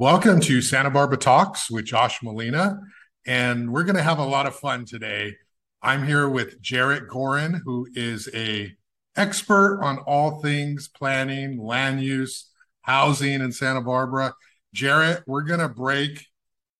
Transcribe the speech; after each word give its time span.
Welcome 0.00 0.40
to 0.40 0.62
Santa 0.62 0.88
Barbara 0.88 1.18
Talks 1.18 1.70
with 1.70 1.84
Josh 1.84 2.22
Molina. 2.22 2.80
And 3.26 3.70
we're 3.70 3.84
going 3.84 3.96
to 3.96 4.02
have 4.02 4.18
a 4.18 4.24
lot 4.24 4.46
of 4.46 4.56
fun 4.56 4.86
today. 4.86 5.34
I'm 5.82 6.06
here 6.06 6.26
with 6.26 6.58
Jarrett 6.62 7.06
Gorin, 7.06 7.60
who 7.66 7.86
is 7.94 8.26
a 8.32 8.72
expert 9.14 9.82
on 9.82 9.98
all 9.98 10.40
things 10.40 10.88
planning, 10.88 11.62
land 11.62 12.02
use, 12.02 12.48
housing 12.80 13.42
in 13.42 13.52
Santa 13.52 13.82
Barbara. 13.82 14.32
Jarrett, 14.72 15.22
we're 15.26 15.42
going 15.42 15.60
to 15.60 15.68
break 15.68 16.24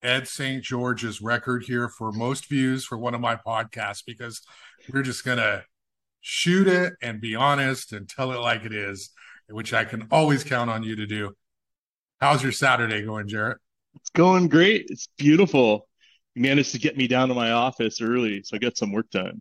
Ed 0.02 0.27
St. 0.27 0.64
George's 0.64 1.20
record 1.20 1.64
here 1.64 1.91
for 1.91 2.12
most 2.12 2.48
views 2.48 2.87
for 2.87 2.97
one 2.97 3.14
of 3.14 3.20
my 3.20 3.37
podcasts 3.37 4.02
because 4.06 4.41
we're 4.91 5.02
just 5.02 5.27
going 5.27 5.37
to 5.37 5.62
shoot 6.23 6.66
it 6.66 6.95
and 7.02 7.20
be 7.20 7.34
honest 7.34 7.92
and 7.92 8.09
tell 8.09 8.33
it 8.33 8.41
like 8.41 8.64
it 8.64 8.73
is, 8.73 9.11
which 9.50 9.75
I 9.75 9.84
can 9.84 10.09
always 10.11 10.42
count 10.42 10.70
on 10.70 10.83
you 10.83 10.97
to 10.97 11.06
do. 11.06 11.34
How's 12.20 12.42
your 12.42 12.52
Saturday 12.52 13.02
going, 13.02 13.29
Jarrett? 13.29 13.56
It's 13.95 14.10
going 14.10 14.48
great. 14.48 14.87
It's 14.91 15.09
beautiful. 15.16 15.88
You 16.34 16.42
managed 16.42 16.73
to 16.73 16.78
get 16.78 16.95
me 16.95 17.09
down 17.09 17.28
to 17.28 17.34
my 17.34 17.52
office 17.52 18.02
early, 18.02 18.42
so 18.42 18.56
I 18.56 18.59
got 18.59 18.77
some 18.77 18.92
work 18.92 19.09
done. 19.11 19.41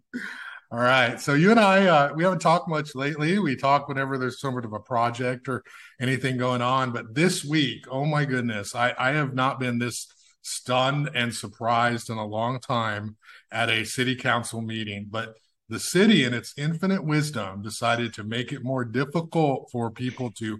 All 0.71 0.79
right. 0.79 1.19
So 1.19 1.33
you 1.33 1.51
and 1.51 1.59
I, 1.59 1.87
uh, 1.87 2.13
we 2.15 2.23
haven't 2.23 2.39
talked 2.39 2.69
much 2.69 2.95
lately. 2.95 3.37
We 3.37 3.57
talk 3.57 3.89
whenever 3.89 4.17
there's 4.17 4.39
some 4.39 4.53
sort 4.53 4.63
of 4.63 4.71
a 4.71 4.79
project 4.79 5.49
or 5.49 5.63
anything 5.99 6.37
going 6.37 6.61
on. 6.61 6.93
But 6.93 7.13
this 7.13 7.43
week, 7.43 7.83
oh 7.91 8.05
my 8.05 8.23
goodness, 8.23 8.73
I, 8.73 8.93
I 8.97 9.11
have 9.11 9.33
not 9.33 9.59
been 9.59 9.79
this 9.79 10.07
stunned 10.41 11.09
and 11.13 11.35
surprised 11.35 12.09
in 12.09 12.17
a 12.17 12.25
long 12.25 12.61
time 12.61 13.17
at 13.51 13.69
a 13.69 13.83
city 13.83 14.15
council 14.15 14.61
meeting. 14.61 15.07
But 15.09 15.33
the 15.67 15.79
city, 15.79 16.23
in 16.23 16.33
its 16.33 16.53
infinite 16.57 17.03
wisdom, 17.03 17.61
decided 17.61 18.13
to 18.13 18.23
make 18.23 18.53
it 18.53 18.63
more 18.63 18.85
difficult 18.85 19.69
for 19.71 19.91
people 19.91 20.31
to 20.39 20.59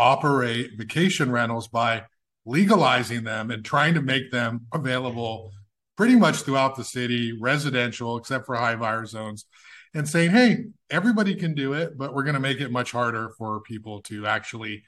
operate 0.00 0.70
vacation 0.78 1.30
rentals 1.30 1.68
by 1.68 2.02
legalizing 2.46 3.22
them 3.22 3.50
and 3.50 3.62
trying 3.62 3.92
to 3.92 4.00
make 4.00 4.30
them 4.30 4.66
available 4.72 5.52
pretty 5.94 6.16
much 6.16 6.36
throughout 6.36 6.74
the 6.74 6.82
city, 6.82 7.38
residential, 7.38 8.16
except 8.16 8.46
for 8.46 8.56
high 8.56 8.74
fire 8.74 9.04
zones, 9.04 9.44
and 9.92 10.08
saying, 10.08 10.30
hey, 10.30 10.64
everybody 10.88 11.34
can 11.34 11.54
do 11.54 11.74
it, 11.74 11.98
but 11.98 12.14
we're 12.14 12.22
going 12.22 12.34
to 12.34 12.40
make 12.40 12.62
it 12.62 12.72
much 12.72 12.92
harder 12.92 13.28
for 13.36 13.60
people 13.60 14.00
to 14.00 14.26
actually 14.26 14.82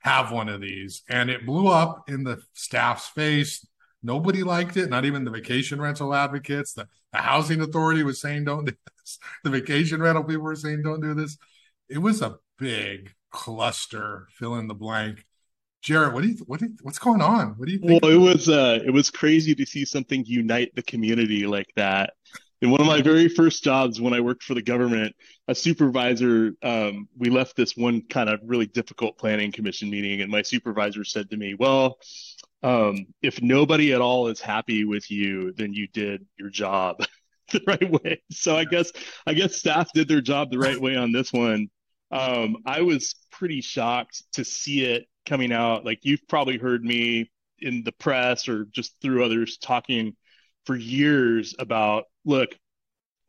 have 0.00 0.30
one 0.30 0.50
of 0.50 0.60
these. 0.60 1.02
And 1.08 1.30
it 1.30 1.46
blew 1.46 1.68
up 1.68 2.10
in 2.10 2.22
the 2.22 2.42
staff's 2.52 3.08
face. 3.08 3.66
Nobody 4.02 4.42
liked 4.42 4.76
it, 4.76 4.90
not 4.90 5.06
even 5.06 5.24
the 5.24 5.30
vacation 5.30 5.80
rental 5.80 6.14
advocates. 6.14 6.74
The, 6.74 6.86
the 7.14 7.18
housing 7.18 7.62
authority 7.62 8.02
was 8.02 8.20
saying, 8.20 8.44
don't 8.44 8.66
do 8.66 8.72
this. 8.72 9.18
The 9.44 9.50
vacation 9.50 10.02
rental 10.02 10.24
people 10.24 10.42
were 10.42 10.54
saying, 10.54 10.82
don't 10.82 11.00
do 11.00 11.14
this. 11.14 11.38
It 11.88 11.96
was 11.96 12.20
a 12.20 12.36
big 12.58 13.14
cluster, 13.30 14.28
fill 14.30 14.56
in 14.56 14.68
the 14.68 14.74
blank. 14.74 15.24
Jarrett, 15.82 16.12
what 16.12 16.22
do 16.22 16.28
you 16.28 16.36
what 16.46 16.60
do 16.60 16.66
you, 16.66 16.72
what's 16.82 16.98
going 16.98 17.22
on? 17.22 17.54
What 17.56 17.66
do 17.66 17.72
you 17.72 17.78
think? 17.78 18.02
Well, 18.02 18.12
it 18.12 18.16
was 18.16 18.48
uh 18.48 18.80
it 18.84 18.90
was 18.90 19.10
crazy 19.10 19.54
to 19.54 19.64
see 19.64 19.84
something 19.84 20.24
unite 20.26 20.74
the 20.74 20.82
community 20.82 21.46
like 21.46 21.70
that. 21.76 22.14
In 22.60 22.70
one 22.72 22.80
of 22.80 22.88
my 22.88 23.00
very 23.00 23.28
first 23.28 23.62
jobs 23.62 24.00
when 24.00 24.12
I 24.12 24.20
worked 24.20 24.42
for 24.42 24.54
the 24.54 24.62
government, 24.62 25.14
a 25.46 25.54
supervisor, 25.54 26.54
um, 26.64 27.08
we 27.16 27.30
left 27.30 27.54
this 27.54 27.76
one 27.76 28.02
kind 28.02 28.28
of 28.28 28.40
really 28.44 28.66
difficult 28.66 29.16
planning 29.16 29.52
commission 29.52 29.88
meeting, 29.88 30.22
and 30.22 30.30
my 30.30 30.42
supervisor 30.42 31.04
said 31.04 31.30
to 31.30 31.36
me, 31.36 31.54
Well, 31.54 31.98
um, 32.64 33.06
if 33.22 33.40
nobody 33.40 33.92
at 33.92 34.00
all 34.00 34.26
is 34.26 34.40
happy 34.40 34.84
with 34.84 35.08
you, 35.08 35.52
then 35.52 35.72
you 35.72 35.86
did 35.86 36.26
your 36.36 36.50
job 36.50 36.96
the 37.52 37.60
right 37.66 38.02
way. 38.02 38.22
So 38.32 38.56
I 38.56 38.64
guess 38.64 38.90
I 39.26 39.34
guess 39.34 39.56
staff 39.56 39.92
did 39.92 40.08
their 40.08 40.20
job 40.20 40.50
the 40.50 40.58
right 40.58 40.80
way 40.80 40.96
on 40.96 41.12
this 41.12 41.32
one. 41.32 41.68
Um, 42.10 42.58
I 42.64 42.82
was 42.82 43.14
pretty 43.30 43.60
shocked 43.60 44.22
to 44.32 44.44
see 44.44 44.84
it 44.84 45.06
coming 45.26 45.52
out. 45.52 45.84
Like 45.84 46.00
you've 46.02 46.26
probably 46.28 46.58
heard 46.58 46.84
me 46.84 47.30
in 47.58 47.82
the 47.84 47.92
press 47.92 48.48
or 48.48 48.64
just 48.66 48.94
through 49.02 49.24
others 49.24 49.58
talking 49.58 50.16
for 50.64 50.76
years 50.76 51.54
about 51.58 52.04
look, 52.24 52.50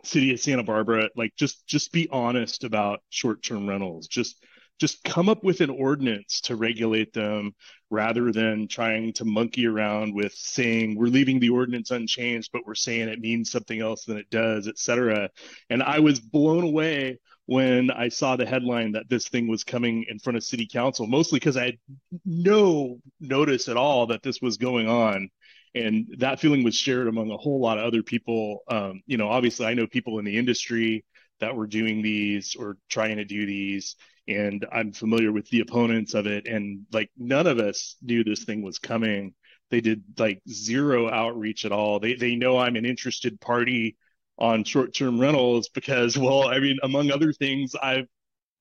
city 0.04 0.32
of 0.34 0.40
Santa 0.40 0.64
Barbara, 0.64 1.10
like 1.16 1.34
just 1.38 1.66
just 1.68 1.92
be 1.92 2.08
honest 2.10 2.64
about 2.64 3.02
short-term 3.10 3.68
rentals. 3.68 4.08
Just 4.08 4.44
just 4.80 5.04
come 5.04 5.28
up 5.28 5.44
with 5.44 5.60
an 5.62 5.70
ordinance 5.70 6.42
to 6.42 6.56
regulate 6.56 7.12
them 7.14 7.54
rather 7.90 8.32
than 8.32 8.68
trying 8.68 9.12
to 9.14 9.26
monkey 9.26 9.68
around 9.68 10.16
with 10.16 10.34
saying 10.34 10.96
we're 10.98 11.08
leaving 11.08 11.40
the 11.40 11.50
ordinance 11.50 11.92
unchanged 11.92 12.50
but 12.54 12.66
we're 12.66 12.76
saying 12.76 13.10
it 13.10 13.20
means 13.20 13.52
something 13.52 13.82
else 13.82 14.06
than 14.06 14.18
it 14.18 14.30
does 14.30 14.68
et 14.68 14.78
cetera 14.78 15.30
and 15.70 15.84
i 15.84 16.00
was 16.00 16.20
blown 16.20 16.64
away 16.64 17.18
when 17.50 17.90
I 17.90 18.10
saw 18.10 18.36
the 18.36 18.46
headline 18.46 18.92
that 18.92 19.10
this 19.10 19.28
thing 19.28 19.48
was 19.48 19.64
coming 19.64 20.06
in 20.08 20.20
front 20.20 20.38
of 20.38 20.44
city 20.44 20.68
council, 20.72 21.08
mostly 21.08 21.40
because 21.40 21.58
I 21.58 21.66
had 21.66 21.78
no 22.24 23.00
notice 23.20 23.68
at 23.68 23.76
all 23.76 24.06
that 24.08 24.22
this 24.22 24.40
was 24.40 24.58
going 24.58 24.88
on. 24.88 25.32
And 25.74 26.14
that 26.20 26.40
feeling 26.40 26.64
was 26.64 26.76
shared 26.76 27.08
among 27.08 27.32
a 27.32 27.38
whole 27.38 27.60
lot 27.60 27.80
of 27.80 27.86
other 27.86 28.04
people. 28.04 28.60
Um, 28.70 29.02
you 29.08 29.18
know, 29.18 29.30
obviously, 29.30 29.66
I 29.66 29.74
know 29.74 29.88
people 29.88 30.20
in 30.20 30.26
the 30.26 30.38
industry 30.38 31.04
that 31.40 31.56
were 31.56 31.66
doing 31.66 32.04
these 32.04 32.56
or 32.56 32.78
trying 32.88 33.18
to 33.18 33.26
do 33.26 33.48
these, 33.48 33.96
and 34.28 34.64
I'm 34.72 34.94
familiar 34.94 35.32
with 35.32 35.50
the 35.50 35.62
opponents 35.62 36.14
of 36.14 36.28
it. 36.28 36.48
And 36.48 36.86
like, 36.92 37.10
none 37.18 37.48
of 37.48 37.58
us 37.58 37.96
knew 38.04 38.24
this 38.24 38.44
thing 38.44 38.62
was 38.62 38.78
coming. 38.78 39.34
They 39.72 39.82
did 39.82 40.04
like 40.20 40.44
zero 40.48 41.10
outreach 41.10 41.66
at 41.66 41.72
all. 41.72 42.00
They 42.00 42.14
they 42.14 42.36
know 42.36 42.60
I'm 42.60 42.76
an 42.76 42.86
interested 42.86 43.42
party 43.42 43.98
on 44.40 44.64
short-term 44.64 45.20
rentals 45.20 45.70
because, 45.70 46.18
well, 46.18 46.48
I 46.48 46.60
mean, 46.60 46.78
among 46.84 47.12
other 47.12 47.32
things, 47.34 47.76
I've 47.82 48.08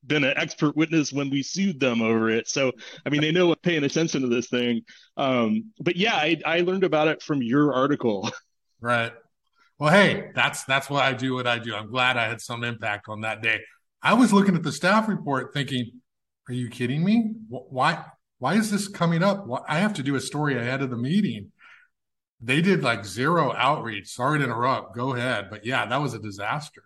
been 0.07 0.25
an 0.25 0.35
expert 0.37 0.77
witness 0.77 1.13
when 1.13 1.31
we 1.31 1.43
sued 1.43 1.81
them 1.81 2.03
over 2.03 2.31
it. 2.31 2.49
So, 2.49 2.73
I 3.07 3.09
mean, 3.09 3.21
they 3.21 3.33
know 3.33 3.47
what 3.47 3.63
paying 3.63 3.85
attention 3.85 4.23
to 4.23 4.29
this 4.29 4.49
thing. 4.49 4.83
Um, 5.17 5.73
but 5.81 5.97
yeah, 5.97 6.15
I, 6.15 6.41
I 6.45 6.61
learned 6.61 6.85
about 6.85 7.09
it 7.09 7.23
from 7.23 7.43
your 7.43 7.75
article. 7.75 8.31
Right. 8.81 9.13
Well, 9.79 9.93
hey, 9.93 10.31
that's 10.35 10.65
that's 10.65 10.89
what 10.89 11.05
I 11.05 11.13
do. 11.13 11.35
What 11.35 11.47
I 11.47 11.59
do. 11.59 11.75
I'm 11.75 11.91
glad 11.91 12.17
I 12.17 12.29
had 12.29 12.41
some 12.41 12.65
impact 12.65 13.09
on 13.09 13.23
that 13.23 13.43
day. 13.43 13.61
I 14.03 14.15
was 14.15 14.33
looking 14.33 14.55
at 14.55 14.63
the 14.63 14.73
staff 14.73 15.09
report, 15.09 15.53
thinking, 15.53 16.01
"Are 16.49 16.55
you 16.55 16.69
kidding 16.69 17.05
me? 17.05 17.35
Why? 17.49 18.05
Why 18.39 18.55
is 18.55 18.71
this 18.71 18.89
coming 18.89 19.23
up? 19.23 19.47
I 19.69 19.79
have 19.79 19.95
to 19.95 20.03
do 20.03 20.15
a 20.15 20.21
story 20.21 20.57
ahead 20.57 20.83
of 20.83 20.91
the 20.91 20.97
meeting." 20.97 21.51
They 22.41 22.61
did 22.61 22.83
like 22.83 23.05
zero 23.05 23.53
outreach. 23.55 24.09
Sorry 24.09 24.39
to 24.39 24.45
interrupt. 24.45 24.95
Go 24.95 25.15
ahead. 25.15 25.49
But 25.51 25.67
yeah, 25.67 25.87
that 25.87 26.01
was 26.01 26.15
a 26.15 26.19
disaster. 26.19 26.83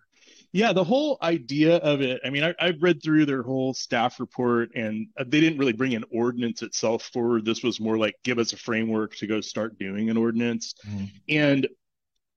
Yeah, 0.51 0.71
the 0.71 0.83
whole 0.83 1.17
idea 1.23 1.77
of 1.77 2.01
it. 2.01 2.21
I 2.23 2.29
mean, 2.29 2.43
I, 2.43 2.53
have 2.59 2.81
read 2.81 3.01
through 3.01 3.25
their 3.25 3.41
whole 3.41 3.73
staff 3.73 4.19
report, 4.19 4.69
and 4.75 5.07
they 5.17 5.39
didn't 5.39 5.57
really 5.57 5.73
bring 5.73 5.95
an 5.95 6.05
ordinance 6.11 6.61
itself 6.61 7.09
forward. 7.11 7.43
This 7.43 7.63
was 7.63 7.79
more 7.79 7.97
like 7.97 8.15
give 8.23 8.37
us 8.37 8.53
a 8.53 8.57
framework 8.57 9.15
to 9.15 9.27
go 9.27 9.41
start 9.41 9.79
doing 9.79 10.11
an 10.11 10.17
ordinance, 10.17 10.75
mm. 10.87 11.09
and 11.27 11.67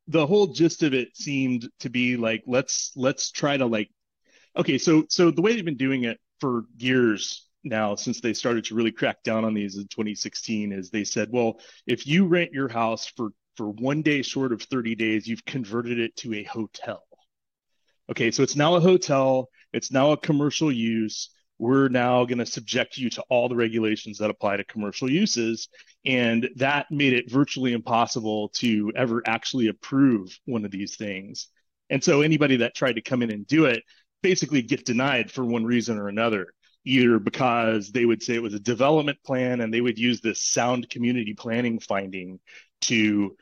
the 0.09 0.27
whole 0.27 0.47
gist 0.47 0.83
of 0.83 0.95
it 0.95 1.15
seemed 1.15 1.69
to 1.81 1.91
be 1.91 2.17
like 2.17 2.43
let's 2.47 2.93
let's 2.97 3.31
try 3.31 3.59
to 3.59 3.67
like, 3.67 3.91
okay, 4.57 4.79
so 4.79 5.05
so 5.11 5.31
the 5.31 5.43
way 5.43 5.55
they've 5.55 5.65
been 5.65 5.77
doing 5.77 6.05
it 6.05 6.19
for 6.41 6.65
years 6.79 7.47
now 7.67 7.95
since 7.95 8.21
they 8.21 8.33
started 8.33 8.65
to 8.67 8.75
really 8.75 8.93
crack 8.93 9.23
down 9.23 9.45
on 9.45 9.55
these 9.55 9.77
in 9.77 9.89
2016 9.89 10.73
is 10.73 10.91
they 10.91 11.05
said, 11.05 11.29
well, 11.31 11.61
if 11.87 12.07
you 12.07 12.27
rent 12.27 12.53
your 12.53 12.69
house 12.69 13.07
for 13.07 13.31
for 13.57 13.71
one 13.71 14.03
day 14.03 14.23
short 14.23 14.53
of 14.53 14.63
30 14.63 14.95
days, 14.95 15.27
you've 15.27 15.45
converted 15.45 15.99
it 15.99 16.15
to 16.17 16.35
a 16.35 16.45
hotel. 16.45 17.03
Okay, 18.11 18.31
so 18.31 18.43
it's 18.43 18.55
now 18.55 18.75
a 18.77 18.81
hotel, 18.81 19.49
it's 19.73 19.91
now 19.91 20.13
a 20.13 20.17
commercial 20.17 20.71
use. 20.71 21.31
We're 21.59 21.89
now 21.89 22.25
going 22.27 22.39
to 22.39 22.47
subject 22.47 22.99
you 22.99 23.09
to 23.11 23.23
all 23.31 23.49
the 23.49 23.57
regulations 23.57 24.19
that 24.19 24.31
apply 24.31 24.59
to 24.59 24.65
commercial 24.65 25.11
uses. 25.11 25.69
And 26.05 26.49
that 26.57 26.87
made 26.91 27.15
it 27.15 27.31
virtually 27.31 27.73
impossible 27.73 28.51
to 28.57 28.93
ever 28.95 29.23
actually 29.27 29.69
approve 29.69 30.39
one 30.45 30.67
of 30.67 30.71
these 30.71 30.97
things. 30.97 31.49
And 31.89 32.05
so 32.05 32.21
anybody 32.21 32.57
that 32.59 32.75
tried 32.75 32.97
to 32.97 33.03
come 33.03 33.23
in 33.23 33.31
and 33.31 33.47
do 33.47 33.65
it 33.65 33.83
basically 34.23 34.61
get 34.61 34.85
denied 34.85 35.31
for 35.31 35.45
one 35.45 35.65
reason 35.65 35.99
or 35.99 36.09
another 36.09 36.49
either 36.87 37.19
because 37.19 37.91
they 37.91 38.05
would 38.05 38.23
say 38.23 38.35
it 38.35 38.43
was 38.43 38.55
a 38.55 38.61
development 38.61 39.19
plan 39.25 39.61
and 39.61 39.75
they 39.75 39.81
would 39.81 39.99
use 39.99 40.21
this 40.21 40.43
sound 40.43 40.89
community 40.89 41.35
planning 41.35 41.81
finding 41.81 42.39
to 42.83 43.37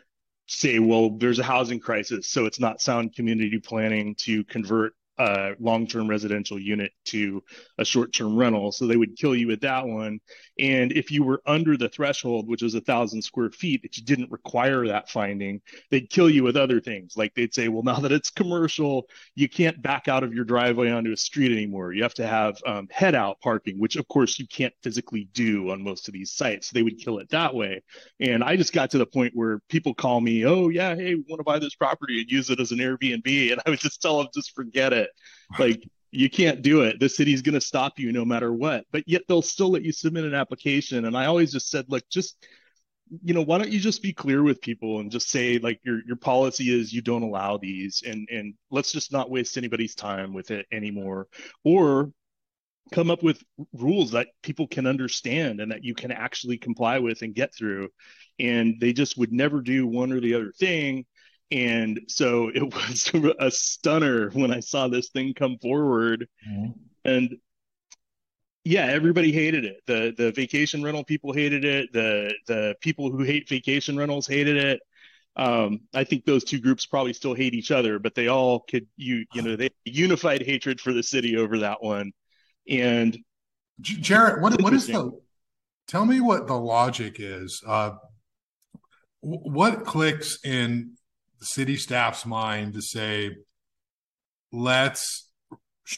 say, 0.47 0.79
well, 0.79 1.11
there's 1.11 1.39
a 1.39 1.45
housing 1.45 1.79
crisis, 1.79 2.29
so 2.29 2.47
it's 2.47 2.61
not 2.61 2.81
sound 2.81 3.15
community 3.15 3.59
planning 3.59 4.15
to 4.17 4.45
convert 4.45 4.95
a 5.19 5.53
long-term 5.61 6.09
residential 6.09 6.59
unit 6.59 6.93
to 7.07 7.43
a 7.79 7.85
short-term 7.85 8.37
rental. 8.37 8.73
So 8.73 8.87
they 8.87 8.97
would 8.97 9.17
kill 9.17 9.35
you 9.35 9.47
with 9.47 9.61
that 9.61 9.87
one. 9.87 10.19
And 10.59 10.93
if 10.93 11.11
you 11.11 11.23
were 11.23 11.43
under 11.47 11.77
the 11.77 11.89
threshold, 11.89 12.49
which 12.49 12.63
was 12.63 12.75
a 12.75 12.81
thousand 12.81 13.23
square 13.23 13.51
feet, 13.51 13.83
that 13.83 13.97
you 13.97 14.05
didn't 14.05 14.31
require 14.31 14.87
that 14.87 15.09
finding, 15.09 15.61
they'd 15.91 16.11
kill 16.11 16.31
you 16.31 16.43
with 16.43 16.57
other 16.57 16.81
things. 16.81 17.17
Like 17.17 17.35
they'd 17.35 17.55
say, 17.55 17.69
well, 17.69 17.83
now 17.83 18.01
that 18.01 18.13
it's 18.13 18.31
commercial, 18.31 19.07
you 19.35 19.49
can't 19.49 19.81
back 19.83 20.09
out 20.09 20.23
of 20.25 20.35
your 20.35 20.45
driveway 20.45 20.91
onto 20.91 21.13
a 21.13 21.17
street 21.17 21.53
anymore. 21.53 21.93
You 21.93 22.03
have 22.03 22.15
to 22.15 22.27
have 22.27 22.59
um, 22.67 22.89
head 22.91 23.15
out 23.15 23.41
parking, 23.41 23.79
which 23.79 23.97
of 23.97 24.07
course 24.09 24.39
you 24.39 24.47
can't 24.47 24.75
physically 24.83 25.29
do 25.33 25.71
on 25.71 25.83
most 25.83 26.09
of 26.09 26.15
these 26.15 26.33
sites. 26.33 26.69
So 26.69 26.75
they 26.75 26.83
would 26.83 26.99
kill 26.99 27.19
it 27.19 27.29
that 27.31 27.55
way. 27.55 27.83
And 28.21 28.43
I 28.43 28.57
just 28.57 28.73
got 28.73 28.91
to 28.91 28.99
the 28.99 29.07
point 29.07 29.33
where 29.35 29.61
people 29.69 29.95
call 29.95 30.21
me, 30.21 30.47
oh 30.47 30.69
yeah, 30.69 30.95
hey, 30.95 31.15
we 31.15 31.25
want 31.29 31.41
to 31.41 31.45
buy 31.45 31.59
this 31.59 31.75
property 31.75 32.21
and 32.21 32.31
use 32.31 32.51
it 32.51 32.61
as 32.61 32.73
an 32.73 32.79
Airbnb. 32.79 33.53
And 33.53 33.61
I 33.67 33.71
would 33.71 33.81
just 33.81 34.01
tell 34.01 34.19
them, 34.19 34.29
just 34.35 34.55
forget 34.55 34.93
it. 34.93 35.04
Like 35.59 35.83
you 36.11 36.31
can't 36.31 36.63
do 36.63 36.83
it. 36.83 37.01
The 37.01 37.09
city's 37.09 37.43
going 37.43 37.55
to 37.55 37.61
stop 37.61 37.99
you 37.99 38.13
no 38.13 38.25
matter 38.25 38.53
what. 38.53 38.85
But 38.93 39.05
yet 39.07 39.23
they'll 39.29 39.43
still 39.43 39.71
let 39.71 39.83
you 39.83 39.93
submit 39.93 40.25
an 40.25 40.35
application. 40.35 41.05
And 41.05 41.17
I 41.17 41.27
always 41.27 41.53
just 41.53 41.71
said, 41.71 41.87
look, 41.89 42.05
just 42.11 42.37
you 43.23 43.35
know, 43.35 43.43
why 43.43 43.59
don't 43.59 43.71
you 43.71 43.79
just 43.79 44.03
be 44.03 44.13
clear 44.13 44.43
with 44.43 44.61
people 44.61 45.01
and 45.01 45.11
just 45.11 45.29
say 45.29 45.59
like 45.59 45.81
your 45.85 46.01
your 46.07 46.17
policy 46.17 46.75
is 46.75 46.93
you 46.93 47.03
don't 47.03 47.23
allow 47.23 47.59
these, 47.59 48.03
and 48.07 48.29
and 48.31 48.55
let's 48.71 48.93
just 48.93 49.13
not 49.13 49.31
waste 49.31 49.57
anybody's 49.57 49.95
time 49.95 50.33
with 50.33 50.51
it 50.51 50.67
anymore, 50.73 51.29
or 51.65 52.11
come 52.93 53.11
up 53.11 53.23
with 53.23 53.43
rules 53.73 54.11
that 54.13 54.29
people 54.43 54.67
can 54.67 54.87
understand 54.87 55.61
and 55.61 55.73
that 55.73 55.85
you 55.85 55.95
can 55.95 56.11
actually 56.11 56.59
comply 56.59 56.99
with 56.99 57.23
and 57.23 57.35
get 57.35 57.55
through. 57.55 57.89
And 58.39 58.79
they 58.81 58.93
just 58.93 59.17
would 59.17 59.33
never 59.33 59.61
do 59.63 59.87
one 59.87 60.13
or 60.13 60.21
the 60.21 60.35
other 60.35 60.53
thing. 60.53 61.07
And 61.51 62.01
so 62.09 62.49
it 62.55 62.63
was 62.63 63.11
a 63.39 63.51
stunner 63.51 64.31
when 64.31 64.53
I 64.53 64.61
saw 64.61 64.89
this 64.89 65.11
thing 65.11 65.35
come 65.35 65.59
forward. 65.59 66.29
Mm-hmm. 66.49 66.73
And 67.05 67.37
yeah, 68.65 68.87
everybody 68.87 69.31
hated 69.31 69.67
it. 69.67 69.83
The 69.87 70.15
the 70.17 70.33
vacation 70.33 70.83
rental 70.83 71.05
people 71.05 71.33
hated 71.33 71.65
it. 71.65 71.93
The 71.93 72.35
the 72.47 72.75
people 72.81 73.11
who 73.11 73.23
hate 73.23 73.49
vacation 73.49 73.97
rentals 73.97 74.27
hated 74.27 74.57
it. 74.57 74.81
Um, 75.37 75.81
I 75.93 76.05
think 76.05 76.25
those 76.25 76.45
two 76.45 76.61
groups 76.61 76.87
probably 76.87 77.13
still 77.13 77.35
hate 77.35 77.55
each 77.55 77.71
other, 77.71 77.99
but 77.99 78.15
they 78.15 78.29
all 78.29 78.61
could 78.61 78.87
you 78.97 79.27
you 79.35 79.43
know 79.43 79.57
they 79.57 79.71
unified 79.85 80.43
hatred 80.43 80.81
for 80.81 80.95
the 80.95 81.03
city 81.03 81.37
over 81.37 81.59
that 81.59 81.83
one. 81.83 82.13
And 82.67 83.19
Jarrett, 83.81 84.41
what 84.41 84.61
what 84.63 84.73
is 84.73 84.87
the? 84.87 85.13
Tell 85.87 86.07
me 86.07 86.21
what 86.21 86.47
the 86.47 86.55
logic 86.55 87.17
is. 87.19 87.63
Uh, 87.67 87.91
what 89.21 89.85
clicks 89.85 90.39
in 90.45 90.93
city 91.45 91.77
staff's 91.77 92.27
mind 92.27 92.75
to 92.75 92.83
say, 92.83 93.31
let's 94.53 95.31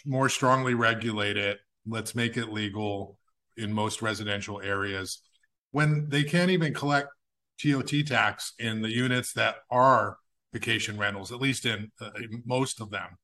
more 0.04 0.28
strongly 0.28 0.74
regulate 0.74 1.36
it 1.36 1.58
let's 1.86 2.14
make 2.14 2.36
it 2.36 2.52
legal 2.52 3.18
in 3.56 3.72
most 3.72 4.02
residential 4.02 4.60
areas 4.60 5.22
when 5.70 6.08
they 6.08 6.24
can't 6.24 6.50
even 6.50 6.74
collect 6.74 7.08
TOT 7.62 7.92
tax 8.06 8.52
in 8.58 8.82
the 8.82 8.90
units 8.90 9.32
that 9.34 9.56
are 9.70 10.18
vacation 10.52 10.98
rentals, 10.98 11.32
at 11.32 11.40
least 11.40 11.64
in 11.64 11.90
uh, 12.00 12.10
most 12.44 12.80
of 12.80 12.90
them. 12.90 13.16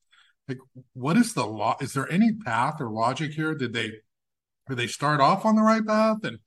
Like, 0.49 0.59
what 0.95 1.17
is 1.17 1.35
the 1.35 1.47
law? 1.47 1.77
Is 1.81 1.93
there 1.93 2.11
any 2.11 2.33
path 2.33 2.81
or 2.81 2.91
logic 2.91 3.33
here? 3.33 3.55
Did 3.55 3.73
they 3.73 3.93
did 4.69 4.77
they 4.77 4.87
start 4.87 5.21
off 5.21 5.45
on 5.45 5.57
the 5.57 5.63
right 5.63 5.87
path? 5.87 6.19
And 6.25 6.39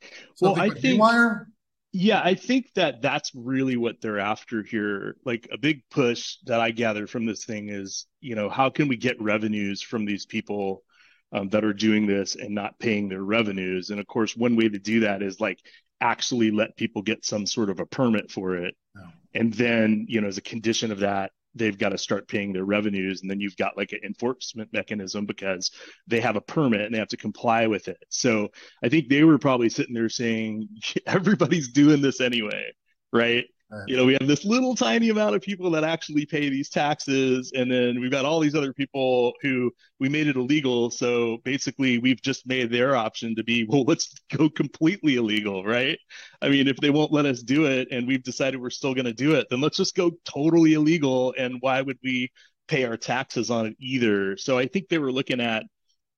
well, 0.41 0.59
I 0.59 0.69
think 0.69 0.99
wire? 0.99 1.47
Yeah, 1.97 2.21
I 2.21 2.35
think 2.35 2.73
that 2.75 3.01
that's 3.01 3.31
really 3.33 3.77
what 3.77 4.01
they're 4.01 4.19
after 4.19 4.63
here. 4.63 5.15
Like 5.23 5.47
a 5.49 5.57
big 5.57 5.81
push 5.89 6.35
that 6.45 6.59
I 6.59 6.71
gather 6.71 7.07
from 7.07 7.25
this 7.25 7.45
thing 7.45 7.69
is, 7.69 8.05
you 8.19 8.35
know, 8.35 8.49
how 8.49 8.69
can 8.69 8.89
we 8.89 8.97
get 8.97 9.21
revenues 9.21 9.81
from 9.81 10.03
these 10.05 10.25
people 10.25 10.83
um, 11.31 11.47
that 11.49 11.63
are 11.63 11.73
doing 11.73 12.05
this 12.05 12.35
and 12.35 12.53
not 12.53 12.77
paying 12.79 13.07
their 13.07 13.23
revenues. 13.23 13.91
And 13.91 14.01
of 14.01 14.07
course, 14.07 14.35
one 14.35 14.57
way 14.57 14.67
to 14.67 14.77
do 14.77 14.99
that 15.01 15.21
is 15.21 15.39
like 15.39 15.59
actually 16.01 16.51
let 16.51 16.75
people 16.75 17.01
get 17.01 17.23
some 17.23 17.45
sort 17.45 17.69
of 17.69 17.79
a 17.79 17.85
permit 17.85 18.29
for 18.29 18.57
it. 18.57 18.75
Oh. 18.97 19.07
And 19.33 19.53
then, 19.53 20.05
you 20.09 20.19
know, 20.19 20.27
as 20.27 20.37
a 20.37 20.41
condition 20.41 20.91
of 20.91 20.99
that, 20.99 21.31
they've 21.55 21.77
got 21.77 21.89
to 21.89 21.97
start 21.97 22.27
paying 22.27 22.53
their 22.53 22.65
revenues. 22.65 23.21
And 23.21 23.31
then 23.31 23.39
you've 23.39 23.57
got 23.57 23.77
like 23.77 23.93
an 23.93 24.01
enforcement 24.03 24.71
mechanism 24.73 25.25
because 25.25 25.71
they 26.07 26.19
have 26.19 26.35
a 26.35 26.41
permit 26.41 26.81
and 26.81 26.93
they 26.93 26.99
have 26.99 27.07
to 27.09 27.17
comply 27.17 27.67
with 27.67 27.87
it. 27.87 28.03
So 28.09 28.49
I 28.83 28.89
think 28.89 29.09
they 29.09 29.23
were 29.23 29.37
probably 29.37 29.69
sitting 29.69 29.95
there 29.95 30.09
saying, 30.09 30.67
everybody's 31.07 31.71
doing 31.71 32.01
this 32.01 32.21
anyway. 32.21 32.71
Right 33.13 33.45
you 33.87 33.97
know 33.97 34.05
we 34.05 34.13
have 34.13 34.27
this 34.27 34.45
little 34.45 34.75
tiny 34.75 35.09
amount 35.09 35.35
of 35.35 35.41
people 35.41 35.71
that 35.71 35.83
actually 35.83 36.25
pay 36.25 36.49
these 36.49 36.69
taxes 36.69 37.51
and 37.55 37.71
then 37.71 37.99
we've 37.99 38.11
got 38.11 38.25
all 38.25 38.39
these 38.39 38.55
other 38.55 38.73
people 38.73 39.33
who 39.41 39.71
we 39.99 40.07
made 40.07 40.27
it 40.27 40.35
illegal 40.35 40.89
so 40.89 41.37
basically 41.43 41.97
we've 41.97 42.21
just 42.21 42.45
made 42.47 42.71
their 42.71 42.95
option 42.95 43.35
to 43.35 43.43
be 43.43 43.65
well 43.65 43.83
let's 43.83 44.13
go 44.35 44.49
completely 44.49 45.15
illegal 45.15 45.63
right? 45.63 45.97
I 46.41 46.49
mean 46.49 46.67
if 46.67 46.77
they 46.77 46.89
won't 46.89 47.11
let 47.11 47.25
us 47.25 47.41
do 47.41 47.65
it 47.65 47.87
and 47.91 48.07
we've 48.07 48.23
decided 48.23 48.61
we're 48.61 48.69
still 48.69 48.93
going 48.93 49.05
to 49.05 49.13
do 49.13 49.35
it 49.35 49.47
then 49.49 49.61
let's 49.61 49.77
just 49.77 49.95
go 49.95 50.11
totally 50.25 50.73
illegal 50.73 51.33
and 51.37 51.57
why 51.59 51.81
would 51.81 51.99
we 52.03 52.31
pay 52.67 52.85
our 52.85 52.97
taxes 52.97 53.49
on 53.49 53.67
it 53.67 53.75
either? 53.79 54.37
So 54.37 54.57
i 54.57 54.67
think 54.67 54.89
they 54.89 54.99
were 54.99 55.11
looking 55.11 55.41
at 55.41 55.63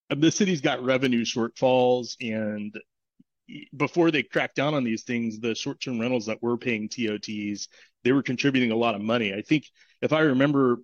uh, 0.10 0.16
the 0.18 0.32
city's 0.32 0.62
got 0.62 0.84
revenue 0.84 1.24
shortfalls 1.24 2.16
and 2.22 2.78
before 3.76 4.12
they 4.12 4.24
cracked 4.24 4.56
down 4.56 4.74
on 4.74 4.84
these 4.84 5.04
things, 5.04 5.40
the 5.40 5.56
short 5.56 5.80
term 5.80 6.00
rentals 6.00 6.26
that 6.26 6.42
were 6.42 6.58
paying 6.58 6.90
TOTs, 6.90 7.68
they 8.04 8.12
were 8.12 8.24
contributing 8.24 8.72
a 8.72 8.76
lot 8.76 8.96
of 8.96 9.02
money. 9.02 9.34
I 9.34 9.42
think 9.42 9.66
if 10.02 10.14
I 10.14 10.22
remember 10.22 10.80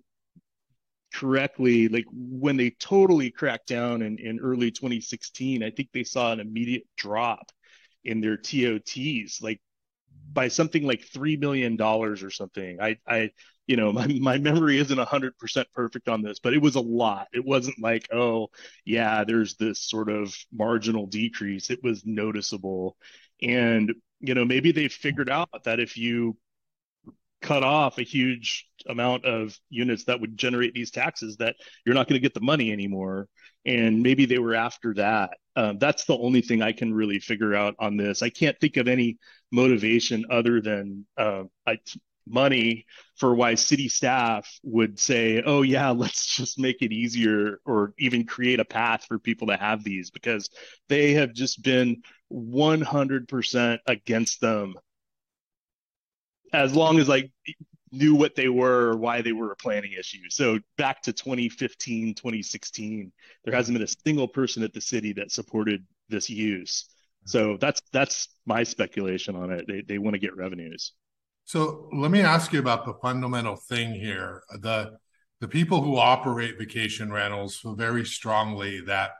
correctly, 1.12 1.88
like 1.88 2.06
when 2.12 2.56
they 2.56 2.70
totally 2.70 3.30
cracked 3.30 3.68
down 3.68 4.02
in, 4.02 4.18
in 4.18 4.40
early 4.40 4.70
2016, 4.70 5.62
I 5.62 5.70
think 5.70 5.90
they 5.92 6.04
saw 6.04 6.32
an 6.32 6.40
immediate 6.40 6.84
drop 6.96 7.52
in 8.04 8.20
their 8.20 8.36
TOTs, 8.36 9.40
like 9.40 9.60
by 10.32 10.48
something 10.48 10.84
like 10.84 11.06
$3 11.06 11.38
million 11.38 11.80
or 11.80 12.30
something. 12.30 12.80
I, 12.80 12.96
I, 13.06 13.30
you 13.66 13.76
know, 13.76 13.92
my, 13.92 14.06
my 14.06 14.38
memory 14.38 14.78
isn't 14.78 14.98
100% 14.98 15.64
perfect 15.74 16.08
on 16.08 16.22
this, 16.22 16.38
but 16.38 16.54
it 16.54 16.62
was 16.62 16.76
a 16.76 16.80
lot. 16.80 17.28
It 17.32 17.44
wasn't 17.44 17.80
like, 17.80 18.08
oh, 18.12 18.48
yeah, 18.84 19.24
there's 19.24 19.56
this 19.56 19.80
sort 19.80 20.10
of 20.10 20.34
marginal 20.52 21.06
decrease. 21.06 21.70
It 21.70 21.82
was 21.82 22.04
noticeable. 22.04 22.96
And, 23.42 23.94
you 24.20 24.34
know, 24.34 24.44
maybe 24.44 24.72
they 24.72 24.88
figured 24.88 25.30
out 25.30 25.64
that 25.64 25.80
if 25.80 25.96
you 25.96 26.36
cut 27.44 27.62
off 27.62 27.98
a 27.98 28.02
huge 28.02 28.66
amount 28.88 29.26
of 29.26 29.58
units 29.68 30.04
that 30.04 30.18
would 30.18 30.34
generate 30.34 30.72
these 30.72 30.90
taxes 30.90 31.36
that 31.36 31.54
you're 31.84 31.94
not 31.94 32.08
going 32.08 32.18
to 32.18 32.22
get 32.22 32.32
the 32.32 32.40
money 32.40 32.72
anymore 32.72 33.28
and 33.66 34.02
maybe 34.02 34.24
they 34.24 34.38
were 34.38 34.54
after 34.54 34.94
that 34.94 35.36
um, 35.54 35.76
that's 35.78 36.06
the 36.06 36.16
only 36.16 36.40
thing 36.40 36.62
i 36.62 36.72
can 36.72 36.92
really 36.92 37.18
figure 37.18 37.54
out 37.54 37.74
on 37.78 37.98
this 37.98 38.22
i 38.22 38.30
can't 38.30 38.58
think 38.60 38.78
of 38.78 38.88
any 38.88 39.18
motivation 39.52 40.24
other 40.30 40.62
than 40.62 41.04
uh, 41.18 41.42
I, 41.66 41.76
money 42.26 42.86
for 43.16 43.34
why 43.34 43.54
city 43.54 43.88
staff 43.88 44.48
would 44.62 44.98
say, 44.98 45.42
oh, 45.44 45.62
yeah, 45.62 45.90
let's 45.92 46.36
just 46.36 46.58
make 46.58 46.82
it 46.82 46.92
easier 46.92 47.60
or 47.64 47.94
even 47.98 48.26
create 48.26 48.60
a 48.60 48.64
path 48.64 49.04
for 49.06 49.18
people 49.18 49.48
to 49.48 49.56
have 49.56 49.84
these 49.84 50.10
because 50.10 50.50
they 50.88 51.12
have 51.14 51.32
just 51.32 51.62
been 51.62 52.02
100% 52.32 53.78
against 53.86 54.40
them 54.40 54.74
as 56.52 56.74
long 56.74 56.98
as 56.98 57.10
I 57.10 57.30
knew 57.90 58.14
what 58.14 58.34
they 58.34 58.48
were 58.48 58.90
or 58.90 58.96
why 58.96 59.22
they 59.22 59.32
were 59.32 59.52
a 59.52 59.56
planning 59.56 59.92
issue. 59.92 60.28
So 60.28 60.58
back 60.76 61.02
to 61.02 61.12
2015, 61.12 62.14
2016, 62.14 63.12
there 63.44 63.54
hasn't 63.54 63.74
been 63.74 63.84
a 63.84 63.88
single 64.06 64.28
person 64.28 64.62
at 64.62 64.72
the 64.72 64.80
city 64.80 65.12
that 65.14 65.30
supported 65.32 65.84
this 66.08 66.28
use. 66.28 66.88
So 67.26 67.56
that's 67.58 67.80
that's 67.92 68.28
my 68.44 68.64
speculation 68.64 69.34
on 69.36 69.50
it. 69.50 69.64
They 69.66 69.82
they 69.82 69.98
want 69.98 70.14
to 70.14 70.20
get 70.20 70.36
revenues. 70.36 70.92
So 71.44 71.88
let 71.92 72.10
me 72.10 72.20
ask 72.20 72.52
you 72.52 72.58
about 72.58 72.86
the 72.86 72.94
fundamental 72.94 73.56
thing 73.56 73.94
here. 73.94 74.42
The 74.60 74.98
the 75.40 75.48
people 75.48 75.82
who 75.82 75.98
operate 75.98 76.58
vacation 76.58 77.12
rentals 77.12 77.56
feel 77.56 77.74
very 77.74 78.04
strongly 78.04 78.80
that 78.82 79.10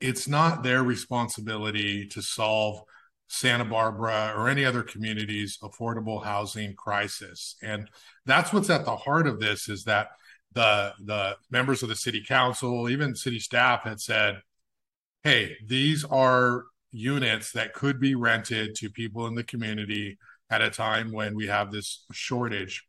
it's 0.00 0.28
not 0.28 0.62
their 0.62 0.82
responsibility 0.84 2.06
to 2.08 2.22
solve 2.22 2.82
Santa 3.28 3.64
Barbara 3.64 4.32
or 4.36 4.48
any 4.48 4.64
other 4.64 4.82
community's 4.82 5.58
affordable 5.58 6.22
housing 6.22 6.74
crisis. 6.74 7.56
And 7.62 7.88
that's 8.26 8.52
what's 8.52 8.70
at 8.70 8.84
the 8.84 8.94
heart 8.94 9.26
of 9.26 9.40
this 9.40 9.68
is 9.68 9.84
that 9.84 10.08
the 10.52 10.92
the 11.04 11.36
members 11.50 11.82
of 11.82 11.88
the 11.88 11.96
city 11.96 12.22
council, 12.26 12.88
even 12.88 13.16
city 13.16 13.40
staff 13.40 13.82
had 13.82 14.00
said, 14.00 14.40
hey, 15.24 15.56
these 15.66 16.04
are 16.04 16.64
units 16.92 17.52
that 17.52 17.74
could 17.74 17.98
be 17.98 18.14
rented 18.14 18.76
to 18.76 18.88
people 18.88 19.26
in 19.26 19.34
the 19.34 19.42
community 19.42 20.16
at 20.50 20.62
a 20.62 20.70
time 20.70 21.12
when 21.12 21.34
we 21.34 21.46
have 21.46 21.72
this 21.72 22.04
shortage. 22.12 22.84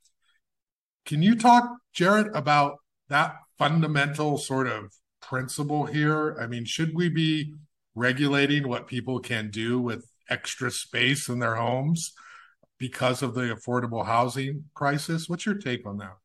Can 1.06 1.22
you 1.22 1.36
talk, 1.36 1.70
Jarrett, 1.94 2.36
about 2.36 2.78
that 3.10 3.36
fundamental 3.58 4.38
sort 4.38 4.68
of 4.68 4.92
principle 5.22 5.86
here? 5.86 6.38
I 6.40 6.48
mean, 6.48 6.66
should 6.66 6.94
we 6.96 7.10
be 7.10 7.54
regulating 7.96 8.68
what 8.68 8.88
people 8.88 9.20
can 9.20 9.50
do 9.50 9.80
with 9.80 10.06
extra 10.30 10.70
space 10.70 11.30
in 11.30 11.40
their 11.40 11.56
homes 11.56 12.14
because 12.78 13.24
of 13.24 13.34
the 13.34 13.56
affordable 13.56 14.06
housing 14.06 14.66
crisis? 14.74 15.28
What's 15.28 15.46
your 15.46 15.56
take 15.56 15.86
on 15.86 15.98
that? 15.98 16.18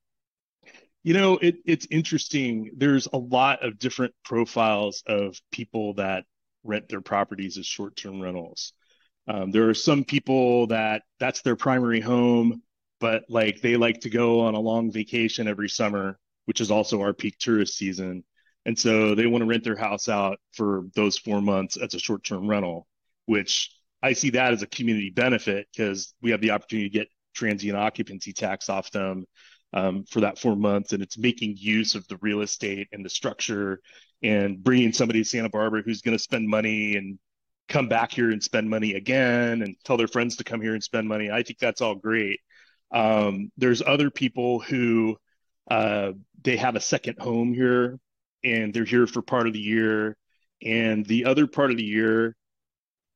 You 1.02 1.14
know, 1.14 1.38
it, 1.38 1.56
it's 1.64 1.86
interesting. 1.90 2.70
There's 2.76 3.08
a 3.12 3.18
lot 3.18 3.64
of 3.64 3.78
different 3.78 4.14
profiles 4.24 5.02
of 5.06 5.36
people 5.50 5.94
that 5.94 6.24
rent 6.64 6.88
their 6.88 7.00
properties 7.00 7.58
as 7.58 7.66
short 7.66 7.96
term 7.96 8.20
rentals. 8.20 8.72
Um, 9.28 9.50
there 9.50 9.68
are 9.68 9.74
some 9.74 10.04
people 10.04 10.66
that 10.68 11.02
that's 11.20 11.42
their 11.42 11.56
primary 11.56 12.00
home, 12.00 12.62
but 13.00 13.24
like 13.28 13.60
they 13.60 13.76
like 13.76 14.00
to 14.00 14.10
go 14.10 14.40
on 14.40 14.54
a 14.54 14.60
long 14.60 14.90
vacation 14.90 15.46
every 15.46 15.68
summer, 15.68 16.18
which 16.46 16.60
is 16.60 16.70
also 16.70 17.00
our 17.02 17.12
peak 17.12 17.38
tourist 17.38 17.76
season. 17.76 18.24
And 18.66 18.78
so 18.78 19.14
they 19.14 19.26
want 19.26 19.42
to 19.42 19.46
rent 19.46 19.64
their 19.64 19.76
house 19.76 20.08
out 20.08 20.38
for 20.52 20.84
those 20.94 21.18
four 21.18 21.40
months 21.40 21.76
as 21.76 21.94
a 21.94 21.98
short 21.98 22.24
term 22.24 22.48
rental, 22.48 22.86
which 23.26 23.70
I 24.02 24.12
see 24.12 24.30
that 24.30 24.52
as 24.52 24.62
a 24.62 24.66
community 24.66 25.10
benefit 25.10 25.68
because 25.74 26.14
we 26.20 26.30
have 26.30 26.40
the 26.40 26.50
opportunity 26.50 26.88
to 26.88 26.98
get 26.98 27.08
transient 27.34 27.78
occupancy 27.78 28.32
tax 28.32 28.68
off 28.68 28.90
them 28.90 29.24
um, 29.72 30.04
for 30.04 30.20
that 30.20 30.38
four 30.38 30.56
months. 30.56 30.92
And 30.92 31.02
it's 31.02 31.18
making 31.18 31.56
use 31.58 31.94
of 31.94 32.06
the 32.08 32.18
real 32.20 32.42
estate 32.42 32.88
and 32.92 33.04
the 33.04 33.10
structure 33.10 33.80
and 34.22 34.62
bringing 34.62 34.92
somebody 34.92 35.22
to 35.22 35.28
Santa 35.28 35.48
Barbara 35.48 35.82
who's 35.82 36.02
going 36.02 36.16
to 36.16 36.22
spend 36.22 36.48
money 36.48 36.96
and 36.96 37.18
come 37.72 37.88
back 37.88 38.12
here 38.12 38.30
and 38.30 38.42
spend 38.42 38.68
money 38.68 38.94
again 38.94 39.62
and 39.62 39.74
tell 39.82 39.96
their 39.96 40.06
friends 40.06 40.36
to 40.36 40.44
come 40.44 40.60
here 40.60 40.74
and 40.74 40.84
spend 40.84 41.08
money. 41.08 41.30
I 41.30 41.42
think 41.42 41.58
that's 41.58 41.80
all 41.80 41.94
great. 41.94 42.38
Um, 42.92 43.50
there's 43.56 43.80
other 43.80 44.10
people 44.10 44.60
who 44.60 45.16
uh, 45.70 46.12
they 46.42 46.58
have 46.58 46.76
a 46.76 46.80
second 46.80 47.18
home 47.18 47.54
here 47.54 47.98
and 48.44 48.74
they're 48.74 48.84
here 48.84 49.06
for 49.06 49.22
part 49.22 49.46
of 49.46 49.54
the 49.54 49.60
year, 49.60 50.16
and 50.62 51.06
the 51.06 51.24
other 51.24 51.46
part 51.46 51.70
of 51.70 51.78
the 51.78 51.84
year 51.84 52.36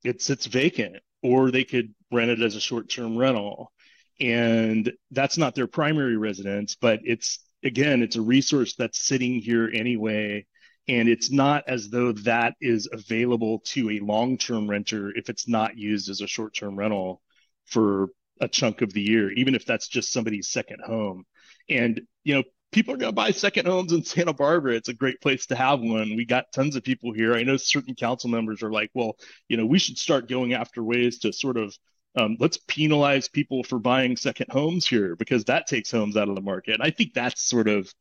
it 0.04 0.22
sits 0.22 0.46
vacant, 0.46 0.96
or 1.22 1.50
they 1.50 1.64
could 1.64 1.92
rent 2.10 2.30
it 2.30 2.40
as 2.40 2.54
a 2.54 2.60
short-term 2.60 3.18
rental, 3.18 3.72
and 4.20 4.90
that's 5.10 5.36
not 5.36 5.54
their 5.54 5.66
primary 5.66 6.16
residence, 6.16 6.76
but 6.80 7.00
it's 7.04 7.40
again 7.62 8.02
it's 8.02 8.16
a 8.16 8.22
resource 8.22 8.74
that's 8.76 9.00
sitting 9.00 9.40
here 9.40 9.68
anyway 9.74 10.46
and 10.88 11.08
it's 11.08 11.30
not 11.30 11.64
as 11.66 11.88
though 11.88 12.12
that 12.12 12.54
is 12.60 12.88
available 12.92 13.60
to 13.60 13.90
a 13.90 14.00
long-term 14.00 14.68
renter 14.68 15.10
if 15.16 15.28
it's 15.28 15.48
not 15.48 15.76
used 15.76 16.08
as 16.08 16.20
a 16.20 16.26
short-term 16.26 16.76
rental 16.76 17.20
for 17.64 18.08
a 18.40 18.48
chunk 18.48 18.82
of 18.82 18.92
the 18.92 19.00
year 19.00 19.30
even 19.32 19.54
if 19.54 19.64
that's 19.64 19.88
just 19.88 20.12
somebody's 20.12 20.48
second 20.48 20.80
home. 20.84 21.24
And 21.68 22.00
you 22.24 22.34
know 22.34 22.44
people 22.72 22.94
are 22.94 22.98
going 22.98 23.10
to 23.10 23.14
buy 23.14 23.30
second 23.30 23.66
homes 23.66 23.92
in 23.92 24.04
santa 24.04 24.32
barbara. 24.32 24.74
It's 24.74 24.88
a 24.88 24.94
great 24.94 25.20
place 25.20 25.46
to 25.46 25.56
have 25.56 25.80
one. 25.80 26.16
We 26.16 26.24
got 26.24 26.52
tons 26.52 26.76
of 26.76 26.84
people 26.84 27.12
here. 27.12 27.34
I 27.34 27.42
know 27.42 27.56
certain 27.56 27.94
council 27.94 28.30
members 28.30 28.62
are 28.62 28.70
like 28.70 28.90
well 28.94 29.16
you 29.48 29.56
know 29.56 29.66
we 29.66 29.78
should 29.78 29.98
start 29.98 30.28
going 30.28 30.54
after 30.54 30.82
ways 30.82 31.18
to 31.20 31.32
sort 31.32 31.56
of 31.56 31.76
um, 32.18 32.36
let's 32.40 32.56
penalize 32.56 33.28
people 33.28 33.62
for 33.62 33.78
buying 33.78 34.16
second 34.16 34.46
homes 34.50 34.86
here 34.86 35.16
because 35.16 35.44
that 35.44 35.66
takes 35.66 35.90
homes 35.90 36.16
out 36.16 36.28
of 36.28 36.34
the 36.34 36.40
market. 36.40 36.74
And 36.74 36.82
i 36.82 36.90
think 36.90 37.12
that's 37.14 37.42
sort 37.42 37.68
of 37.68 37.92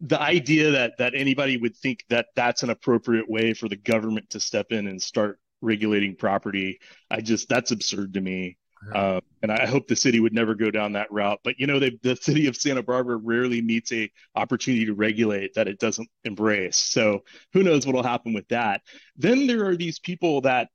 the 0.00 0.20
idea 0.20 0.70
that 0.70 0.98
that 0.98 1.14
anybody 1.14 1.56
would 1.56 1.76
think 1.76 2.04
that 2.08 2.26
that's 2.36 2.62
an 2.62 2.70
appropriate 2.70 3.28
way 3.28 3.54
for 3.54 3.68
the 3.68 3.76
government 3.76 4.30
to 4.30 4.40
step 4.40 4.66
in 4.70 4.86
and 4.86 5.00
start 5.00 5.38
regulating 5.60 6.16
property, 6.16 6.78
I 7.10 7.20
just 7.20 7.48
that's 7.48 7.70
absurd 7.70 8.14
to 8.14 8.20
me. 8.20 8.56
Uh, 8.94 9.18
and 9.42 9.50
I 9.50 9.64
hope 9.64 9.86
the 9.86 9.96
city 9.96 10.20
would 10.20 10.34
never 10.34 10.54
go 10.54 10.70
down 10.70 10.92
that 10.92 11.10
route. 11.10 11.40
But 11.42 11.58
you 11.58 11.66
know, 11.66 11.78
they, 11.78 11.98
the 12.02 12.16
city 12.16 12.48
of 12.48 12.56
Santa 12.56 12.82
Barbara 12.82 13.16
rarely 13.16 13.62
meets 13.62 13.90
a 13.92 14.10
opportunity 14.34 14.84
to 14.84 14.94
regulate 14.94 15.54
that 15.54 15.68
it 15.68 15.78
doesn't 15.78 16.08
embrace. 16.24 16.76
So 16.76 17.20
who 17.54 17.62
knows 17.62 17.86
what'll 17.86 18.02
happen 18.02 18.34
with 18.34 18.48
that? 18.48 18.82
Then 19.16 19.46
there 19.46 19.64
are 19.66 19.76
these 19.76 19.98
people 19.98 20.42
that 20.42 20.68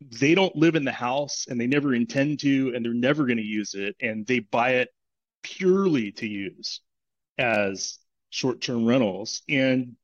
they 0.00 0.36
don't 0.36 0.54
live 0.54 0.76
in 0.76 0.84
the 0.84 0.92
house 0.92 1.46
and 1.48 1.60
they 1.60 1.66
never 1.66 1.94
intend 1.94 2.38
to, 2.40 2.72
and 2.74 2.84
they're 2.84 2.94
never 2.94 3.26
going 3.26 3.38
to 3.38 3.42
use 3.42 3.74
it, 3.74 3.96
and 4.00 4.24
they 4.24 4.38
buy 4.38 4.74
it 4.74 4.90
purely 5.42 6.12
to 6.12 6.28
use 6.28 6.80
as 7.38 7.98
short-term 8.30 8.84
rentals. 8.84 9.42
And 9.48 9.96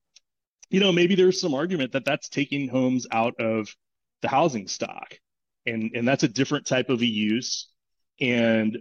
you 0.71 0.81
know 0.81 0.93
maybe 0.93 1.14
there's 1.14 1.40
some 1.40 1.54
argument 1.54 1.93
that 1.93 2.04
that's 2.04 2.28
taking 2.28 2.69
homes 2.69 3.07
out 3.11 3.38
of 3.40 3.75
the 4.23 4.28
housing 4.28 4.69
stock. 4.69 5.19
And 5.66 5.93
and 5.95 6.07
that's 6.07 6.23
a 6.25 6.28
different 6.28 6.66
type 6.66 6.90
of 6.90 7.00
a 7.00 7.07
use. 7.07 7.69
And 8.21 8.78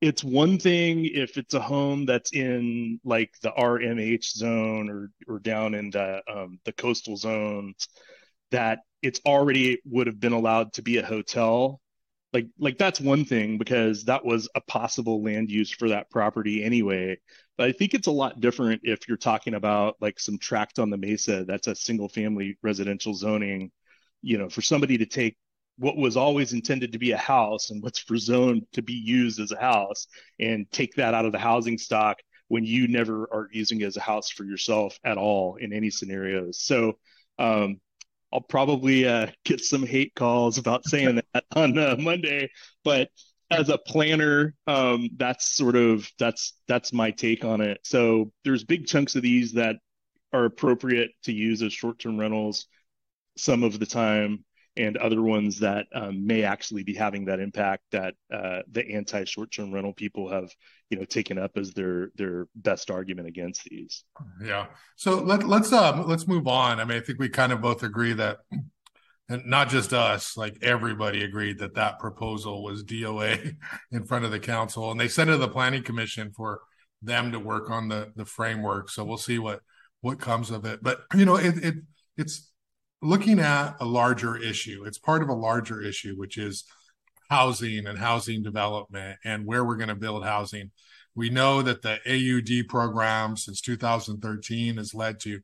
it's 0.00 0.22
one 0.22 0.58
thing 0.58 1.06
if 1.06 1.36
it's 1.38 1.54
a 1.54 1.60
home 1.60 2.06
that's 2.06 2.32
in 2.32 3.00
like 3.04 3.32
the 3.42 3.50
RMH 3.50 4.24
zone 4.24 4.88
or 4.88 5.10
or 5.26 5.38
down 5.40 5.74
in 5.74 5.90
the 5.90 6.22
um, 6.32 6.60
the 6.64 6.72
coastal 6.72 7.16
zones 7.16 7.88
that 8.50 8.80
it's 9.02 9.20
already 9.26 9.80
would 9.84 10.06
have 10.06 10.20
been 10.20 10.32
allowed 10.32 10.72
to 10.74 10.82
be 10.82 10.98
a 10.98 11.04
hotel 11.04 11.80
like 12.32 12.46
like 12.58 12.78
that's 12.78 13.00
one 13.00 13.24
thing 13.24 13.58
because 13.58 14.04
that 14.04 14.24
was 14.24 14.48
a 14.54 14.60
possible 14.62 15.22
land 15.22 15.50
use 15.50 15.70
for 15.70 15.88
that 15.88 16.10
property 16.10 16.62
anyway. 16.62 17.18
But 17.56 17.68
i 17.68 17.72
think 17.72 17.94
it's 17.94 18.06
a 18.06 18.12
lot 18.12 18.40
different 18.40 18.82
if 18.84 19.08
you're 19.08 19.16
talking 19.16 19.54
about 19.54 19.96
like 20.00 20.20
some 20.20 20.38
tract 20.38 20.78
on 20.78 20.90
the 20.90 20.96
mesa 20.96 21.44
that's 21.44 21.66
a 21.66 21.74
single 21.74 22.08
family 22.08 22.56
residential 22.62 23.14
zoning 23.14 23.72
you 24.22 24.38
know 24.38 24.48
for 24.48 24.62
somebody 24.62 24.98
to 24.98 25.06
take 25.06 25.36
what 25.78 25.96
was 25.96 26.16
always 26.16 26.52
intended 26.52 26.92
to 26.92 26.98
be 26.98 27.12
a 27.12 27.16
house 27.16 27.70
and 27.70 27.82
what's 27.82 28.00
for 28.00 28.16
zoned 28.16 28.66
to 28.72 28.82
be 28.82 28.94
used 28.94 29.40
as 29.40 29.52
a 29.52 29.60
house 29.60 30.08
and 30.40 30.70
take 30.72 30.94
that 30.94 31.14
out 31.14 31.24
of 31.24 31.32
the 31.32 31.38
housing 31.38 31.78
stock 31.78 32.18
when 32.48 32.64
you 32.64 32.88
never 32.88 33.28
are 33.32 33.48
using 33.52 33.80
it 33.80 33.84
as 33.84 33.96
a 33.96 34.00
house 34.00 34.28
for 34.28 34.44
yourself 34.44 34.98
at 35.04 35.18
all 35.18 35.56
in 35.56 35.72
any 35.72 35.90
scenarios. 35.90 36.60
So 36.60 36.98
um, 37.38 37.80
I'll 38.32 38.40
probably 38.40 39.06
uh, 39.06 39.28
get 39.44 39.60
some 39.60 39.86
hate 39.86 40.14
calls 40.14 40.58
about 40.58 40.84
saying 40.84 41.20
that 41.34 41.44
on 41.54 41.78
uh, 41.78 41.96
Monday, 41.98 42.50
but 42.84 43.08
as 43.50 43.70
a 43.70 43.78
planner, 43.78 44.54
um, 44.66 45.08
that's 45.16 45.56
sort 45.56 45.76
of 45.76 46.10
that's 46.18 46.54
that's 46.68 46.92
my 46.92 47.10
take 47.10 47.44
on 47.44 47.60
it. 47.60 47.80
So 47.82 48.30
there's 48.44 48.64
big 48.64 48.86
chunks 48.86 49.16
of 49.16 49.22
these 49.22 49.52
that 49.52 49.76
are 50.32 50.44
appropriate 50.44 51.12
to 51.22 51.32
use 51.32 51.62
as 51.62 51.72
short-term 51.72 52.18
rentals 52.18 52.66
some 53.38 53.62
of 53.62 53.78
the 53.78 53.86
time 53.86 54.44
and 54.78 54.96
other 54.96 55.20
ones 55.20 55.58
that 55.58 55.86
um, 55.94 56.26
may 56.26 56.44
actually 56.44 56.84
be 56.84 56.94
having 56.94 57.24
that 57.26 57.40
impact 57.40 57.82
that 57.92 58.14
uh, 58.32 58.60
the 58.70 58.94
anti 58.94 59.24
short-term 59.24 59.72
rental 59.72 59.92
people 59.92 60.30
have 60.30 60.50
you 60.90 60.98
know 60.98 61.04
taken 61.04 61.38
up 61.38 61.52
as 61.56 61.72
their 61.72 62.10
their 62.16 62.46
best 62.54 62.90
argument 62.90 63.28
against 63.28 63.64
these. 63.64 64.04
Yeah. 64.42 64.66
So 64.96 65.16
let, 65.16 65.44
let's 65.44 65.72
uh 65.72 66.02
let's 66.06 66.26
move 66.26 66.46
on. 66.46 66.80
I 66.80 66.84
mean 66.84 66.98
i 66.98 67.00
think 67.00 67.18
we 67.18 67.28
kind 67.28 67.52
of 67.52 67.60
both 67.60 67.82
agree 67.82 68.12
that 68.14 68.38
and 69.28 69.44
not 69.44 69.68
just 69.68 69.92
us 69.92 70.36
like 70.36 70.56
everybody 70.62 71.22
agreed 71.22 71.58
that 71.58 71.74
that 71.74 71.98
proposal 71.98 72.62
was 72.62 72.84
doa 72.84 73.54
in 73.92 74.04
front 74.04 74.24
of 74.24 74.30
the 74.30 74.40
council 74.40 74.90
and 74.90 74.98
they 74.98 75.08
sent 75.08 75.28
it 75.28 75.34
to 75.34 75.38
the 75.38 75.48
planning 75.48 75.82
commission 75.82 76.32
for 76.34 76.60
them 77.02 77.32
to 77.32 77.38
work 77.38 77.70
on 77.70 77.88
the 77.88 78.12
the 78.16 78.24
framework. 78.24 78.90
So 78.90 79.04
we'll 79.04 79.18
see 79.18 79.38
what 79.38 79.60
what 80.00 80.20
comes 80.20 80.50
of 80.50 80.64
it. 80.64 80.82
But 80.82 81.02
you 81.14 81.24
know 81.24 81.36
it, 81.36 81.56
it 81.58 81.74
it's 82.16 82.50
looking 83.00 83.38
at 83.38 83.76
a 83.80 83.84
larger 83.84 84.36
issue. 84.36 84.84
It's 84.86 84.98
part 84.98 85.22
of 85.22 85.28
a 85.28 85.34
larger 85.34 85.80
issue, 85.80 86.14
which 86.16 86.36
is 86.38 86.64
housing 87.30 87.86
and 87.86 87.98
housing 87.98 88.42
development 88.42 89.18
and 89.24 89.46
where 89.46 89.64
we're 89.64 89.76
going 89.76 89.88
to 89.88 89.94
build 89.94 90.24
housing. 90.24 90.70
We 91.14 91.30
know 91.30 91.62
that 91.62 91.82
the 91.82 91.98
AUD 92.06 92.68
program 92.68 93.36
since 93.36 93.60
2013 93.60 94.76
has 94.76 94.94
led 94.94 95.20
to 95.20 95.40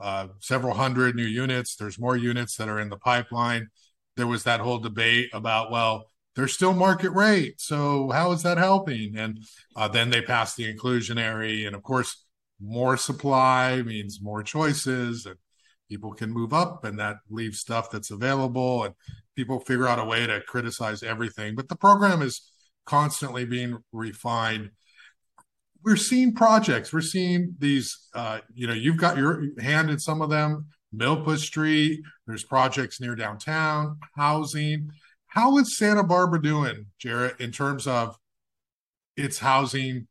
uh, 0.00 0.28
several 0.40 0.74
hundred 0.74 1.14
new 1.14 1.24
units. 1.24 1.76
There's 1.76 1.98
more 1.98 2.16
units 2.16 2.56
that 2.56 2.68
are 2.68 2.80
in 2.80 2.88
the 2.88 2.96
pipeline. 2.96 3.68
There 4.16 4.26
was 4.26 4.44
that 4.44 4.60
whole 4.60 4.78
debate 4.78 5.30
about, 5.32 5.70
well, 5.70 6.06
they're 6.34 6.48
still 6.48 6.72
market 6.72 7.10
rate. 7.10 7.60
So 7.60 8.10
how 8.10 8.32
is 8.32 8.42
that 8.42 8.56
helping? 8.56 9.16
And 9.16 9.40
uh, 9.76 9.88
then 9.88 10.10
they 10.10 10.22
passed 10.22 10.56
the 10.56 10.72
inclusionary. 10.72 11.66
And 11.66 11.76
of 11.76 11.82
course, 11.82 12.24
more 12.60 12.96
supply 12.96 13.82
means 13.82 14.20
more 14.22 14.42
choices. 14.42 15.26
And 15.26 15.36
people 15.90 16.14
can 16.14 16.30
move 16.30 16.54
up 16.54 16.84
and 16.84 16.98
that 16.98 17.16
leaves 17.28 17.58
stuff 17.58 17.90
that's 17.90 18.12
available 18.12 18.84
and 18.84 18.94
people 19.36 19.58
figure 19.58 19.88
out 19.88 19.98
a 19.98 20.04
way 20.04 20.26
to 20.26 20.40
criticize 20.42 21.02
everything. 21.02 21.56
But 21.56 21.68
the 21.68 21.76
program 21.76 22.22
is 22.22 22.50
constantly 22.86 23.44
being 23.44 23.78
refined. 23.92 24.70
We're 25.84 25.96
seeing 25.96 26.34
projects. 26.34 26.92
We're 26.92 27.00
seeing 27.00 27.56
these 27.58 28.08
uh, 28.14 28.40
you 28.54 28.66
know 28.66 28.72
you've 28.72 28.98
got 28.98 29.16
your 29.16 29.42
hand 29.60 29.90
in 29.90 29.98
some 29.98 30.22
of 30.22 30.30
them. 30.30 30.66
Milpas 30.94 31.38
street 31.38 32.00
there's 32.26 32.44
projects 32.44 33.00
near 33.00 33.14
downtown 33.14 33.98
housing. 34.16 34.90
How 35.26 35.58
is 35.58 35.76
santa 35.76 36.04
barbara 36.04 36.42
doing 36.42 36.86
jarrett 36.98 37.40
in 37.40 37.52
terms 37.52 37.86
of 37.86 38.16
its 39.16 39.38
housing 39.38 40.06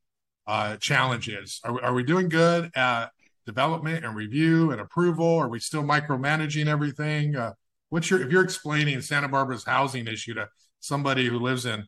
uh, 0.47 0.77
challenges? 0.77 1.59
Are, 1.63 1.83
are 1.83 1.93
we 1.93 2.03
doing 2.03 2.29
good? 2.29 2.71
At 2.75 3.11
development 3.49 4.05
and 4.05 4.15
review 4.15 4.71
and 4.71 4.79
approval? 4.79 5.37
Are 5.37 5.49
we 5.49 5.59
still 5.59 5.83
micromanaging 5.83 6.67
everything? 6.67 7.35
Uh, 7.35 7.53
what's 7.89 8.09
your 8.09 8.21
if 8.21 8.31
you're 8.31 8.43
explaining 8.43 9.01
Santa 9.01 9.27
Barbara's 9.27 9.65
housing 9.65 10.07
issue 10.07 10.35
to 10.35 10.47
somebody 10.79 11.27
who 11.27 11.39
lives 11.39 11.65
in, 11.65 11.85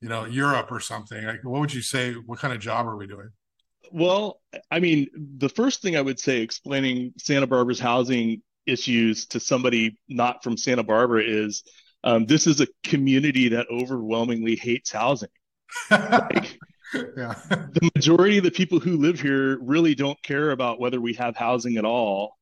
you 0.00 0.08
know, 0.08 0.24
Europe 0.24 0.72
or 0.72 0.80
something? 0.80 1.22
Like, 1.24 1.44
what 1.44 1.60
would 1.60 1.74
you 1.74 1.82
say? 1.82 2.14
What 2.14 2.38
kind 2.38 2.54
of 2.54 2.60
job 2.60 2.86
are 2.86 2.96
we 2.96 3.06
doing? 3.06 3.30
Well, 3.92 4.40
I 4.70 4.80
mean, 4.80 5.08
the 5.38 5.50
first 5.50 5.82
thing 5.82 5.96
I 5.96 6.00
would 6.00 6.18
say 6.18 6.40
explaining 6.40 7.12
Santa 7.18 7.46
Barbara's 7.46 7.80
housing 7.80 8.42
issues 8.64 9.26
to 9.26 9.40
somebody 9.40 9.98
not 10.08 10.42
from 10.42 10.56
Santa 10.56 10.82
Barbara 10.82 11.22
is 11.24 11.62
um, 12.04 12.24
this 12.24 12.46
is 12.46 12.60
a 12.60 12.66
community 12.82 13.48
that 13.50 13.66
overwhelmingly 13.70 14.56
hates 14.56 14.90
housing. 14.90 15.28
like, 15.90 16.58
yeah. 16.92 17.34
the 17.48 17.90
majority 17.94 18.38
of 18.38 18.44
the 18.44 18.50
people 18.50 18.80
who 18.80 18.96
live 18.96 19.20
here 19.20 19.58
really 19.60 19.94
don't 19.94 20.20
care 20.22 20.50
about 20.50 20.80
whether 20.80 21.00
we 21.00 21.14
have 21.14 21.36
housing 21.36 21.76
at 21.76 21.84
all. 21.84 22.36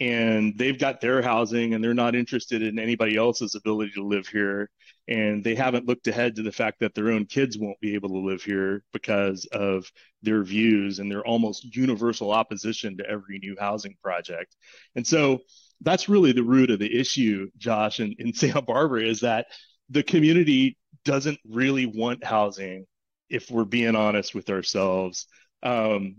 And 0.00 0.56
they've 0.56 0.78
got 0.78 1.02
their 1.02 1.20
housing 1.20 1.74
and 1.74 1.84
they're 1.84 1.92
not 1.92 2.14
interested 2.14 2.62
in 2.62 2.78
anybody 2.78 3.16
else's 3.16 3.54
ability 3.54 3.92
to 3.96 4.02
live 4.02 4.26
here. 4.26 4.70
And 5.08 5.44
they 5.44 5.54
haven't 5.54 5.86
looked 5.86 6.06
ahead 6.06 6.36
to 6.36 6.42
the 6.42 6.52
fact 6.52 6.80
that 6.80 6.94
their 6.94 7.10
own 7.10 7.26
kids 7.26 7.58
won't 7.58 7.80
be 7.80 7.94
able 7.94 8.08
to 8.10 8.18
live 8.18 8.42
here 8.42 8.82
because 8.94 9.44
of 9.52 9.90
their 10.22 10.42
views 10.42 11.00
and 11.00 11.10
their 11.10 11.26
almost 11.26 11.76
universal 11.76 12.32
opposition 12.32 12.96
to 12.96 13.10
every 13.10 13.38
new 13.40 13.56
housing 13.58 13.96
project. 14.02 14.56
And 14.94 15.06
so 15.06 15.40
that's 15.82 16.08
really 16.08 16.32
the 16.32 16.42
root 16.42 16.70
of 16.70 16.78
the 16.78 16.98
issue, 16.98 17.50
Josh, 17.58 18.00
in, 18.00 18.14
in 18.18 18.32
Santa 18.32 18.62
Barbara 18.62 19.02
is 19.02 19.20
that 19.20 19.46
the 19.90 20.02
community 20.02 20.78
doesn't 21.04 21.38
really 21.44 21.86
want 21.86 22.24
housing 22.24 22.86
if 23.30 23.50
we're 23.50 23.64
being 23.64 23.96
honest 23.96 24.34
with 24.34 24.50
ourselves. 24.50 25.26
Um, 25.62 26.16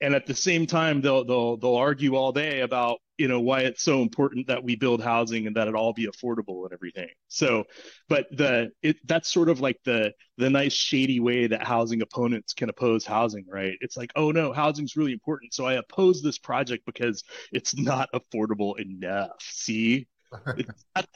and 0.00 0.14
at 0.14 0.26
the 0.26 0.34
same 0.34 0.66
time 0.66 1.00
they'll 1.00 1.24
they'll 1.24 1.56
they'll 1.56 1.76
argue 1.76 2.16
all 2.16 2.32
day 2.32 2.60
about 2.60 2.98
you 3.18 3.28
know 3.28 3.40
why 3.40 3.60
it's 3.60 3.82
so 3.82 4.02
important 4.02 4.46
that 4.46 4.62
we 4.62 4.76
build 4.76 5.02
housing 5.02 5.46
and 5.46 5.56
that 5.56 5.68
it 5.68 5.74
all 5.74 5.94
be 5.94 6.06
affordable 6.06 6.64
and 6.64 6.72
everything. 6.72 7.08
So 7.28 7.64
but 8.08 8.26
the 8.30 8.70
it 8.82 8.96
that's 9.06 9.32
sort 9.32 9.48
of 9.48 9.60
like 9.60 9.78
the 9.84 10.12
the 10.36 10.50
nice 10.50 10.74
shady 10.74 11.18
way 11.20 11.46
that 11.46 11.64
housing 11.66 12.02
opponents 12.02 12.52
can 12.52 12.68
oppose 12.68 13.06
housing 13.06 13.46
right? 13.48 13.76
It's 13.80 13.96
like 13.96 14.12
oh 14.16 14.30
no 14.32 14.52
housing's 14.52 14.96
really 14.96 15.12
important. 15.12 15.54
So 15.54 15.66
i 15.66 15.74
oppose 15.74 16.22
this 16.22 16.38
project 16.38 16.84
because 16.86 17.24
it's 17.52 17.76
not 17.76 18.08
affordable 18.14 18.78
enough. 18.78 19.30
See 19.40 20.06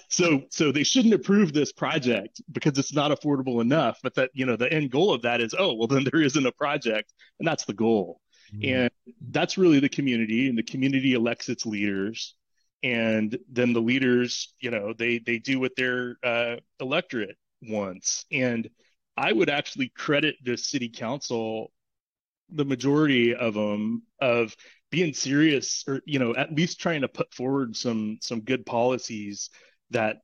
so 0.09 0.43
so 0.51 0.73
they 0.73 0.83
shouldn't 0.83 1.15
approve 1.15 1.53
this 1.53 1.73
project 1.73 2.41
because 2.53 2.79
it's 2.79 2.95
not 2.95 3.11
affordable 3.11 3.61
enough 3.61 3.99
but 4.03 4.15
that 4.15 4.31
you 4.35 4.47
know 4.47 4.57
the 4.57 4.73
end 4.73 4.91
goal 4.91 5.13
of 5.13 5.23
that 5.23 5.41
is 5.41 5.55
oh 5.59 5.75
well 5.75 5.89
then 5.89 6.05
there 6.13 6.23
isn't 6.23 6.47
a 6.47 6.53
project 6.53 7.13
and 7.39 7.47
that's 7.47 7.65
the 7.65 7.73
goal 7.73 8.21
mm-hmm. 8.53 8.75
and 8.75 8.91
that's 9.31 9.59
really 9.59 9.81
the 9.81 9.89
community 9.89 10.49
and 10.49 10.57
the 10.57 10.63
community 10.63 11.15
elects 11.15 11.49
its 11.49 11.67
leaders 11.67 12.35
and 12.83 13.39
then 13.51 13.73
the 13.73 13.81
leaders 13.81 14.55
you 14.61 14.71
know 14.71 14.93
they 14.93 15.19
they 15.19 15.39
do 15.39 15.61
what 15.61 15.73
their 15.77 16.17
uh, 16.23 16.57
electorate 16.81 17.37
wants 17.63 18.25
and 18.33 18.69
i 19.17 19.33
would 19.33 19.51
actually 19.51 19.89
credit 19.91 20.37
the 20.45 20.57
city 20.57 20.89
council 20.89 21.71
the 22.53 22.65
majority 22.65 23.35
of 23.35 23.55
them 23.55 24.03
of 24.21 24.55
being 24.91 25.15
serious 25.15 25.85
or 25.87 26.01
you 26.05 26.19
know 26.19 26.35
at 26.35 26.53
least 26.53 26.81
trying 26.81 27.03
to 27.03 27.09
put 27.09 27.33
forward 27.33 27.77
some 27.77 28.19
some 28.21 28.41
good 28.41 28.67
policies 28.67 29.51
that 29.91 30.17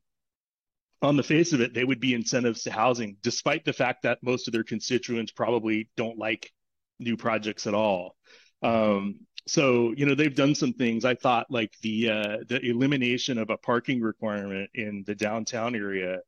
on 1.03 1.17
the 1.17 1.23
face 1.23 1.53
of 1.53 1.61
it 1.61 1.75
they 1.75 1.85
would 1.85 2.01
be 2.01 2.15
incentives 2.15 2.63
to 2.63 2.71
housing 2.71 3.17
despite 3.23 3.65
the 3.65 3.73
fact 3.73 4.03
that 4.03 4.19
most 4.23 4.49
of 4.49 4.53
their 4.53 4.65
constituents 4.65 5.33
probably 5.33 5.89
don't 5.97 6.19
like 6.19 6.51
new 6.99 7.17
projects 7.17 7.67
at 7.67 7.75
all. 7.75 8.17
Um, 8.63 9.21
so 9.47 9.93
you 9.97 10.07
know 10.07 10.15
they've 10.15 10.35
done 10.35 10.55
some 10.55 10.73
things. 10.73 11.05
I 11.05 11.15
thought 11.15 11.47
like 11.51 11.73
the 11.83 12.11
uh, 12.11 12.37
the 12.49 12.61
elimination 12.65 13.39
of 13.39 13.51
a 13.51 13.59
parking 13.59 14.01
requirement 14.01 14.71
in 14.75 15.05
the 15.07 15.15
downtown 15.15 15.77
area 15.77 16.19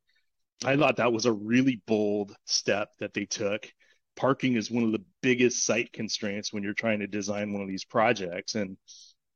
i 0.65 0.77
thought 0.77 0.97
that 0.97 1.13
was 1.13 1.27
a 1.27 1.33
really 1.33 1.81
bold 1.87 2.35
step 2.45 2.91
that 2.99 3.15
they 3.15 3.25
took 3.25 3.71
parking 4.19 4.57
is 4.57 4.71
one 4.71 4.85
of 4.85 4.93
the 4.93 5.05
biggest 5.23 5.65
site 5.65 5.93
constraints 5.93 6.53
when 6.53 6.63
you're 6.63 6.75
trying 6.75 6.99
to 6.99 7.07
design 7.07 7.53
one 7.53 7.63
of 7.63 7.69
these 7.69 7.85
projects. 7.85 8.55
And 8.55 8.77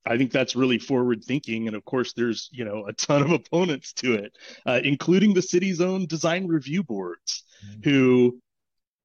i 0.04 0.18
think 0.18 0.32
that's 0.32 0.56
really 0.56 0.78
forward 0.78 1.24
thinking. 1.24 1.68
And 1.68 1.76
of 1.76 1.84
course 1.84 2.12
there's 2.12 2.48
you 2.52 2.64
know 2.64 2.86
a 2.86 2.92
ton 2.92 3.22
of 3.22 3.30
opponents 3.40 3.92
to 3.94 4.14
it 4.14 4.36
uh, 4.66 4.80
including 4.82 5.32
the 5.32 5.42
city's 5.42 5.80
own 5.80 6.06
design 6.06 6.46
review 6.46 6.82
boards 6.82 7.44
mm-hmm. 7.64 7.88
who 7.88 8.40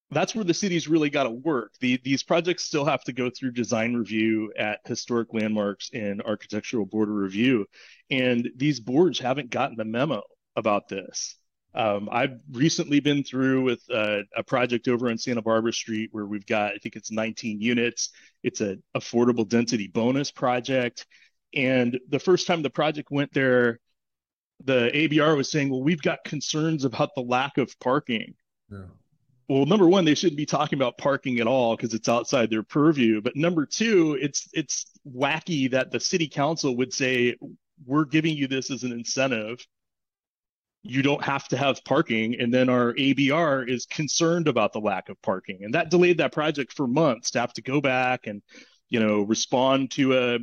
that's 0.10 0.34
where 0.34 0.44
the 0.44 0.54
city's 0.54 0.88
really 0.88 1.10
got 1.10 1.24
to 1.24 1.30
work. 1.30 1.74
The, 1.82 2.00
these 2.04 2.24
projects 2.24 2.64
still 2.64 2.86
have 2.86 3.04
to 3.04 3.14
go 3.14 3.30
through 3.30 3.52
design 3.52 3.94
review 3.94 4.54
at 4.58 4.80
historic 4.86 5.34
landmarks 5.34 5.90
and 5.94 6.22
architectural 6.22 6.86
board 6.86 7.10
of 7.10 7.16
review. 7.16 7.66
And 8.10 8.50
these 8.56 8.80
boards 8.80 9.20
haven't 9.20 9.50
gotten 9.50 9.76
the 9.76 9.84
memo 9.84 10.24
about 10.56 10.88
this 10.88 11.36
um, 11.78 12.10
I've 12.12 12.40
recently 12.52 13.00
been 13.00 13.24
through 13.24 13.62
with 13.62 13.84
uh, 13.94 14.24
a 14.36 14.44
project 14.44 14.88
over 14.88 15.12
on 15.12 15.18
Santa 15.20 15.44
Barbara 15.44 15.72
Street 15.72 16.10
where 16.12 16.26
we've 16.26 16.46
got, 16.46 16.74
I 16.74 16.78
think 16.78 16.96
it's 16.96 17.12
19 17.12 17.62
units. 17.62 18.10
It's 18.42 18.62
an 18.62 18.82
affordable 18.96 19.48
density 19.48 19.88
bonus 19.88 20.32
project. 20.32 21.06
And 21.54 22.00
the 22.10 22.18
first 22.18 22.48
time 22.48 22.64
the 22.64 22.72
project 22.72 23.12
went 23.12 23.32
there, 23.32 23.80
the 24.64 24.90
ABR 24.92 25.38
was 25.38 25.52
saying, 25.52 25.70
well, 25.70 25.84
we've 25.84 26.02
got 26.02 26.24
concerns 26.26 26.84
about 26.84 27.12
the 27.16 27.22
lack 27.22 27.60
of 27.60 27.80
parking. 27.80 28.34
Yeah. 28.72 28.86
Well, 29.48 29.68
number 29.68 29.88
one, 29.88 30.04
they 30.04 30.16
shouldn't 30.16 30.38
be 30.38 30.48
talking 30.48 30.80
about 30.80 30.98
parking 30.98 31.40
at 31.40 31.48
all 31.48 31.76
because 31.76 31.94
it's 31.94 32.10
outside 32.10 32.50
their 32.50 32.64
purview. 32.64 33.22
But 33.22 33.36
number 33.36 33.68
two, 33.68 34.18
it's 34.20 34.50
it's 34.52 34.88
wacky 35.08 35.70
that 35.72 35.92
the 35.92 36.00
city 36.00 36.28
council 36.28 36.76
would 36.78 36.92
say, 36.92 37.36
we're 37.86 38.06
giving 38.06 38.36
you 38.36 38.48
this 38.48 38.72
as 38.72 38.84
an 38.84 38.92
incentive 38.92 39.66
you 40.90 41.02
don't 41.02 41.24
have 41.24 41.48
to 41.50 41.58
have 41.58 41.84
parking. 41.84 42.40
And 42.40 42.54
then 42.54 42.70
our 42.70 42.94
ABR 42.94 43.70
is 43.70 43.86
concerned 43.86 44.48
about 44.48 44.74
the 44.74 44.80
lack 44.80 45.10
of 45.10 45.22
parking. 45.22 45.60
And 45.64 45.74
that 45.74 45.90
delayed 45.90 46.18
that 46.20 46.32
project 46.32 46.74
for 46.74 46.88
months 46.88 47.32
to 47.32 47.40
have 47.40 47.54
to 47.54 47.62
go 47.62 47.82
back 47.82 48.28
and, 48.28 48.42
you 48.90 49.00
know, 49.00 49.22
respond 49.22 49.92
to 49.92 50.14
a 50.14 50.36
uh, 50.36 50.40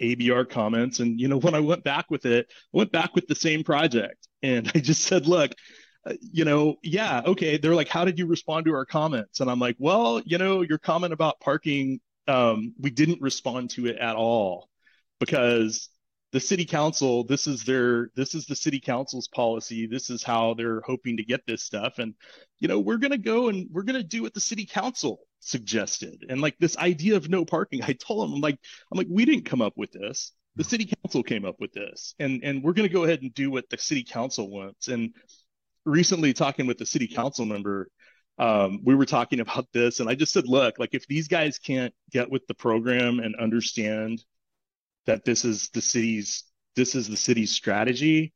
ABR 0.00 0.48
comments. 0.48 1.00
And, 1.00 1.20
you 1.20 1.28
know, 1.28 1.38
when 1.38 1.54
I 1.54 1.60
went 1.60 1.84
back 1.84 2.10
with 2.10 2.26
it, 2.26 2.46
I 2.50 2.76
went 2.76 2.92
back 2.92 3.14
with 3.14 3.26
the 3.28 3.34
same 3.34 3.62
project. 3.62 4.28
And 4.42 4.70
I 4.74 4.80
just 4.80 5.02
said, 5.02 5.26
look, 5.26 5.52
uh, 6.04 6.14
you 6.20 6.44
know, 6.44 6.76
yeah, 6.82 7.22
okay. 7.24 7.56
They're 7.56 7.74
like, 7.74 7.88
how 7.88 8.04
did 8.04 8.18
you 8.18 8.26
respond 8.26 8.66
to 8.66 8.74
our 8.74 8.84
comments? 8.84 9.40
And 9.40 9.50
I'm 9.50 9.60
like, 9.60 9.76
well, 9.78 10.20
you 10.24 10.38
know, 10.38 10.62
your 10.62 10.78
comment 10.78 11.12
about 11.12 11.40
parking, 11.40 12.00
um, 12.26 12.74
we 12.80 12.90
didn't 12.90 13.20
respond 13.20 13.70
to 13.70 13.86
it 13.86 13.96
at 13.96 14.16
all 14.16 14.68
because 15.20 15.88
the 16.32 16.40
city 16.40 16.64
council 16.64 17.24
this 17.24 17.46
is 17.46 17.62
their 17.62 18.08
this 18.16 18.34
is 18.34 18.46
the 18.46 18.56
city 18.56 18.80
council's 18.80 19.28
policy. 19.28 19.86
This 19.86 20.08
is 20.10 20.22
how 20.22 20.54
they're 20.54 20.80
hoping 20.80 21.18
to 21.18 21.24
get 21.24 21.46
this 21.46 21.62
stuff. 21.62 21.98
And 21.98 22.14
you 22.58 22.68
know 22.68 22.80
we're 22.80 22.96
going 22.96 23.12
to 23.12 23.18
go 23.18 23.48
and 23.48 23.68
we're 23.70 23.82
going 23.82 24.00
to 24.00 24.06
do 24.06 24.22
what 24.22 24.34
the 24.34 24.40
city 24.40 24.64
council 24.64 25.20
suggested. 25.40 26.24
And 26.28 26.40
like 26.40 26.56
this 26.58 26.76
idea 26.78 27.16
of 27.16 27.28
no 27.28 27.44
parking 27.44 27.82
i 27.82 27.92
told 27.92 28.24
them 28.24 28.34
i'm 28.34 28.40
like 28.40 28.58
i'm 28.90 28.98
like 28.98 29.08
we 29.10 29.24
didn't 29.24 29.44
come 29.44 29.62
up 29.62 29.74
with 29.76 29.92
this. 29.92 30.32
The 30.56 30.64
city 30.64 30.90
council 31.02 31.22
came 31.22 31.44
up 31.44 31.56
with 31.60 31.72
this. 31.72 32.14
And 32.18 32.42
and 32.42 32.62
we're 32.64 32.72
going 32.72 32.88
to 32.88 32.92
go 32.92 33.04
ahead 33.04 33.22
and 33.22 33.32
do 33.34 33.50
what 33.50 33.68
the 33.68 33.78
city 33.78 34.02
council 34.02 34.50
wants. 34.50 34.88
And 34.88 35.14
recently 35.84 36.32
talking 36.32 36.66
with 36.66 36.78
the 36.78 36.86
city 36.86 37.08
council 37.08 37.44
member 37.44 37.88
um, 38.38 38.80
we 38.82 38.94
were 38.94 39.04
talking 39.04 39.40
about 39.40 39.66
this. 39.74 40.00
And 40.00 40.08
i 40.08 40.14
just 40.14 40.32
said 40.32 40.48
look 40.48 40.78
like 40.78 40.94
if 40.94 41.06
these 41.06 41.28
guys 41.28 41.58
can't 41.58 41.94
get 42.10 42.30
with 42.30 42.46
the 42.46 42.54
program 42.54 43.18
and 43.20 43.36
understand 43.36 44.24
that 45.06 45.24
this 45.24 45.44
is 45.44 45.68
the 45.70 45.80
city's 45.80 46.44
this 46.76 46.94
is 46.94 47.08
the 47.08 47.16
city's 47.16 47.50
strategy. 47.52 48.32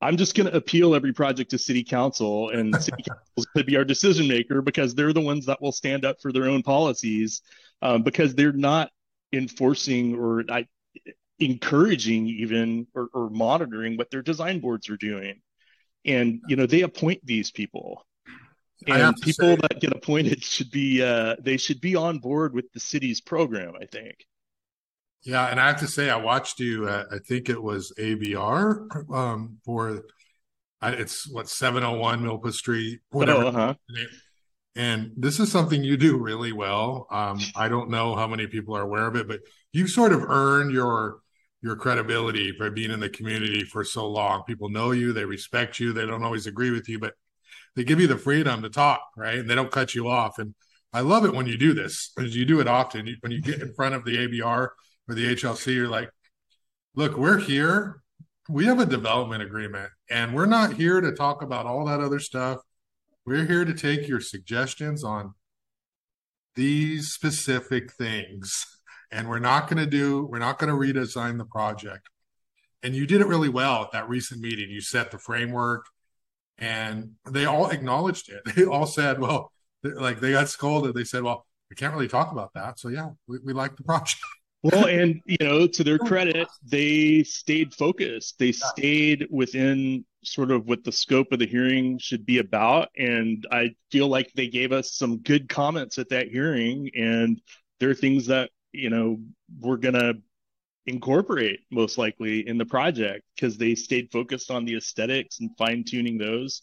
I'm 0.00 0.16
just 0.16 0.34
going 0.34 0.48
to 0.50 0.56
appeal 0.56 0.94
every 0.94 1.12
project 1.12 1.50
to 1.50 1.58
city 1.58 1.82
council 1.82 2.50
and 2.50 2.74
city 2.82 3.02
council 3.02 3.50
could 3.54 3.66
be 3.66 3.76
our 3.76 3.84
decision 3.84 4.28
maker 4.28 4.60
because 4.60 4.94
they're 4.94 5.12
the 5.12 5.20
ones 5.20 5.46
that 5.46 5.62
will 5.62 5.72
stand 5.72 6.04
up 6.04 6.20
for 6.20 6.32
their 6.32 6.44
own 6.44 6.62
policies 6.62 7.42
um, 7.82 8.02
because 8.02 8.34
they're 8.34 8.52
not 8.52 8.90
enforcing 9.32 10.14
or 10.14 10.44
I, 10.50 10.66
encouraging 11.38 12.26
even 12.26 12.86
or, 12.94 13.08
or 13.14 13.30
monitoring 13.30 13.96
what 13.96 14.10
their 14.10 14.22
design 14.22 14.60
boards 14.60 14.90
are 14.90 14.96
doing. 14.96 15.40
And 16.04 16.40
you 16.46 16.56
know 16.56 16.66
they 16.66 16.82
appoint 16.82 17.24
these 17.24 17.50
people. 17.50 18.04
And 18.86 19.16
people 19.16 19.56
say, 19.56 19.56
that 19.56 19.80
get 19.80 19.92
appointed 19.92 20.44
should 20.44 20.70
be 20.70 21.02
uh, 21.02 21.36
they 21.40 21.56
should 21.56 21.80
be 21.80 21.96
on 21.96 22.18
board 22.18 22.52
with 22.52 22.70
the 22.72 22.78
city's 22.78 23.20
program 23.20 23.72
i 23.80 23.86
think 23.86 24.24
yeah, 25.26 25.48
and 25.48 25.60
I 25.60 25.66
have 25.66 25.80
to 25.80 25.88
say, 25.88 26.08
I 26.08 26.16
watched 26.16 26.60
you. 26.60 26.88
Uh, 26.88 27.04
I 27.10 27.18
think 27.18 27.48
it 27.48 27.60
was 27.60 27.92
ABR 27.98 29.12
um, 29.12 29.58
for 29.64 30.02
it's 30.82 31.28
what 31.28 31.48
seven 31.48 31.82
hundred 31.82 31.98
one 31.98 32.22
Milpas 32.22 32.54
Street, 32.54 33.00
whatever. 33.10 33.42
Oh, 33.42 33.48
uh-huh. 33.48 33.74
And 34.76 35.10
this 35.16 35.40
is 35.40 35.50
something 35.50 35.82
you 35.82 35.96
do 35.96 36.16
really 36.16 36.52
well. 36.52 37.08
Um, 37.10 37.40
I 37.56 37.68
don't 37.68 37.90
know 37.90 38.14
how 38.14 38.28
many 38.28 38.46
people 38.46 38.76
are 38.76 38.82
aware 38.82 39.08
of 39.08 39.16
it, 39.16 39.26
but 39.26 39.40
you've 39.72 39.90
sort 39.90 40.12
of 40.12 40.22
earned 40.22 40.70
your 40.70 41.18
your 41.60 41.74
credibility 41.74 42.52
by 42.52 42.68
being 42.68 42.92
in 42.92 43.00
the 43.00 43.08
community 43.08 43.64
for 43.64 43.82
so 43.82 44.06
long. 44.06 44.44
People 44.44 44.68
know 44.68 44.92
you, 44.92 45.12
they 45.12 45.24
respect 45.24 45.80
you. 45.80 45.92
They 45.92 46.06
don't 46.06 46.22
always 46.22 46.46
agree 46.46 46.70
with 46.70 46.88
you, 46.88 47.00
but 47.00 47.14
they 47.74 47.82
give 47.82 47.98
you 48.00 48.06
the 48.06 48.16
freedom 48.16 48.62
to 48.62 48.70
talk, 48.70 49.00
right? 49.16 49.38
And 49.38 49.50
they 49.50 49.56
don't 49.56 49.72
cut 49.72 49.92
you 49.92 50.06
off. 50.06 50.38
And 50.38 50.54
I 50.92 51.00
love 51.00 51.24
it 51.24 51.34
when 51.34 51.46
you 51.46 51.58
do 51.58 51.74
this, 51.74 52.12
because 52.14 52.36
you 52.36 52.44
do 52.44 52.60
it 52.60 52.68
often. 52.68 53.08
When 53.20 53.32
you 53.32 53.42
get 53.42 53.60
in 53.60 53.74
front 53.74 53.96
of 53.96 54.04
the 54.04 54.16
ABR 54.16 54.68
or 55.08 55.14
the 55.14 55.34
HLC, 55.34 55.74
you're 55.74 55.88
like, 55.88 56.10
look, 56.94 57.16
we're 57.16 57.38
here. 57.38 58.00
We 58.48 58.66
have 58.66 58.80
a 58.80 58.86
development 58.86 59.42
agreement 59.42 59.90
and 60.08 60.34
we're 60.34 60.46
not 60.46 60.74
here 60.74 61.00
to 61.00 61.12
talk 61.12 61.42
about 61.42 61.66
all 61.66 61.84
that 61.86 62.00
other 62.00 62.20
stuff. 62.20 62.60
We're 63.24 63.44
here 63.44 63.64
to 63.64 63.74
take 63.74 64.06
your 64.06 64.20
suggestions 64.20 65.02
on 65.02 65.34
these 66.54 67.12
specific 67.12 67.92
things. 67.92 68.64
And 69.10 69.28
we're 69.28 69.38
not 69.40 69.68
going 69.68 69.78
to 69.78 69.90
do, 69.90 70.26
we're 70.26 70.38
not 70.38 70.58
going 70.58 70.70
to 70.70 70.76
redesign 70.76 71.38
the 71.38 71.44
project. 71.44 72.08
And 72.82 72.94
you 72.94 73.06
did 73.06 73.20
it 73.20 73.26
really 73.26 73.48
well 73.48 73.82
at 73.82 73.92
that 73.92 74.08
recent 74.08 74.40
meeting. 74.40 74.70
You 74.70 74.80
set 74.80 75.10
the 75.10 75.18
framework 75.18 75.86
and 76.58 77.12
they 77.28 77.44
all 77.44 77.70
acknowledged 77.70 78.30
it. 78.30 78.42
They 78.54 78.64
all 78.64 78.86
said, 78.86 79.20
well, 79.20 79.52
like 79.82 80.20
they 80.20 80.32
got 80.32 80.48
scolded. 80.48 80.94
They 80.94 81.04
said, 81.04 81.22
well, 81.22 81.46
we 81.70 81.76
can't 81.76 81.94
really 81.94 82.08
talk 82.08 82.32
about 82.32 82.54
that. 82.54 82.78
So 82.78 82.88
yeah, 82.88 83.10
we, 83.26 83.38
we 83.44 83.52
like 83.52 83.76
the 83.76 83.82
project. 83.82 84.20
Well, 84.72 84.86
and 84.86 85.20
you 85.24 85.36
know, 85.40 85.66
to 85.66 85.84
their 85.84 85.98
credit, 85.98 86.48
they 86.64 87.22
stayed 87.22 87.74
focused. 87.74 88.38
They 88.38 88.52
stayed 88.52 89.26
within 89.30 90.04
sort 90.24 90.50
of 90.50 90.66
what 90.66 90.84
the 90.84 90.92
scope 90.92 91.32
of 91.32 91.38
the 91.38 91.46
hearing 91.46 91.98
should 91.98 92.26
be 92.26 92.38
about. 92.38 92.88
And 92.96 93.46
I 93.50 93.74
feel 93.90 94.08
like 94.08 94.32
they 94.32 94.48
gave 94.48 94.72
us 94.72 94.92
some 94.92 95.18
good 95.18 95.48
comments 95.48 95.98
at 95.98 96.08
that 96.10 96.28
hearing. 96.28 96.90
And 96.96 97.40
there 97.78 97.90
are 97.90 97.94
things 97.94 98.26
that, 98.26 98.50
you 98.72 98.90
know, 98.90 99.18
we're 99.60 99.76
going 99.76 99.94
to 99.94 100.14
incorporate 100.86 101.60
most 101.70 101.98
likely 101.98 102.46
in 102.46 102.58
the 102.58 102.66
project 102.66 103.24
because 103.34 103.56
they 103.56 103.74
stayed 103.74 104.10
focused 104.10 104.50
on 104.50 104.64
the 104.64 104.76
aesthetics 104.76 105.40
and 105.40 105.50
fine 105.56 105.84
tuning 105.84 106.18
those. 106.18 106.62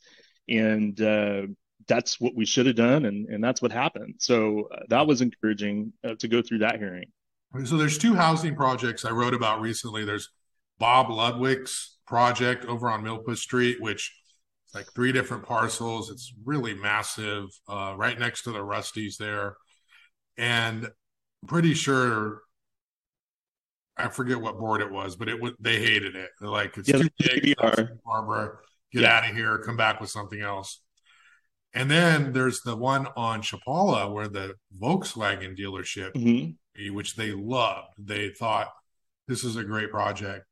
And 0.49 0.99
uh, 1.01 1.43
that's 1.87 2.19
what 2.19 2.35
we 2.35 2.45
should 2.45 2.65
have 2.65 2.75
done, 2.75 3.05
and 3.05 3.27
and 3.27 3.43
that's 3.43 3.61
what 3.61 3.71
happened. 3.71 4.15
So 4.19 4.69
uh, 4.73 4.81
that 4.89 5.07
was 5.07 5.21
encouraging 5.21 5.93
uh, 6.03 6.15
to 6.19 6.27
go 6.27 6.41
through 6.41 6.59
that 6.59 6.79
hearing. 6.79 7.05
So 7.65 7.77
there's 7.77 7.97
two 7.97 8.15
housing 8.15 8.55
projects 8.55 9.05
I 9.05 9.11
wrote 9.11 9.33
about 9.33 9.61
recently. 9.61 10.05
There's 10.05 10.29
Bob 10.79 11.09
Ludwig's 11.09 11.97
project 12.07 12.65
over 12.65 12.89
on 12.89 13.03
Milpas 13.03 13.37
Street, 13.37 13.79
which 13.79 14.11
is 14.67 14.75
like 14.75 14.87
three 14.95 15.11
different 15.11 15.43
parcels. 15.45 16.09
It's 16.09 16.33
really 16.43 16.73
massive, 16.73 17.45
uh, 17.67 17.93
right 17.95 18.17
next 18.17 18.43
to 18.43 18.51
the 18.51 18.59
Rusties 18.59 19.17
there, 19.17 19.55
and 20.37 20.85
I'm 20.85 21.47
pretty 21.47 21.73
sure 21.73 22.41
I 23.95 24.07
forget 24.09 24.41
what 24.41 24.57
board 24.57 24.81
it 24.81 24.91
was, 24.91 25.15
but 25.15 25.29
it 25.29 25.39
was 25.39 25.51
they 25.59 25.77
hated 25.79 26.15
it. 26.15 26.29
They're 26.39 26.49
like, 26.49 26.77
it's 26.77 26.89
yeah, 26.89 26.97
too 26.97 27.09
big, 27.19 27.55
Barbara. 28.03 28.57
Get 28.91 29.03
yeah. 29.03 29.17
out 29.17 29.29
of 29.29 29.35
here. 29.35 29.59
Come 29.59 29.77
back 29.77 30.01
with 30.01 30.09
something 30.09 30.41
else. 30.41 30.81
And 31.73 31.89
then 31.89 32.33
there's 32.33 32.61
the 32.61 32.75
one 32.75 33.07
on 33.17 33.41
Chapala 33.41 34.11
where 34.11 34.27
the 34.27 34.55
Volkswagen 34.79 35.57
dealership, 35.57 36.13
mm-hmm. 36.13 36.51
Which 36.91 37.15
they 37.15 37.31
loved. 37.31 37.93
They 37.97 38.29
thought 38.29 38.69
this 39.27 39.43
is 39.43 39.55
a 39.55 39.63
great 39.63 39.91
project. 39.91 40.45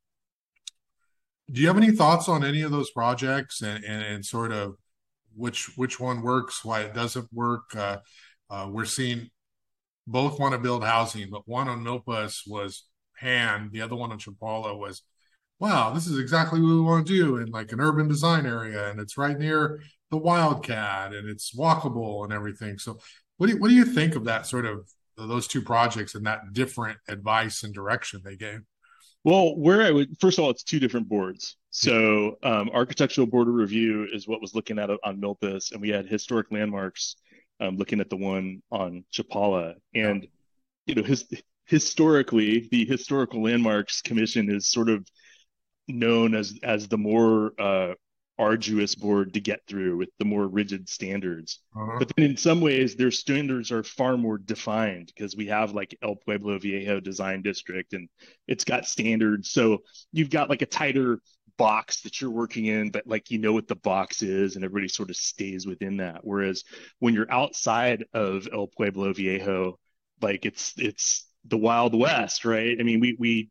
Do 1.51 1.59
you 1.61 1.67
have 1.67 1.77
any 1.77 1.91
thoughts 1.91 2.29
on 2.29 2.43
any 2.43 2.61
of 2.61 2.71
those 2.71 2.91
projects 2.91 3.61
and, 3.61 3.83
and, 3.83 4.03
and 4.03 4.25
sort 4.25 4.51
of 4.51 4.75
which 5.35 5.71
which 5.75 5.99
one 5.99 6.21
works, 6.21 6.63
why 6.63 6.81
it 6.81 6.93
doesn't 6.93 7.27
work? 7.33 7.75
Uh, 7.75 7.97
uh, 8.49 8.67
we're 8.69 8.85
seeing 8.85 9.29
both 10.07 10.39
want 10.39 10.53
to 10.53 10.59
build 10.59 10.83
housing, 10.83 11.29
but 11.29 11.47
one 11.47 11.67
on 11.67 11.83
Milpas 11.83 12.41
was 12.47 12.85
hand. 13.15 13.71
The 13.71 13.81
other 13.81 13.95
one 13.95 14.11
on 14.11 14.19
Chapala 14.19 14.77
was, 14.77 15.03
wow, 15.59 15.93
this 15.93 16.07
is 16.07 16.17
exactly 16.17 16.59
what 16.59 16.67
we 16.67 16.81
want 16.81 17.07
to 17.07 17.13
do 17.13 17.37
in 17.37 17.49
like 17.51 17.71
an 17.71 17.79
urban 17.79 18.07
design 18.07 18.45
area, 18.45 18.89
and 18.89 18.99
it's 18.99 19.17
right 19.17 19.37
near 19.37 19.81
the 20.09 20.17
Wildcat, 20.17 21.13
and 21.13 21.29
it's 21.29 21.55
walkable 21.55 22.23
and 22.23 22.33
everything. 22.33 22.77
So, 22.77 22.99
what 23.37 23.47
do 23.47 23.53
you, 23.53 23.59
what 23.59 23.69
do 23.69 23.75
you 23.75 23.85
think 23.85 24.15
of 24.15 24.25
that 24.25 24.45
sort 24.45 24.65
of 24.65 24.89
those 25.17 25.47
two 25.47 25.61
projects 25.61 26.15
and 26.15 26.25
that 26.25 26.53
different 26.53 26.97
advice 27.07 27.63
and 27.63 27.73
direction 27.73 28.21
they 28.23 28.35
gave? 28.35 28.59
Well, 29.23 29.55
where 29.55 29.83
I 29.83 29.91
would 29.91 30.19
first 30.19 30.37
of 30.37 30.43
all, 30.43 30.49
it's 30.49 30.63
two 30.63 30.79
different 30.79 31.07
boards. 31.07 31.57
So, 31.69 32.37
um, 32.43 32.69
architectural 32.73 33.27
board 33.27 33.47
of 33.47 33.53
review 33.53 34.07
is 34.11 34.27
what 34.27 34.41
was 34.41 34.55
looking 34.55 34.79
at 34.79 34.89
it 34.89 34.99
on 35.03 35.21
Milpas, 35.21 35.71
and 35.71 35.81
we 35.81 35.89
had 35.89 36.07
historic 36.07 36.47
landmarks 36.51 37.15
um, 37.59 37.77
looking 37.77 37.99
at 37.99 38.09
the 38.09 38.17
one 38.17 38.61
on 38.71 39.05
Chapala, 39.13 39.75
and 39.93 40.27
you 40.87 40.95
know 40.95 41.03
his 41.03 41.25
historically, 41.65 42.67
the 42.71 42.85
Historical 42.85 43.43
Landmarks 43.43 44.01
Commission 44.01 44.53
is 44.53 44.69
sort 44.69 44.89
of 44.89 45.07
known 45.87 46.35
as 46.35 46.59
as 46.63 46.87
the 46.87 46.97
more 46.97 47.53
uh, 47.59 47.93
arduous 48.41 48.95
board 48.95 49.33
to 49.35 49.39
get 49.39 49.61
through 49.67 49.97
with 49.97 50.09
the 50.17 50.25
more 50.25 50.47
rigid 50.47 50.89
standards. 50.89 51.59
Uh-huh. 51.75 51.99
But 51.99 52.11
then 52.15 52.25
in 52.25 52.37
some 52.37 52.59
ways, 52.59 52.95
their 52.95 53.11
standards 53.11 53.71
are 53.71 53.83
far 53.83 54.17
more 54.17 54.39
defined 54.39 55.11
because 55.15 55.35
we 55.35 55.45
have 55.47 55.73
like 55.73 55.95
El 56.01 56.15
Pueblo 56.15 56.57
Viejo 56.57 56.99
Design 56.99 57.43
District 57.43 57.93
and 57.93 58.09
it's 58.47 58.63
got 58.63 58.85
standards. 58.87 59.51
So 59.51 59.83
you've 60.11 60.31
got 60.31 60.49
like 60.49 60.63
a 60.63 60.65
tighter 60.65 61.19
box 61.57 62.01
that 62.01 62.19
you're 62.19 62.31
working 62.31 62.65
in, 62.65 62.89
but 62.89 63.05
like 63.05 63.29
you 63.29 63.37
know 63.37 63.53
what 63.53 63.67
the 63.67 63.75
box 63.75 64.23
is 64.23 64.55
and 64.55 64.65
everybody 64.65 64.87
sort 64.87 65.11
of 65.11 65.15
stays 65.15 65.67
within 65.67 65.97
that. 65.97 66.21
Whereas 66.23 66.63
when 66.97 67.13
you're 67.13 67.31
outside 67.31 68.05
of 68.13 68.47
El 68.51 68.67
Pueblo 68.67 69.13
Viejo, 69.13 69.77
like 70.19 70.45
it's 70.45 70.73
it's 70.77 71.27
the 71.45 71.57
Wild 71.57 71.93
West, 71.93 72.43
right? 72.43 72.75
I 72.79 72.83
mean, 72.83 72.99
we 72.99 73.15
we 73.19 73.49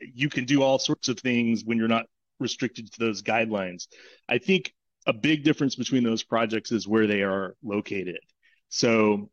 you 0.00 0.30
can 0.30 0.46
do 0.46 0.62
all 0.62 0.78
sorts 0.78 1.08
of 1.08 1.18
things 1.18 1.62
when 1.64 1.76
you're 1.76 1.88
not 1.88 2.06
restricted 2.40 2.92
to 2.92 2.98
those 2.98 3.22
guidelines. 3.22 3.86
I 4.28 4.38
think 4.38 4.74
a 5.06 5.12
big 5.12 5.44
difference 5.44 5.74
between 5.74 6.02
those 6.02 6.22
projects 6.22 6.72
is 6.72 6.88
where 6.88 7.06
they 7.06 7.22
are 7.22 7.56
located. 7.62 8.20
So 8.68 9.30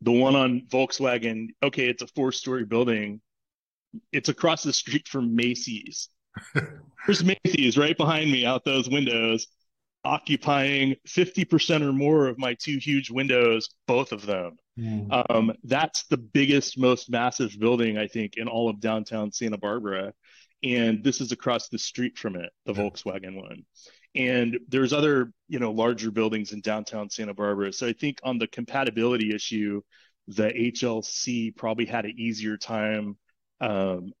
the 0.00 0.12
one 0.12 0.36
on 0.36 0.62
Volkswagen, 0.68 1.48
okay, 1.62 1.88
it's 1.88 2.02
a 2.02 2.06
four-story 2.08 2.64
building. 2.64 3.20
It's 4.12 4.28
across 4.28 4.62
the 4.62 4.72
street 4.72 5.08
from 5.08 5.34
Macy's. 5.34 6.08
There's 7.06 7.24
Macy's 7.24 7.76
right 7.76 7.96
behind 7.96 8.30
me 8.30 8.46
out 8.46 8.64
those 8.64 8.88
windows, 8.88 9.46
occupying 10.04 10.94
50% 11.06 11.82
or 11.82 11.92
more 11.92 12.28
of 12.28 12.38
my 12.38 12.54
two 12.54 12.78
huge 12.78 13.10
windows, 13.10 13.68
both 13.86 14.12
of 14.12 14.24
them. 14.24 14.56
Mm. 14.78 15.24
Um, 15.30 15.52
that's 15.64 16.04
the 16.04 16.16
biggest, 16.18 16.78
most 16.78 17.10
massive 17.10 17.58
building, 17.58 17.98
I 17.98 18.06
think, 18.06 18.36
in 18.36 18.46
all 18.46 18.68
of 18.70 18.80
downtown 18.80 19.32
Santa 19.32 19.58
Barbara. 19.58 20.12
And 20.62 21.04
this 21.04 21.20
is 21.20 21.32
across 21.32 21.68
the 21.68 21.78
street 21.78 22.18
from 22.18 22.36
it, 22.36 22.50
the 22.66 22.72
yeah. 22.72 22.80
Volkswagen 22.80 23.36
one. 23.36 23.62
And 24.14 24.58
there's 24.68 24.92
other, 24.92 25.32
you 25.48 25.58
know, 25.58 25.70
larger 25.70 26.10
buildings 26.10 26.52
in 26.52 26.60
downtown 26.60 27.10
Santa 27.10 27.34
Barbara. 27.34 27.72
So 27.72 27.86
I 27.86 27.92
think 27.92 28.18
on 28.22 28.38
the 28.38 28.48
compatibility 28.48 29.34
issue, 29.34 29.82
the 30.28 30.48
HLC 30.48 31.54
probably 31.54 31.86
had 31.86 32.04
an 32.04 32.14
easier 32.18 32.56
time 32.56 33.16
um, 33.60 34.12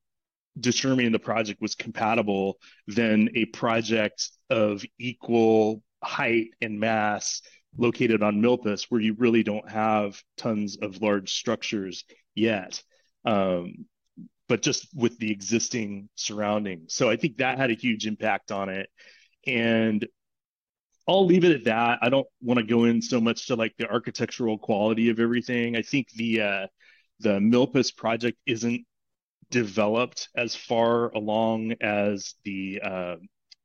determining 0.58 1.12
the 1.12 1.18
project 1.18 1.60
was 1.60 1.74
compatible 1.74 2.58
than 2.86 3.30
a 3.34 3.46
project 3.46 4.30
of 4.50 4.84
equal 4.98 5.82
height 6.02 6.48
and 6.60 6.78
mass 6.78 7.42
located 7.76 8.22
on 8.22 8.40
Milpas 8.40 8.86
where 8.88 9.00
you 9.00 9.14
really 9.14 9.42
don't 9.42 9.68
have 9.68 10.20
tons 10.36 10.76
of 10.80 11.02
large 11.02 11.32
structures 11.32 12.04
yet. 12.34 12.82
Um, 13.24 13.86
but 14.48 14.62
just 14.62 14.88
with 14.94 15.18
the 15.18 15.30
existing 15.30 16.08
surroundings. 16.14 16.94
So 16.94 17.10
I 17.10 17.16
think 17.16 17.36
that 17.36 17.58
had 17.58 17.70
a 17.70 17.74
huge 17.74 18.06
impact 18.06 18.50
on 18.50 18.68
it. 18.68 18.88
And 19.46 20.06
I'll 21.06 21.26
leave 21.26 21.44
it 21.44 21.52
at 21.52 21.64
that. 21.64 22.00
I 22.02 22.10
don't 22.10 22.26
want 22.42 22.58
to 22.58 22.66
go 22.66 22.84
in 22.84 23.00
so 23.00 23.20
much 23.20 23.46
to 23.46 23.56
like 23.56 23.74
the 23.78 23.88
architectural 23.88 24.58
quality 24.58 25.08
of 25.08 25.20
everything. 25.20 25.76
I 25.76 25.82
think 25.82 26.10
the 26.10 26.42
uh, 26.42 26.66
the 27.20 27.38
Milpas 27.40 27.94
project 27.94 28.38
isn't 28.46 28.84
developed 29.50 30.28
as 30.36 30.54
far 30.54 31.08
along 31.10 31.74
as 31.80 32.34
the 32.44 32.80
uh, 32.84 33.16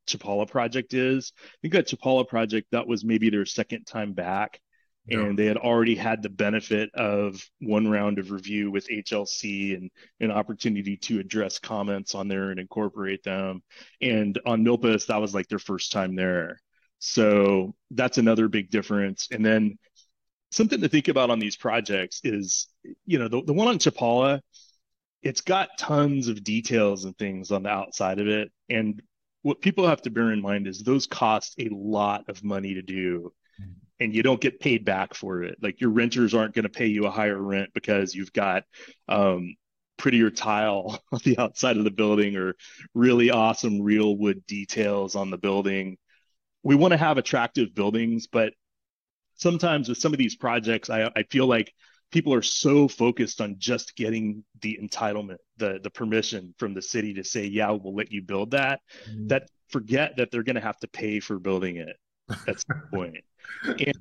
Chapala 0.06 0.48
project 0.48 0.94
is. 0.94 1.32
I 1.38 1.56
think 1.62 1.74
that 1.74 1.88
Chapala 1.88 2.26
project 2.26 2.68
that 2.72 2.86
was 2.86 3.04
maybe 3.04 3.30
their 3.30 3.44
second 3.44 3.84
time 3.84 4.14
back, 4.14 4.60
yeah. 5.06 5.18
and 5.18 5.38
they 5.38 5.46
had 5.46 5.56
already 5.56 5.94
had 5.94 6.22
the 6.22 6.30
benefit 6.30 6.90
of 6.94 7.42
one 7.60 7.88
round 7.88 8.18
of 8.18 8.30
review 8.30 8.70
with 8.70 8.88
HLC 8.88 9.76
and 9.76 9.90
an 10.20 10.30
opportunity 10.30 10.96
to 10.96 11.20
address 11.20 11.58
comments 11.58 12.14
on 12.14 12.28
there 12.28 12.50
and 12.50 12.58
incorporate 12.58 13.22
them. 13.22 13.62
And 14.00 14.38
on 14.46 14.64
Milpas, 14.64 15.06
that 15.06 15.20
was 15.20 15.34
like 15.34 15.48
their 15.48 15.58
first 15.58 15.92
time 15.92 16.14
there. 16.14 16.58
So 17.00 17.74
that's 17.90 18.16
another 18.16 18.48
big 18.48 18.70
difference. 18.70 19.28
And 19.30 19.44
then 19.44 19.78
something 20.50 20.80
to 20.80 20.88
think 20.88 21.08
about 21.08 21.30
on 21.30 21.38
these 21.38 21.56
projects 21.56 22.20
is, 22.24 22.68
you 23.04 23.18
know, 23.18 23.28
the, 23.28 23.42
the 23.42 23.52
one 23.52 23.68
on 23.68 23.78
Chapala, 23.78 24.40
it's 25.22 25.42
got 25.42 25.76
tons 25.78 26.28
of 26.28 26.42
details 26.42 27.04
and 27.04 27.16
things 27.18 27.50
on 27.50 27.64
the 27.64 27.68
outside 27.68 28.20
of 28.20 28.28
it. 28.28 28.50
And 28.70 29.02
what 29.42 29.60
people 29.60 29.86
have 29.86 30.00
to 30.02 30.10
bear 30.10 30.32
in 30.32 30.40
mind 30.40 30.66
is 30.66 30.82
those 30.82 31.06
cost 31.06 31.54
a 31.58 31.68
lot 31.70 32.28
of 32.28 32.42
money 32.42 32.74
to 32.74 32.82
do 32.82 33.32
mm-hmm. 33.60 33.72
And 34.00 34.14
you 34.14 34.22
don't 34.22 34.40
get 34.40 34.60
paid 34.60 34.84
back 34.84 35.14
for 35.14 35.42
it 35.42 35.56
like 35.62 35.80
your 35.80 35.90
renters 35.90 36.34
aren't 36.34 36.54
going 36.54 36.64
to 36.64 36.68
pay 36.68 36.86
you 36.86 37.06
a 37.06 37.10
higher 37.10 37.40
rent 37.40 37.70
because 37.74 38.14
you've 38.14 38.32
got 38.32 38.64
um, 39.08 39.54
prettier 39.96 40.30
tile 40.30 40.98
on 41.12 41.20
the 41.24 41.38
outside 41.38 41.76
of 41.76 41.84
the 41.84 41.90
building 41.90 42.36
or 42.36 42.54
really 42.94 43.30
awesome 43.30 43.80
real 43.80 44.16
wood 44.16 44.44
details 44.46 45.14
on 45.14 45.30
the 45.30 45.38
building 45.38 45.96
we 46.62 46.74
want 46.74 46.92
to 46.92 46.98
have 46.98 47.18
attractive 47.18 47.74
buildings 47.74 48.26
but 48.26 48.52
sometimes 49.36 49.88
with 49.88 49.98
some 49.98 50.12
of 50.12 50.18
these 50.18 50.36
projects 50.36 50.90
i, 50.90 51.10
I 51.16 51.22
feel 51.24 51.46
like 51.46 51.72
people 52.14 52.32
are 52.32 52.42
so 52.42 52.86
focused 52.86 53.40
on 53.40 53.56
just 53.58 53.96
getting 53.96 54.44
the 54.62 54.78
entitlement, 54.80 55.38
the 55.56 55.80
the 55.82 55.90
permission 55.90 56.54
from 56.58 56.72
the 56.72 56.80
city 56.80 57.12
to 57.14 57.24
say, 57.24 57.44
yeah, 57.44 57.70
we'll 57.70 57.94
let 57.94 58.12
you 58.12 58.22
build 58.22 58.52
that, 58.52 58.80
mm-hmm. 59.10 59.26
that 59.26 59.48
forget 59.68 60.16
that 60.16 60.30
they're 60.30 60.44
going 60.44 60.54
to 60.54 60.62
have 60.62 60.78
to 60.78 60.86
pay 60.86 61.18
for 61.18 61.40
building 61.40 61.76
it. 61.76 61.96
That's 62.46 62.64
the 62.64 62.80
point. 62.94 63.24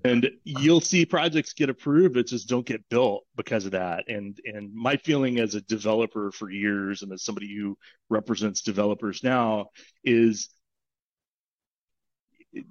And 0.03 0.29
you'll 0.43 0.81
see 0.81 1.05
projects 1.05 1.53
get 1.53 1.69
approved 1.69 2.15
that 2.15 2.27
just 2.27 2.49
don't 2.49 2.65
get 2.65 2.87
built 2.89 3.25
because 3.35 3.65
of 3.65 3.71
that. 3.71 4.05
And 4.07 4.37
and 4.45 4.73
my 4.73 4.97
feeling 4.97 5.39
as 5.39 5.55
a 5.55 5.61
developer 5.61 6.31
for 6.31 6.49
years 6.49 7.01
and 7.01 7.11
as 7.13 7.23
somebody 7.23 7.53
who 7.55 7.77
represents 8.09 8.61
developers 8.61 9.23
now 9.23 9.67
is 10.03 10.49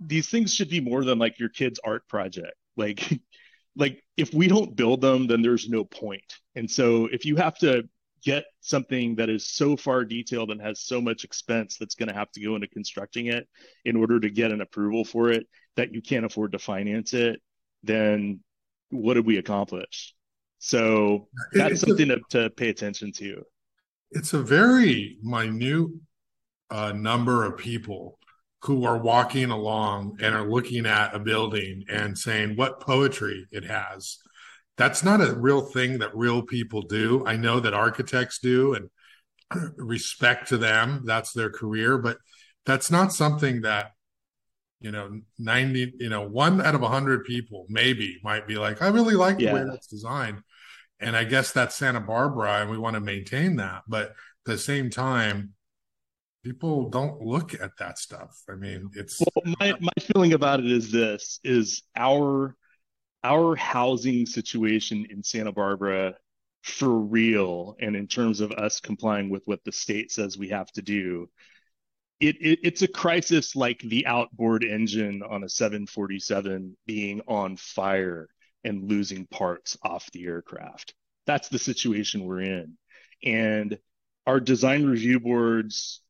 these 0.01 0.29
things 0.29 0.55
should 0.55 0.69
be 0.69 0.81
more 0.81 1.05
than 1.05 1.19
like 1.19 1.39
your 1.39 1.49
kid's 1.49 1.81
art 1.85 2.07
project. 2.09 2.55
Like 2.77 3.09
like 3.77 4.03
if 4.17 4.35
we 4.35 4.49
don't 4.49 4.77
build 4.77 5.01
them 5.01 5.27
then 5.27 5.41
there's 5.41 5.69
no 5.69 5.83
point 5.83 6.35
and 6.55 6.71
so 6.71 7.07
if 7.07 7.25
you 7.25 7.37
have 7.37 7.57
to 7.57 7.83
get 8.23 8.45
something 8.61 9.17
that 9.17 9.29
is 9.29 9.49
so 9.49 9.77
far 9.77 10.05
detailed 10.05 10.51
and 10.51 10.61
has 10.61 10.81
so 10.81 11.01
much 11.01 11.25
expense 11.25 11.77
that's 11.79 11.95
going 11.95 12.09
to 12.09 12.15
have 12.15 12.31
to 12.33 12.41
go 12.41 12.55
into 12.55 12.69
constructing 12.69 13.27
it 13.27 13.49
in 13.85 13.97
order 13.97 14.21
to 14.21 14.31
get 14.31 14.53
an 14.53 14.61
approval 14.61 15.05
for 15.05 15.31
it 15.31 15.47
that 15.77 15.95
you 15.95 16.03
can't 16.03 16.25
afford 16.25 16.53
to 16.53 16.59
finance 16.59 17.15
it 17.15 17.41
then 17.83 18.41
what 18.91 19.15
did 19.15 19.27
we 19.27 19.39
accomplish 19.39 20.15
so 20.59 21.29
that's 21.53 21.73
it's 21.73 21.81
something 21.81 22.11
a, 22.11 22.17
to, 22.17 22.23
to 22.31 22.51
pay 22.51 22.69
attention 22.69 23.13
to 23.13 23.43
it's 24.11 24.33
a 24.35 24.43
very 24.43 25.19
minute 25.23 25.89
uh, 26.71 26.93
number 26.93 27.45
of 27.45 27.59
people 27.59 28.19
who 28.63 28.85
are 28.85 28.99
walking 28.99 29.51
along 29.51 30.19
and 30.23 30.35
are 30.35 30.49
looking 30.49 30.87
at 30.87 31.15
a 31.15 31.19
building 31.19 31.85
and 31.89 32.17
saying 32.17 32.57
what 32.57 32.81
poetry 32.81 33.47
it 33.51 33.65
has. 33.65 34.19
That's 34.77 35.03
not 35.03 35.21
a 35.21 35.35
real 35.35 35.63
thing 35.63 35.99
that 35.99 36.17
real 36.17 36.43
people 36.43 36.83
do. 36.83 37.25
I 37.27 37.37
know 37.37 37.61
that 37.61 37.75
architects 37.75 38.39
do 38.39 38.75
and 38.75 38.91
respect 39.77 40.49
to 40.49 40.59
them, 40.59 41.03
that's 41.05 41.33
their 41.33 41.51
career, 41.51 41.99
but 41.99 42.19
that's 42.65 42.91
not 42.91 43.13
something 43.13 43.63
that 43.63 43.93
you 44.83 44.91
know 44.91 45.21
90 45.39 45.95
you 45.99 46.09
know 46.09 46.27
one 46.29 46.61
out 46.61 46.75
of 46.75 46.81
100 46.81 47.25
people 47.25 47.67
maybe 47.69 48.19
might 48.23 48.47
be 48.47 48.57
like 48.57 48.83
i 48.83 48.89
really 48.89 49.15
like 49.15 49.39
the 49.39 49.47
way 49.47 49.65
that's 49.65 49.87
designed. 49.87 50.43
And 51.01 51.17
i 51.17 51.25
guess 51.25 51.53
that's 51.53 51.75
santa 51.75 52.01
barbara 52.01 52.61
and 52.61 52.71
we 52.71 52.79
want 52.79 52.95
to 52.95 53.01
maintain 53.01 53.57
that. 53.57 53.83
But 53.89 54.11
at 54.11 54.15
the 54.45 54.59
same 54.59 54.91
time 54.91 55.55
people 56.45 56.91
don't 56.91 57.21
look 57.21 57.55
at 57.55 57.71
that 57.79 57.99
stuff. 57.99 58.43
I 58.51 58.55
mean 58.55 58.91
it's 58.95 59.21
well, 59.21 59.55
my, 59.61 59.75
my 59.81 59.93
feeling 60.01 60.33
about 60.33 60.61
it 60.61 60.71
is 60.71 60.91
this 60.91 61.41
is 61.45 61.83
our 61.97 62.57
our 63.25 63.55
housing 63.55 64.27
situation 64.27 65.07
in 65.11 65.23
santa 65.23 65.53
barbara 65.53 66.15
for 66.63 66.91
real 66.91 67.77
and 67.81 67.97
in 67.97 68.07
terms 68.07 68.41
of 68.41 68.53
us 68.53 68.81
complying 68.81 69.31
with 69.31 69.43
what 69.47 69.63
the 69.65 69.73
state 69.73 70.11
says 70.11 70.39
we 70.39 70.49
have 70.49 70.71
to 70.73 70.83
do 70.83 71.29
it, 72.23 72.37
it, 72.41 72.61
it's 72.63 72.83
a 72.83 72.89
crisis 72.89 73.57
like 73.57 73.81
the 73.81 74.07
outboard 74.07 74.63
engine 74.63 75.25
on 75.29 75.43
a 75.43 75.49
747 75.49 76.77
being 76.87 77.21
on 77.27 77.57
fire 77.57 78.29
and 78.63 78.89
losing 78.89 79.27
parts 79.27 79.77
off 79.83 80.09
the 80.13 80.25
aircraft. 80.27 80.95
That's 81.27 81.49
the 81.49 81.59
situation 81.59 82.25
we're 82.25 82.43
in. 82.43 82.79
And 83.25 83.77
our 84.25 84.39
design 84.39 84.87
review 84.87 85.19
boards 85.19 86.01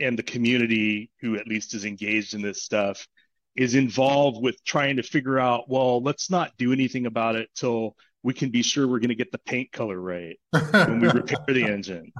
and 0.00 0.18
the 0.18 0.24
community 0.24 1.12
who 1.20 1.36
at 1.36 1.46
least 1.46 1.74
is 1.74 1.84
engaged 1.84 2.34
in 2.34 2.42
this 2.42 2.64
stuff 2.64 3.06
is 3.54 3.76
involved 3.76 4.42
with 4.42 4.64
trying 4.64 4.96
to 4.96 5.04
figure 5.04 5.38
out, 5.38 5.70
well, 5.70 6.02
let's 6.02 6.28
not 6.28 6.50
do 6.58 6.72
anything 6.72 7.06
about 7.06 7.36
it 7.36 7.48
till 7.54 7.94
we 8.24 8.34
can 8.34 8.50
be 8.50 8.62
sure 8.62 8.88
we're 8.88 8.98
going 8.98 9.10
to 9.10 9.14
get 9.14 9.30
the 9.30 9.38
paint 9.38 9.70
color 9.70 10.00
right 10.00 10.40
when 10.72 11.00
we 11.00 11.08
repair 11.08 11.44
the 11.46 11.62
engine. 11.62 12.12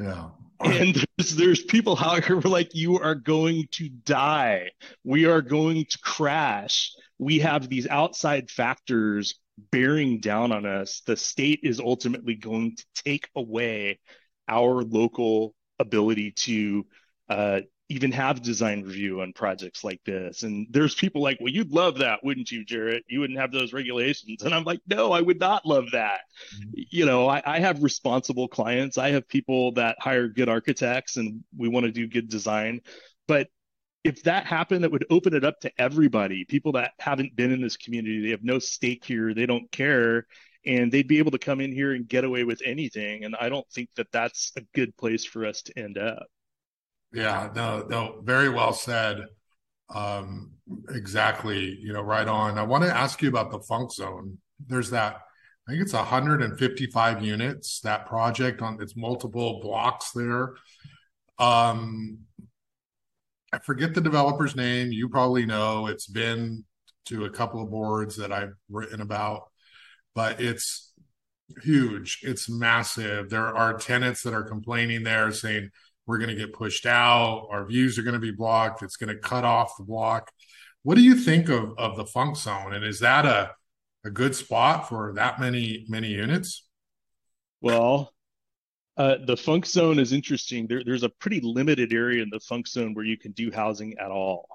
Yeah 0.00 0.28
and 0.60 1.04
there's 1.16 1.36
there's 1.36 1.62
people 1.62 1.96
out 1.98 2.24
here 2.24 2.40
who 2.40 2.48
are 2.48 2.50
like 2.50 2.74
you 2.74 2.98
are 2.98 3.14
going 3.14 3.68
to 3.72 3.88
die. 3.88 4.70
We 5.04 5.26
are 5.26 5.42
going 5.42 5.84
to 5.86 5.98
crash. 6.02 6.92
We 7.18 7.40
have 7.40 7.68
these 7.68 7.86
outside 7.86 8.50
factors 8.50 9.38
bearing 9.70 10.20
down 10.20 10.52
on 10.52 10.66
us. 10.66 11.02
The 11.06 11.16
state 11.16 11.60
is 11.62 11.80
ultimately 11.80 12.34
going 12.34 12.76
to 12.76 12.84
take 12.94 13.28
away 13.34 13.98
our 14.48 14.82
local 14.82 15.54
ability 15.78 16.32
to 16.32 16.86
uh, 17.28 17.60
even 17.90 18.12
have 18.12 18.42
design 18.42 18.82
review 18.82 19.22
on 19.22 19.32
projects 19.32 19.82
like 19.82 20.02
this. 20.04 20.42
And 20.42 20.66
there's 20.70 20.94
people 20.94 21.22
like, 21.22 21.38
well, 21.40 21.52
you'd 21.52 21.72
love 21.72 21.98
that, 21.98 22.22
wouldn't 22.22 22.50
you, 22.50 22.62
Jarrett? 22.64 23.04
You 23.08 23.20
wouldn't 23.20 23.38
have 23.38 23.50
those 23.50 23.72
regulations. 23.72 24.42
And 24.42 24.54
I'm 24.54 24.64
like, 24.64 24.80
no, 24.86 25.12
I 25.12 25.22
would 25.22 25.40
not 25.40 25.64
love 25.64 25.86
that. 25.92 26.20
Mm-hmm. 26.54 26.80
You 26.90 27.06
know, 27.06 27.28
I, 27.28 27.42
I, 27.46 27.60
have 27.60 27.82
responsible 27.82 28.46
clients. 28.46 28.98
I 28.98 29.10
have 29.10 29.26
people 29.26 29.72
that 29.72 29.96
hire 30.00 30.28
good 30.28 30.50
architects 30.50 31.16
and 31.16 31.42
we 31.56 31.68
want 31.68 31.86
to 31.86 31.92
do 31.92 32.06
good 32.06 32.28
design. 32.28 32.82
But 33.26 33.48
if 34.04 34.22
that 34.24 34.46
happened, 34.46 34.84
that 34.84 34.92
would 34.92 35.06
open 35.08 35.34
it 35.34 35.44
up 35.44 35.60
to 35.60 35.72
everybody, 35.78 36.44
people 36.44 36.72
that 36.72 36.92
haven't 36.98 37.36
been 37.36 37.52
in 37.52 37.62
this 37.62 37.78
community, 37.78 38.22
they 38.22 38.30
have 38.30 38.44
no 38.44 38.58
stake 38.58 39.04
here, 39.04 39.32
they 39.32 39.46
don't 39.46 39.70
care. 39.72 40.26
And 40.66 40.92
they'd 40.92 41.08
be 41.08 41.18
able 41.18 41.30
to 41.30 41.38
come 41.38 41.60
in 41.60 41.72
here 41.72 41.94
and 41.94 42.06
get 42.06 42.24
away 42.24 42.44
with 42.44 42.60
anything. 42.64 43.24
And 43.24 43.34
I 43.40 43.48
don't 43.48 43.68
think 43.70 43.88
that 43.96 44.12
that's 44.12 44.52
a 44.56 44.62
good 44.74 44.94
place 44.98 45.24
for 45.24 45.46
us 45.46 45.62
to 45.62 45.78
end 45.78 45.96
up. 45.96 46.26
Yeah, 47.12 47.50
no, 47.54 47.86
no, 47.88 48.20
very 48.22 48.48
well 48.48 48.72
said. 48.72 49.18
Um, 49.94 50.52
exactly, 50.90 51.78
you 51.80 51.92
know, 51.92 52.02
right 52.02 52.28
on. 52.28 52.58
I 52.58 52.62
want 52.62 52.84
to 52.84 52.94
ask 52.94 53.22
you 53.22 53.28
about 53.28 53.50
the 53.50 53.60
funk 53.60 53.92
zone. 53.92 54.38
There's 54.66 54.90
that, 54.90 55.16
I 55.66 55.72
think 55.72 55.82
it's 55.82 55.94
155 55.94 57.24
units, 57.24 57.80
that 57.80 58.06
project 58.06 58.60
on 58.62 58.80
its 58.82 58.96
multiple 58.96 59.60
blocks 59.62 60.12
there. 60.12 60.54
Um, 61.38 62.20
I 63.52 63.58
forget 63.58 63.94
the 63.94 64.00
developer's 64.00 64.56
name. 64.56 64.92
You 64.92 65.08
probably 65.08 65.46
know 65.46 65.86
it's 65.86 66.06
been 66.06 66.64
to 67.06 67.24
a 67.24 67.30
couple 67.30 67.62
of 67.62 67.70
boards 67.70 68.16
that 68.16 68.32
I've 68.32 68.52
written 68.68 69.00
about, 69.00 69.44
but 70.14 70.40
it's 70.40 70.92
huge. 71.62 72.20
It's 72.22 72.48
massive. 72.48 73.30
There 73.30 73.56
are 73.56 73.78
tenants 73.78 74.22
that 74.22 74.34
are 74.34 74.42
complaining 74.42 75.02
there 75.02 75.32
saying, 75.32 75.70
we're 76.08 76.18
going 76.18 76.30
to 76.30 76.34
get 76.34 76.54
pushed 76.54 76.86
out. 76.86 77.46
Our 77.50 77.66
views 77.66 77.98
are 77.98 78.02
going 78.02 78.14
to 78.14 78.18
be 78.18 78.32
blocked. 78.32 78.82
It's 78.82 78.96
going 78.96 79.14
to 79.14 79.20
cut 79.20 79.44
off 79.44 79.76
the 79.76 79.84
block. 79.84 80.32
What 80.82 80.94
do 80.94 81.02
you 81.02 81.14
think 81.14 81.50
of, 81.50 81.74
of 81.76 81.96
the 81.96 82.06
funk 82.06 82.36
zone? 82.36 82.72
And 82.72 82.82
is 82.82 83.00
that 83.00 83.26
a, 83.26 83.52
a 84.04 84.10
good 84.10 84.34
spot 84.34 84.88
for 84.88 85.12
that 85.16 85.38
many, 85.38 85.84
many 85.86 86.08
units? 86.08 86.66
Well, 87.60 88.14
uh, 88.96 89.16
the 89.26 89.36
funk 89.36 89.66
zone 89.66 89.98
is 89.98 90.14
interesting. 90.14 90.66
There, 90.66 90.82
there's 90.82 91.02
a 91.02 91.10
pretty 91.10 91.40
limited 91.42 91.92
area 91.92 92.22
in 92.22 92.30
the 92.32 92.40
funk 92.40 92.68
zone 92.68 92.94
where 92.94 93.04
you 93.04 93.18
can 93.18 93.32
do 93.32 93.52
housing 93.52 93.98
at 93.98 94.10
all. 94.10 94.48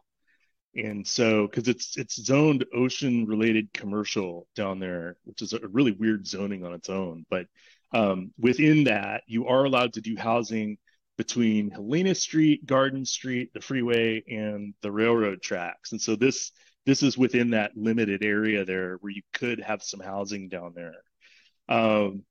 And 0.76 1.08
so, 1.08 1.46
because 1.46 1.68
it's 1.68 1.98
it's 1.98 2.16
zoned 2.16 2.66
ocean 2.74 3.28
related 3.28 3.72
commercial 3.74 4.48
down 4.56 4.80
there, 4.80 5.18
which 5.24 5.44
is 5.44 5.54
a 5.54 5.60
really 5.68 5.92
weird 5.92 6.26
zoning 6.26 6.66
on 6.66 6.74
its 6.74 6.90
own. 6.90 7.28
But 7.30 7.46
um, 7.94 8.34
within 8.40 8.86
that, 8.86 9.22
you 9.28 9.48
are 9.48 9.66
allowed 9.66 9.94
to 9.94 10.02
do 10.02 10.16
housing 10.18 10.80
between 11.18 11.70
Helena 11.70 12.16
Street, 12.16 12.66
Garden 12.66 13.06
Street, 13.06 13.54
the 13.54 13.62
freeway, 13.62 14.24
and 14.28 14.74
the 14.82 14.92
railroad 14.92 15.42
tracks. 15.42 15.92
And 15.92 16.02
so 16.02 16.16
this 16.16 16.52
this 16.86 17.04
is 17.04 17.18
within 17.18 17.52
that 17.52 17.78
limited 17.78 18.24
area 18.24 18.66
there 18.66 18.98
where 19.00 19.12
you 19.12 19.22
could 19.34 19.62
have 19.62 19.82
some 19.82 20.02
housing 20.02 20.50
down 20.50 20.74
there. 20.76 20.96
Um, 21.70 22.24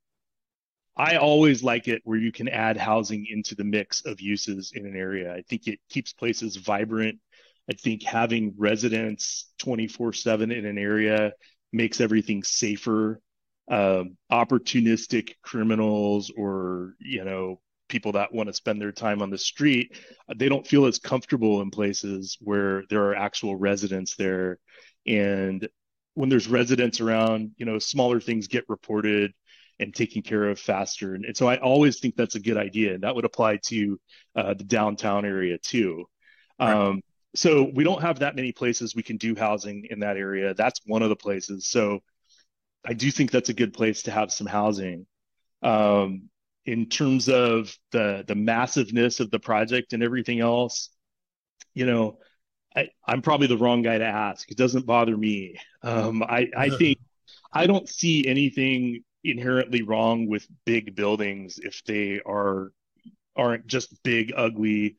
I 0.95 1.17
always 1.17 1.63
like 1.63 1.89
it 1.89 2.03
where 2.05 2.19
you 2.19 2.33
can 2.33 2.49
add 2.49 2.77
housing 2.77 3.27
into 3.27 3.55
the 3.55 3.65
mix 3.65 4.05
of 4.05 4.21
uses 4.21 4.73
in 4.75 4.85
an 4.87 4.95
area. 4.95 5.33
I 5.33 5.43
think 5.49 5.67
it 5.67 5.81
keeps 5.89 6.13
places 6.13 6.57
vibrant. 6.57 7.19
I 7.71 7.75
think 7.75 8.03
having 8.03 8.55
residents 8.59 9.51
24 9.59 10.13
7 10.13 10.51
in 10.51 10.67
an 10.67 10.77
area 10.77 11.33
makes 11.73 12.01
everything 12.01 12.43
safer. 12.43 13.21
Um, 13.71 14.19
opportunistic 14.31 15.35
criminals 15.43 16.31
or, 16.37 16.95
you 16.99 17.25
know, 17.25 17.61
people 17.93 18.13
that 18.13 18.33
want 18.33 18.49
to 18.49 18.53
spend 18.55 18.81
their 18.81 18.91
time 18.91 19.23
on 19.23 19.31
the 19.31 19.39
street, 19.39 19.97
they 20.35 20.49
don't 20.49 20.67
feel 20.67 20.87
as 20.87 20.99
comfortable 20.99 21.61
in 21.61 21.71
places 21.71 22.39
where 22.41 22.83
there 22.91 23.05
are 23.05 23.15
actual 23.15 23.55
residents 23.55 24.17
there. 24.17 24.59
And 25.07 25.69
when 26.15 26.29
there's 26.29 26.49
residents 26.49 27.01
around, 27.01 27.53
you 27.59 27.67
know, 27.67 27.79
smaller 27.79 28.19
things 28.19 28.49
get 28.49 28.65
reported 28.69 29.33
and 29.79 29.95
taken 29.95 30.23
care 30.23 30.49
of 30.49 30.59
faster. 30.59 31.15
And, 31.15 31.25
and 31.25 31.37
so 31.37 31.47
I 31.47 31.57
always 31.59 32.01
think 32.01 32.17
that's 32.17 32.35
a 32.35 32.41
good 32.41 32.57
idea. 32.57 32.95
And 32.95 33.03
that 33.05 33.15
would 33.15 33.25
apply 33.25 33.59
to 33.65 34.01
uh, 34.35 34.55
the 34.55 34.65
downtown 34.65 35.25
area 35.25 35.59
too. 35.59 36.07
Right. 36.59 36.73
Um, 36.73 37.03
so 37.35 37.71
we 37.75 37.85
don't 37.85 38.03
have 38.03 38.21
that 38.21 38.37
many 38.37 38.53
places 38.53 38.95
we 38.95 39.03
can 39.03 39.17
do 39.19 39.35
housing 39.35 39.87
in 39.91 40.01
that 40.01 40.17
area. 40.17 40.55
That's 40.55 40.81
one 40.87 41.03
of 41.03 41.09
the 41.09 41.17
places. 41.17 41.69
So 41.69 42.01
I 42.85 42.95
do 42.95 43.11
think 43.11 43.31
that's 43.31 43.49
a 43.49 43.55
good 43.55 43.73
place 43.73 44.03
to 44.03 44.11
have 44.11 44.33
some 44.33 44.47
housing. 44.47 45.07
Um, 45.63 46.31
in 46.65 46.89
terms 46.89 47.29
of 47.29 47.77
the 47.91 48.25
the 48.27 48.35
massiveness 48.35 49.21
of 49.21 49.31
the 49.31 49.41
project 49.41 49.93
and 49.93 50.03
everything 50.03 50.41
else, 50.41 50.91
you 51.75 51.87
know, 51.87 52.19
I, 52.75 52.89
am 53.07 53.23
probably 53.23 53.47
the 53.47 53.59
wrong 53.59 53.83
guy 53.83 53.99
to 53.99 54.05
ask. 54.05 54.51
It 54.51 54.57
doesn't 54.57 54.87
bother 54.87 55.17
me. 55.17 55.57
Um, 55.83 56.23
I, 56.23 56.49
I 56.57 56.71
think 56.71 56.99
I 57.53 57.67
don't 57.67 57.89
see 57.89 58.27
anything 58.27 59.03
inherently 59.25 59.83
wrong 59.83 60.29
with 60.29 60.47
big 60.65 60.95
buildings 60.95 61.59
if 61.63 61.83
they 61.85 62.21
are 62.27 62.73
aren't 63.37 63.67
just 63.67 64.03
big, 64.03 64.33
ugly, 64.37 64.97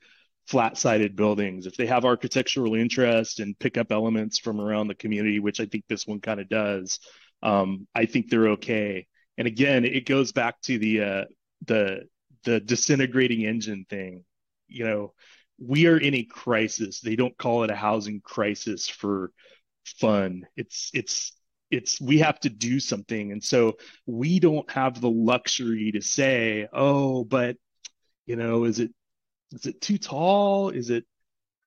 flat-sided 0.47 1.15
buildings. 1.15 1.67
If 1.67 1.77
they 1.77 1.85
have 1.85 2.03
architectural 2.03 2.75
interest 2.75 3.39
and 3.39 3.57
pick 3.59 3.77
up 3.77 3.91
elements 3.91 4.39
from 4.39 4.59
around 4.59 4.87
the 4.87 4.95
community, 4.95 5.39
which 5.39 5.59
I 5.59 5.65
think 5.65 5.85
this 5.87 6.07
one 6.07 6.19
kind 6.19 6.39
of 6.39 6.49
does, 6.49 6.99
um, 7.43 7.87
I 7.93 8.05
think 8.05 8.29
they're 8.29 8.49
okay. 8.49 9.05
And 9.37 9.47
again, 9.47 9.85
it 9.85 10.05
goes 10.05 10.31
back 10.31 10.61
to 10.61 10.77
the 10.77 11.01
uh, 11.01 11.23
the 11.65 12.01
the 12.45 12.59
disintegrating 12.59 13.41
engine 13.45 13.85
thing 13.89 14.23
you 14.67 14.83
know 14.83 15.13
we 15.57 15.87
are 15.87 15.97
in 15.97 16.13
a 16.13 16.23
crisis. 16.23 16.99
They 16.99 17.15
don't 17.15 17.37
call 17.37 17.63
it 17.63 17.71
a 17.71 17.75
housing 17.75 18.21
crisis 18.21 18.87
for 18.87 19.31
fun. 19.85 20.45
It's 20.55 20.91
it's 20.93 21.33
it's 21.71 21.99
we 21.99 22.19
have 22.19 22.39
to 22.41 22.49
do 22.49 22.79
something. 22.79 23.31
And 23.31 23.43
so 23.43 23.77
we 24.05 24.39
don't 24.39 24.69
have 24.71 24.99
the 24.99 25.09
luxury 25.09 25.91
to 25.93 26.01
say 26.01 26.67
oh 26.73 27.23
but 27.23 27.57
you 28.25 28.35
know 28.35 28.65
is 28.65 28.79
it 28.79 28.91
is 29.53 29.65
it 29.65 29.81
too 29.81 29.97
tall? 29.97 30.69
Is 30.69 30.89
it 30.89 31.05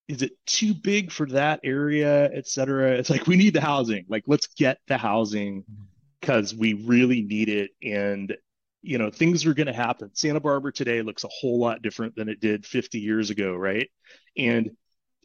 is 0.08 0.22
it 0.22 0.32
too 0.46 0.74
big 0.74 1.10
for 1.10 1.26
that 1.26 1.60
area? 1.64 2.30
et 2.32 2.46
cetera. 2.46 2.92
It's 2.92 3.10
like 3.10 3.26
we 3.26 3.36
need 3.36 3.54
the 3.54 3.60
housing. 3.60 4.04
Like 4.08 4.24
let's 4.26 4.48
get 4.48 4.78
the 4.88 4.98
housing 4.98 5.62
mm-hmm. 5.62 5.82
because 6.20 6.54
we 6.54 6.74
really 6.74 7.22
need 7.22 7.48
it. 7.48 7.70
And 7.82 8.36
you 8.86 8.98
know 8.98 9.10
things 9.10 9.44
are 9.46 9.54
going 9.54 9.66
to 9.66 9.72
happen 9.72 10.10
santa 10.14 10.40
barbara 10.40 10.72
today 10.72 11.02
looks 11.02 11.24
a 11.24 11.28
whole 11.28 11.58
lot 11.58 11.82
different 11.82 12.14
than 12.16 12.28
it 12.28 12.40
did 12.40 12.64
50 12.64 12.98
years 12.98 13.30
ago 13.30 13.54
right 13.54 13.90
and 14.36 14.70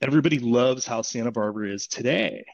everybody 0.01 0.39
loves 0.39 0.85
how 0.85 1.01
Santa 1.01 1.31
Barbara 1.31 1.69
is 1.69 1.87
today. 1.87 2.45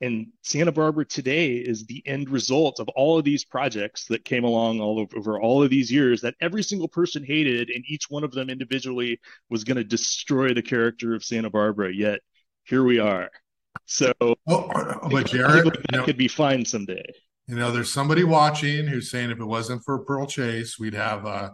And 0.00 0.28
Santa 0.42 0.70
Barbara 0.70 1.04
today 1.04 1.54
is 1.54 1.84
the 1.84 2.02
end 2.06 2.30
result 2.30 2.78
of 2.78 2.88
all 2.90 3.18
of 3.18 3.24
these 3.24 3.44
projects 3.44 4.06
that 4.06 4.24
came 4.24 4.44
along 4.44 4.80
all 4.80 5.00
over, 5.00 5.16
over 5.16 5.40
all 5.40 5.62
of 5.62 5.70
these 5.70 5.90
years 5.90 6.20
that 6.20 6.36
every 6.40 6.62
single 6.62 6.86
person 6.86 7.24
hated, 7.24 7.68
and 7.70 7.84
each 7.88 8.08
one 8.08 8.22
of 8.22 8.30
them 8.30 8.48
individually 8.48 9.18
was 9.50 9.64
going 9.64 9.76
to 9.76 9.84
destroy 9.84 10.54
the 10.54 10.62
character 10.62 11.14
of 11.14 11.24
Santa 11.24 11.50
Barbara. 11.50 11.92
Yet 11.92 12.20
here 12.62 12.84
we 12.84 13.00
are. 13.00 13.30
So, 13.86 14.12
well, 14.46 14.70
uh, 14.72 15.08
but 15.08 15.26
Jarrett, 15.26 15.64
that 15.64 15.84
you 15.92 15.98
know, 15.98 16.04
could 16.04 16.16
be 16.16 16.28
fine 16.28 16.64
someday. 16.64 17.04
You 17.48 17.56
know, 17.56 17.72
there's 17.72 17.92
somebody 17.92 18.24
watching 18.24 18.86
who's 18.86 19.10
saying 19.10 19.30
if 19.30 19.40
it 19.40 19.44
wasn't 19.44 19.82
for 19.84 20.04
Pearl 20.04 20.26
Chase, 20.26 20.78
we'd 20.78 20.94
have, 20.94 21.24
uh, 21.24 21.50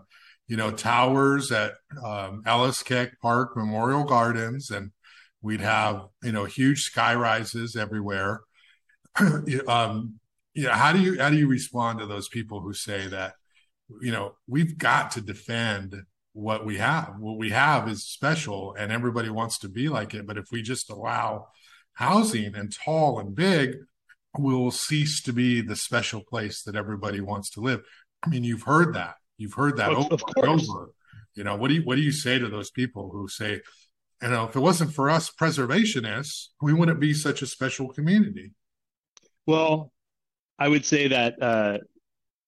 you 0.48 0.56
know, 0.56 0.72
towers 0.72 1.52
at 1.52 1.74
um, 2.04 2.42
Alice 2.44 2.82
Keck 2.82 3.20
Park 3.20 3.56
Memorial 3.56 4.04
Gardens 4.04 4.70
and 4.70 4.90
We'd 5.44 5.60
have 5.60 6.06
you 6.22 6.32
know 6.32 6.46
huge 6.46 6.84
sky 6.84 7.14
rises 7.14 7.76
everywhere. 7.76 8.40
um, 9.68 10.18
you 10.54 10.62
know, 10.62 10.70
how 10.70 10.90
do 10.90 11.00
you 11.00 11.20
how 11.20 11.28
do 11.28 11.36
you 11.36 11.46
respond 11.46 11.98
to 11.98 12.06
those 12.06 12.28
people 12.28 12.60
who 12.62 12.72
say 12.72 13.06
that 13.08 13.34
you 14.00 14.10
know 14.10 14.36
we've 14.48 14.78
got 14.78 15.10
to 15.12 15.20
defend 15.20 15.96
what 16.32 16.64
we 16.64 16.78
have? 16.78 17.16
What 17.18 17.36
we 17.36 17.50
have 17.50 17.90
is 17.90 18.06
special, 18.06 18.74
and 18.78 18.90
everybody 18.90 19.28
wants 19.28 19.58
to 19.58 19.68
be 19.68 19.90
like 19.90 20.14
it. 20.14 20.26
But 20.26 20.38
if 20.38 20.46
we 20.50 20.62
just 20.62 20.90
allow 20.90 21.48
housing 21.92 22.54
and 22.54 22.72
tall 22.72 23.20
and 23.20 23.34
big, 23.34 23.76
we'll 24.38 24.70
cease 24.70 25.22
to 25.22 25.32
be 25.32 25.60
the 25.60 25.76
special 25.76 26.22
place 26.22 26.62
that 26.62 26.76
everybody 26.76 27.20
wants 27.20 27.50
to 27.50 27.60
live. 27.60 27.82
I 28.22 28.28
mean, 28.28 28.44
you've 28.44 28.62
heard 28.62 28.94
that. 28.94 29.14
You've 29.36 29.54
heard 29.54 29.76
that 29.76 29.90
of, 29.90 29.98
over 29.98 30.14
of 30.14 30.22
and 30.36 30.60
over. 30.60 30.90
You 31.34 31.44
know, 31.44 31.56
what 31.56 31.68
do 31.68 31.74
you 31.74 31.82
what 31.82 31.96
do 31.96 32.02
you 32.02 32.12
say 32.12 32.38
to 32.38 32.48
those 32.48 32.70
people 32.70 33.10
who 33.10 33.28
say, 33.28 33.60
you 34.22 34.28
know, 34.28 34.44
if 34.44 34.56
it 34.56 34.60
wasn't 34.60 34.92
for 34.92 35.10
us 35.10 35.30
preservationists, 35.30 36.48
we 36.62 36.72
wouldn't 36.72 37.00
be 37.00 37.12
such 37.12 37.42
a 37.42 37.46
special 37.46 37.88
community. 37.88 38.52
Well, 39.46 39.92
I 40.58 40.68
would 40.68 40.84
say 40.84 41.08
that 41.08 41.42
uh, 41.42 41.78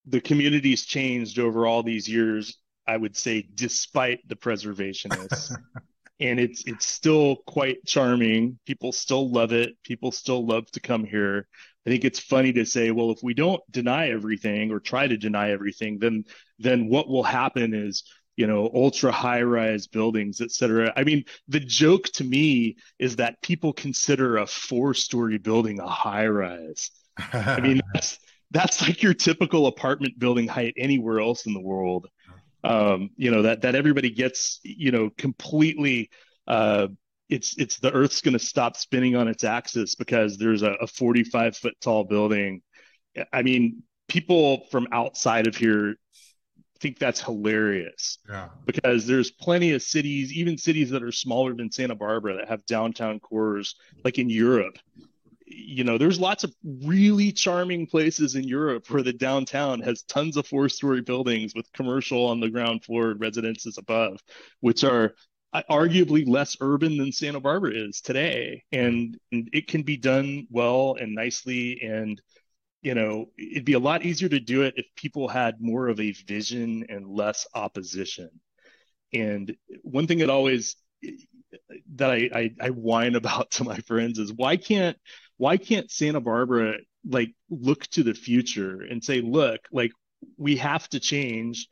the 0.06 0.20
community's 0.20 0.84
changed 0.84 1.38
over 1.38 1.66
all 1.66 1.82
these 1.82 2.08
years. 2.08 2.56
I 2.86 2.96
would 2.96 3.16
say, 3.16 3.48
despite 3.52 4.20
the 4.28 4.36
preservationists, 4.36 5.52
and 6.20 6.38
it's 6.38 6.64
it's 6.66 6.86
still 6.86 7.36
quite 7.46 7.84
charming. 7.84 8.58
People 8.64 8.92
still 8.92 9.30
love 9.30 9.52
it. 9.52 9.76
People 9.82 10.12
still 10.12 10.46
love 10.46 10.70
to 10.70 10.80
come 10.80 11.04
here. 11.04 11.48
I 11.86 11.90
think 11.90 12.04
it's 12.04 12.18
funny 12.18 12.52
to 12.54 12.64
say, 12.64 12.90
well, 12.90 13.12
if 13.12 13.22
we 13.22 13.32
don't 13.32 13.62
deny 13.70 14.10
everything 14.10 14.72
or 14.72 14.80
try 14.80 15.06
to 15.06 15.16
deny 15.16 15.50
everything, 15.50 15.98
then 15.98 16.24
then 16.58 16.88
what 16.88 17.08
will 17.08 17.22
happen 17.22 17.74
is 17.74 18.02
you 18.36 18.46
know, 18.46 18.70
ultra 18.74 19.10
high 19.10 19.42
rise 19.42 19.86
buildings, 19.86 20.40
et 20.40 20.50
cetera. 20.50 20.92
I 20.94 21.04
mean, 21.04 21.24
the 21.48 21.60
joke 21.60 22.04
to 22.14 22.24
me 22.24 22.76
is 22.98 23.16
that 23.16 23.40
people 23.40 23.72
consider 23.72 24.36
a 24.36 24.46
four 24.46 24.92
story 24.92 25.38
building 25.38 25.80
a 25.80 25.88
high 25.88 26.26
rise. 26.26 26.90
I 27.32 27.60
mean, 27.60 27.80
that's, 27.94 28.18
that's 28.50 28.82
like 28.82 29.02
your 29.02 29.14
typical 29.14 29.66
apartment 29.66 30.18
building 30.18 30.46
height 30.46 30.74
anywhere 30.76 31.20
else 31.20 31.46
in 31.46 31.54
the 31.54 31.60
world. 31.60 32.08
Um, 32.62 33.10
you 33.16 33.30
know, 33.30 33.42
that, 33.42 33.62
that 33.62 33.74
everybody 33.74 34.10
gets, 34.10 34.60
you 34.62 34.90
know, 34.90 35.10
completely, 35.16 36.10
uh, 36.46 36.88
it's, 37.28 37.56
it's 37.58 37.78
the 37.78 37.92
earth's 37.92 38.20
going 38.20 38.32
to 38.32 38.44
stop 38.44 38.76
spinning 38.76 39.16
on 39.16 39.28
its 39.28 39.44
axis 39.44 39.94
because 39.94 40.36
there's 40.38 40.62
a, 40.62 40.72
a 40.72 40.86
45 40.86 41.56
foot 41.56 41.74
tall 41.80 42.04
building. 42.04 42.62
I 43.32 43.42
mean, 43.42 43.82
people 44.08 44.66
from 44.70 44.86
outside 44.92 45.46
of 45.46 45.56
here 45.56 45.96
think 46.80 46.98
that's 46.98 47.20
hilarious. 47.20 48.18
Yeah. 48.28 48.48
Because 48.64 49.06
there's 49.06 49.30
plenty 49.30 49.72
of 49.72 49.82
cities, 49.82 50.32
even 50.32 50.58
cities 50.58 50.90
that 50.90 51.02
are 51.02 51.12
smaller 51.12 51.54
than 51.54 51.70
Santa 51.70 51.94
Barbara, 51.94 52.36
that 52.36 52.48
have 52.48 52.64
downtown 52.66 53.20
cores, 53.20 53.76
like 54.04 54.18
in 54.18 54.30
Europe. 54.30 54.78
You 55.48 55.84
know, 55.84 55.96
there's 55.96 56.18
lots 56.18 56.42
of 56.42 56.52
really 56.84 57.30
charming 57.30 57.86
places 57.86 58.34
in 58.34 58.44
Europe 58.44 58.90
where 58.90 59.02
the 59.02 59.12
downtown 59.12 59.80
has 59.80 60.02
tons 60.02 60.36
of 60.36 60.46
four 60.46 60.68
story 60.68 61.02
buildings 61.02 61.54
with 61.54 61.72
commercial 61.72 62.26
on 62.26 62.40
the 62.40 62.50
ground 62.50 62.84
floor 62.84 63.12
and 63.12 63.20
residences 63.20 63.78
above, 63.78 64.18
which 64.60 64.82
are 64.82 65.14
Uh, 65.52 65.62
arguably 65.70 66.28
less 66.28 66.56
urban 66.60 66.98
than 66.98 67.12
Santa 67.12 67.40
Barbara 67.40 67.72
is 67.72 68.00
today. 68.00 68.62
Hmm. 68.72 68.78
And, 68.78 69.18
and 69.32 69.48
it 69.52 69.68
can 69.68 69.82
be 69.82 69.96
done 69.96 70.46
well 70.50 70.96
and 71.00 71.14
nicely. 71.14 71.80
And 71.82 72.20
you 72.82 72.94
know, 72.94 73.30
it'd 73.36 73.64
be 73.64 73.72
a 73.72 73.80
lot 73.80 74.04
easier 74.04 74.28
to 74.28 74.38
do 74.38 74.62
it 74.62 74.74
if 74.76 74.86
people 74.94 75.26
had 75.26 75.60
more 75.60 75.88
of 75.88 75.98
a 75.98 76.12
vision 76.12 76.86
and 76.88 77.08
less 77.08 77.44
opposition. 77.52 78.30
And 79.12 79.56
one 79.82 80.06
thing 80.06 80.18
that 80.18 80.30
always 80.30 80.76
that 81.94 82.10
I, 82.10 82.30
I, 82.32 82.54
I 82.60 82.70
whine 82.70 83.16
about 83.16 83.50
to 83.52 83.64
my 83.64 83.78
friends 83.78 84.18
is 84.18 84.32
why 84.32 84.56
can't 84.56 84.96
why 85.36 85.56
can't 85.56 85.90
Santa 85.90 86.20
Barbara 86.20 86.76
like 87.08 87.34
look 87.50 87.86
to 87.88 88.02
the 88.02 88.14
future 88.14 88.80
and 88.82 89.02
say, 89.02 89.20
look, 89.20 89.60
like 89.72 89.90
we 90.36 90.56
have 90.56 90.88
to 90.90 91.00
change. 91.00 91.68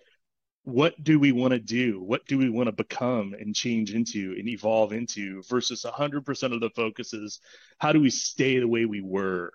What 0.65 1.03
do 1.05 1.19
we 1.19 1.33
want 1.33 1.53
to 1.53 1.59
do? 1.61 2.03
What 2.03 2.27
do 2.27 2.39
we 2.39 2.49
want 2.49 2.67
to 2.67 2.73
become 2.73 3.35
and 3.39 3.55
change 3.55 3.95
into 3.95 4.35
and 4.39 4.49
evolve 4.49 4.93
into 4.93 5.43
versus 5.49 5.85
100% 5.85 6.55
of 6.55 6.61
the 6.61 6.71
focus 6.71 7.13
is 7.13 7.41
how 7.79 7.93
do 7.93 8.01
we 8.01 8.11
stay 8.11 8.59
the 8.59 8.69
way 8.69 8.87
we 8.87 9.01
were? 9.03 9.53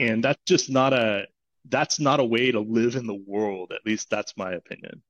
and 0.00 0.22
that's 0.22 0.40
just 0.46 0.70
not 0.70 0.92
a 0.92 1.26
that's 1.68 2.00
not 2.00 2.20
a 2.20 2.24
way 2.24 2.50
to 2.50 2.60
live 2.60 2.96
in 2.96 3.06
the 3.06 3.22
world 3.26 3.72
at 3.72 3.84
least 3.84 4.08
that's 4.10 4.36
my 4.36 4.52
opinion 4.52 5.02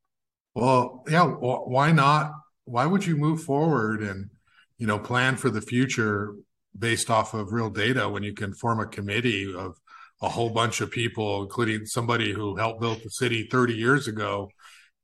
well 0.54 1.04
yeah 1.08 1.24
why 1.24 1.92
not 1.92 2.32
why 2.64 2.86
would 2.86 3.04
you 3.04 3.16
move 3.16 3.42
forward 3.42 4.02
and 4.02 4.30
you 4.78 4.86
know 4.86 4.98
plan 4.98 5.36
for 5.36 5.50
the 5.50 5.60
future 5.60 6.34
based 6.78 7.10
off 7.10 7.34
of 7.34 7.52
real 7.52 7.70
data 7.70 8.08
when 8.08 8.22
you 8.22 8.32
can 8.32 8.54
form 8.54 8.80
a 8.80 8.86
committee 8.86 9.52
of 9.54 9.76
a 10.20 10.28
whole 10.28 10.50
bunch 10.50 10.80
of 10.80 10.90
people 10.90 11.42
including 11.42 11.86
somebody 11.86 12.32
who 12.32 12.56
helped 12.56 12.80
build 12.80 13.00
the 13.02 13.10
city 13.10 13.46
30 13.50 13.74
years 13.74 14.08
ago 14.08 14.48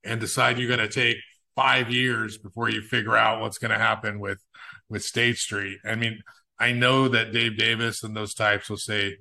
and 0.04 0.20
decide 0.20 0.58
you're 0.58 0.68
going 0.68 0.78
to 0.80 0.88
take 0.88 1.16
five 1.56 1.90
years 1.90 2.38
before 2.38 2.68
you 2.68 2.82
figure 2.82 3.16
out 3.16 3.40
what's 3.40 3.58
going 3.58 3.70
to 3.70 3.78
happen 3.78 4.18
with 4.18 4.42
with 4.88 5.02
state 5.04 5.36
street 5.36 5.78
i 5.84 5.94
mean 5.94 6.18
i 6.58 6.72
know 6.72 7.08
that 7.08 7.32
dave 7.32 7.56
davis 7.56 8.02
and 8.02 8.16
those 8.16 8.34
types 8.34 8.68
will 8.68 8.76
say 8.76 9.16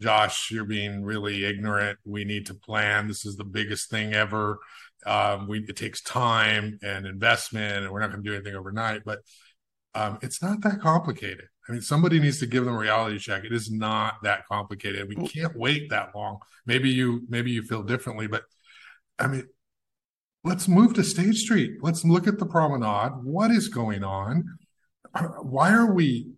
Josh, 0.00 0.50
you're 0.50 0.64
being 0.64 1.02
really 1.02 1.44
ignorant. 1.44 1.98
We 2.04 2.24
need 2.24 2.46
to 2.46 2.54
plan. 2.54 3.08
This 3.08 3.24
is 3.24 3.36
the 3.36 3.44
biggest 3.44 3.90
thing 3.90 4.12
ever. 4.12 4.58
Um, 5.06 5.48
we, 5.48 5.60
it 5.60 5.76
takes 5.76 6.02
time 6.02 6.78
and 6.82 7.06
investment, 7.06 7.84
and 7.84 7.92
we're 7.92 8.00
not 8.00 8.10
going 8.10 8.22
to 8.22 8.28
do 8.28 8.34
anything 8.34 8.54
overnight. 8.54 9.02
But 9.04 9.20
um, 9.94 10.18
it's 10.22 10.42
not 10.42 10.62
that 10.62 10.80
complicated. 10.80 11.46
I 11.68 11.72
mean, 11.72 11.80
somebody 11.80 12.18
needs 12.18 12.38
to 12.40 12.46
give 12.46 12.64
them 12.64 12.74
a 12.74 12.78
reality 12.78 13.18
check. 13.18 13.44
It 13.44 13.52
is 13.52 13.70
not 13.70 14.16
that 14.24 14.46
complicated. 14.46 15.08
We 15.08 15.26
can't 15.26 15.56
wait 15.56 15.90
that 15.90 16.14
long. 16.14 16.38
Maybe 16.66 16.90
you, 16.90 17.22
maybe 17.28 17.52
you 17.52 17.62
feel 17.62 17.82
differently, 17.82 18.26
but 18.26 18.42
I 19.18 19.28
mean, 19.28 19.46
let's 20.44 20.68
move 20.68 20.94
to 20.94 21.04
State 21.04 21.34
Street. 21.34 21.78
Let's 21.82 22.04
look 22.04 22.26
at 22.28 22.38
the 22.38 22.46
promenade. 22.46 23.12
What 23.22 23.50
is 23.50 23.68
going 23.68 24.04
on? 24.04 24.58
Why 25.42 25.72
are 25.72 25.92
we 25.92 26.28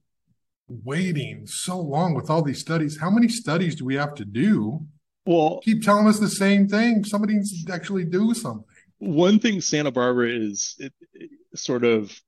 waiting 0.68 1.46
so 1.46 1.78
long 1.78 2.14
with 2.14 2.30
all 2.30 2.42
these 2.42 2.60
studies. 2.60 2.98
How 2.98 3.10
many 3.10 3.28
studies 3.28 3.74
do 3.74 3.84
we 3.84 3.94
have 3.94 4.14
to 4.14 4.24
do? 4.24 4.84
Well, 5.24 5.60
keep 5.62 5.82
telling 5.82 6.06
us 6.06 6.18
the 6.18 6.28
same 6.28 6.68
thing. 6.68 7.04
Somebody 7.04 7.34
needs 7.34 7.64
to 7.64 7.72
actually 7.72 8.04
do 8.04 8.34
something. 8.34 8.64
One 8.98 9.38
thing 9.38 9.60
Santa 9.60 9.90
Barbara 9.90 10.30
is 10.30 10.76
it, 10.78 10.92
it, 11.12 11.30
sort 11.54 11.84
of 11.84 12.18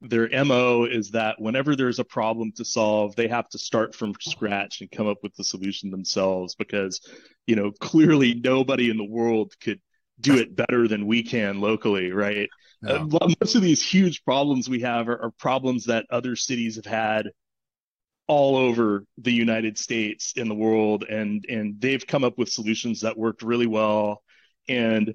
their 0.00 0.28
MO 0.44 0.84
is 0.84 1.10
that 1.12 1.40
whenever 1.40 1.74
there's 1.74 1.98
a 1.98 2.04
problem 2.04 2.52
to 2.52 2.64
solve, 2.64 3.16
they 3.16 3.28
have 3.28 3.48
to 3.50 3.58
start 3.58 3.94
from 3.94 4.14
scratch 4.20 4.80
and 4.80 4.90
come 4.90 5.06
up 5.06 5.18
with 5.22 5.34
the 5.36 5.44
solution 5.44 5.90
themselves 5.90 6.54
because, 6.54 7.00
you 7.46 7.56
know, 7.56 7.72
clearly 7.80 8.34
nobody 8.34 8.90
in 8.90 8.96
the 8.96 9.04
world 9.04 9.52
could 9.60 9.80
do 10.20 10.36
it 10.36 10.54
better 10.54 10.86
than 10.88 11.06
we 11.06 11.22
can 11.22 11.60
locally, 11.60 12.12
right? 12.12 12.48
Uh, 12.86 13.06
most 13.40 13.54
of 13.54 13.62
these 13.62 13.82
huge 13.82 14.24
problems 14.24 14.68
we 14.68 14.80
have 14.80 15.08
are, 15.08 15.22
are 15.22 15.30
problems 15.38 15.86
that 15.86 16.06
other 16.10 16.36
cities 16.36 16.76
have 16.76 16.84
had 16.84 17.30
all 18.26 18.56
over 18.56 19.04
the 19.18 19.32
United 19.32 19.78
States 19.78 20.32
in 20.36 20.48
the 20.48 20.54
world 20.54 21.04
and 21.04 21.44
and 21.48 21.80
they've 21.80 22.06
come 22.06 22.24
up 22.24 22.38
with 22.38 22.48
solutions 22.48 23.00
that 23.00 23.16
worked 23.16 23.42
really 23.42 23.66
well. 23.66 24.22
And 24.68 25.14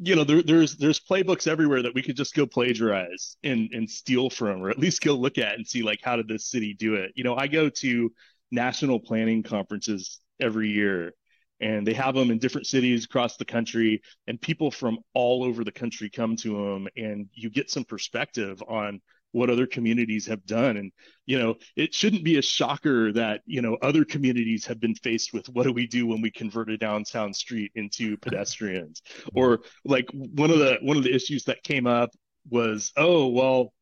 you 0.00 0.14
know 0.14 0.24
there, 0.24 0.42
there's 0.42 0.76
there's 0.76 1.00
playbooks 1.00 1.46
everywhere 1.46 1.82
that 1.82 1.94
we 1.94 2.02
could 2.02 2.16
just 2.16 2.34
go 2.34 2.46
plagiarize 2.46 3.36
and 3.42 3.70
and 3.72 3.88
steal 3.88 4.30
from 4.30 4.62
or 4.62 4.70
at 4.70 4.78
least 4.78 5.02
go 5.02 5.14
look 5.14 5.38
at 5.38 5.54
and 5.54 5.66
see 5.66 5.82
like 5.82 6.00
how 6.02 6.16
did 6.16 6.28
this 6.28 6.46
city 6.46 6.74
do 6.74 6.94
it? 6.94 7.12
You 7.14 7.24
know 7.24 7.36
I 7.36 7.46
go 7.46 7.68
to 7.68 8.12
national 8.50 9.00
planning 9.00 9.42
conferences 9.42 10.20
every 10.40 10.70
year 10.70 11.12
and 11.60 11.86
they 11.86 11.94
have 11.94 12.14
them 12.14 12.30
in 12.30 12.38
different 12.38 12.66
cities 12.66 13.04
across 13.04 13.36
the 13.36 13.44
country 13.44 14.00
and 14.26 14.40
people 14.40 14.70
from 14.70 14.98
all 15.14 15.44
over 15.44 15.64
the 15.64 15.72
country 15.72 16.08
come 16.10 16.36
to 16.36 16.50
them 16.50 16.88
and 16.96 17.28
you 17.32 17.50
get 17.50 17.70
some 17.70 17.84
perspective 17.84 18.62
on 18.68 19.00
what 19.32 19.50
other 19.50 19.66
communities 19.66 20.26
have 20.26 20.44
done. 20.46 20.76
And 20.76 20.92
you 21.26 21.38
know 21.38 21.56
it 21.76 21.94
shouldn't 21.94 22.24
be 22.24 22.38
a 22.38 22.42
shocker 22.42 23.12
that 23.12 23.42
you 23.46 23.60
know 23.62 23.76
other 23.82 24.04
communities 24.04 24.66
have 24.66 24.80
been 24.80 24.94
faced 24.94 25.32
with 25.32 25.48
what 25.48 25.64
do 25.64 25.72
we 25.72 25.86
do 25.86 26.06
when 26.06 26.20
we 26.20 26.30
convert 26.30 26.70
a 26.70 26.78
downtown 26.78 27.34
street 27.34 27.72
into 27.74 28.16
pedestrians? 28.22 29.02
Or 29.34 29.60
like 29.84 30.08
one 30.12 30.50
of 30.50 30.58
the 30.58 30.78
one 30.80 30.96
of 30.96 31.04
the 31.04 31.14
issues 31.14 31.44
that 31.44 31.62
came 31.62 31.86
up 31.86 32.10
was 32.48 32.92
oh 32.96 33.28
well 33.28 33.72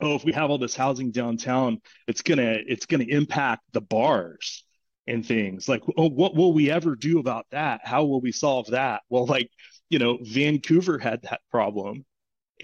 oh, 0.00 0.14
if 0.16 0.24
we 0.24 0.32
have 0.32 0.50
all 0.50 0.58
this 0.58 0.74
housing 0.74 1.12
downtown, 1.12 1.80
it's 2.08 2.22
gonna 2.22 2.56
it's 2.66 2.86
gonna 2.86 3.04
impact 3.04 3.62
the 3.72 3.80
bars 3.80 4.64
and 5.12 5.24
things. 5.26 5.68
Like, 5.68 5.82
oh, 5.98 6.08
what 6.08 6.34
will 6.34 6.54
we 6.54 6.70
ever 6.70 6.96
do 6.96 7.18
about 7.18 7.44
that? 7.50 7.82
How 7.84 8.04
will 8.04 8.20
we 8.20 8.32
solve 8.32 8.68
that? 8.68 9.02
Well, 9.10 9.26
like, 9.26 9.50
you 9.90 9.98
know, 9.98 10.18
Vancouver 10.22 10.98
had 10.98 11.20
that 11.22 11.42
problem. 11.50 12.04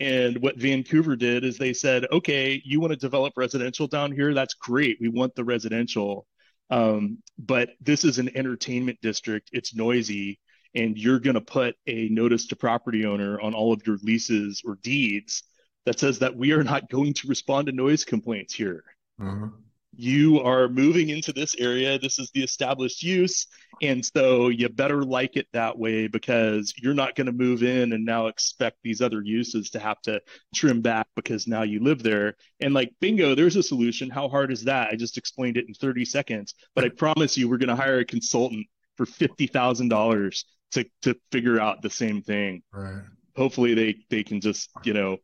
And 0.01 0.41
what 0.41 0.57
Vancouver 0.57 1.15
did 1.15 1.45
is 1.45 1.59
they 1.59 1.75
said, 1.75 2.07
okay, 2.11 2.63
you 2.65 2.81
want 2.81 2.93
to 2.93 2.97
develop 2.97 3.35
residential 3.37 3.87
down 3.87 4.13
here? 4.13 4.33
That's 4.33 4.55
great. 4.55 4.97
We 4.99 5.09
want 5.09 5.35
the 5.35 5.45
residential. 5.45 6.27
Um, 6.71 7.19
but 7.39 7.71
this 7.81 8.05
is 8.05 8.19
an 8.19 8.35
entertainment 8.35 8.99
district. 9.03 9.51
It's 9.53 9.75
noisy. 9.75 10.41
And 10.75 10.97
you're 10.97 11.21
going 11.21 11.35
to 11.35 11.41
put 11.43 11.75
a 11.87 12.09
notice 12.09 12.47
to 12.47 12.57
property 12.57 13.05
owner 13.05 13.41
on 13.41 13.55
all 13.55 13.75
of 13.75 13.87
your 13.87 13.99
leases 14.03 14.63
or 14.65 14.79
deeds 14.83 15.43
that 15.85 15.99
says 15.99 16.21
that 16.21 16.37
we 16.37 16.53
are 16.53 16.65
not 16.65 16.89
going 16.89 17.13
to 17.15 17.29
respond 17.29 17.67
to 17.67 17.73
noise 17.73 18.05
complaints 18.05 18.55
here. 18.55 18.85
Mm-hmm. 19.21 19.49
You 19.97 20.41
are 20.41 20.69
moving 20.69 21.09
into 21.09 21.33
this 21.33 21.57
area. 21.59 21.99
This 21.99 22.19
is 22.19 22.31
the 22.33 22.43
established 22.43 23.03
use. 23.03 23.47
And 23.83 24.05
so 24.05 24.49
you 24.49 24.69
better 24.69 25.03
like 25.03 25.37
it 25.37 25.47
that 25.53 25.77
way 25.79 26.07
because 26.07 26.73
you're 26.81 26.95
not 26.95 27.15
going 27.15 27.27
to 27.27 27.33
move 27.33 27.63
in 27.63 27.93
and 27.93 28.05
now 28.05 28.27
expect 28.27 28.79
these 28.83 29.01
other 29.01 29.23
uses 29.23 29.71
to 29.71 29.79
have 29.79 30.01
to 30.03 30.21
trim 30.55 30.83
back 30.83 31.09
because 31.17 31.47
now 31.47 31.63
you 31.63 31.83
live 31.83 32.03
there. 32.03 32.37
And 32.61 32.75
like, 32.75 32.93
bingo, 33.01 33.35
there's 33.35 33.57
a 33.57 33.63
solution. 33.63 34.11
How 34.11 34.29
hard 34.29 34.53
is 34.53 34.65
that? 34.65 34.89
I 34.93 34.97
just 34.97 35.19
explained 35.19 35.57
it 35.57 35.67
in 35.69 35.75
30 35.75 36.05
seconds. 36.05 36.55
But 36.75 36.85
I 36.85 36.91
promise 36.91 37.37
you, 37.37 37.49
we're 37.49 37.59
going 37.59 37.69
to 37.69 37.77
hire 37.77 37.99
a 37.99 38.05
consultant 38.05 38.67
for 38.97 39.07
$50,000 39.07 40.45
to, 40.73 40.87
to 41.03 41.17
figure 41.33 41.61
out 41.61 41.83
the 41.83 41.91
same 41.91 42.23
thing. 42.23 42.63
Right. 42.73 43.03
Hopefully 43.37 43.75
they, 43.75 43.97
they 44.11 44.25
can 44.25 44.41
just, 44.41 44.71
you 44.85 44.93
know, 44.93 45.19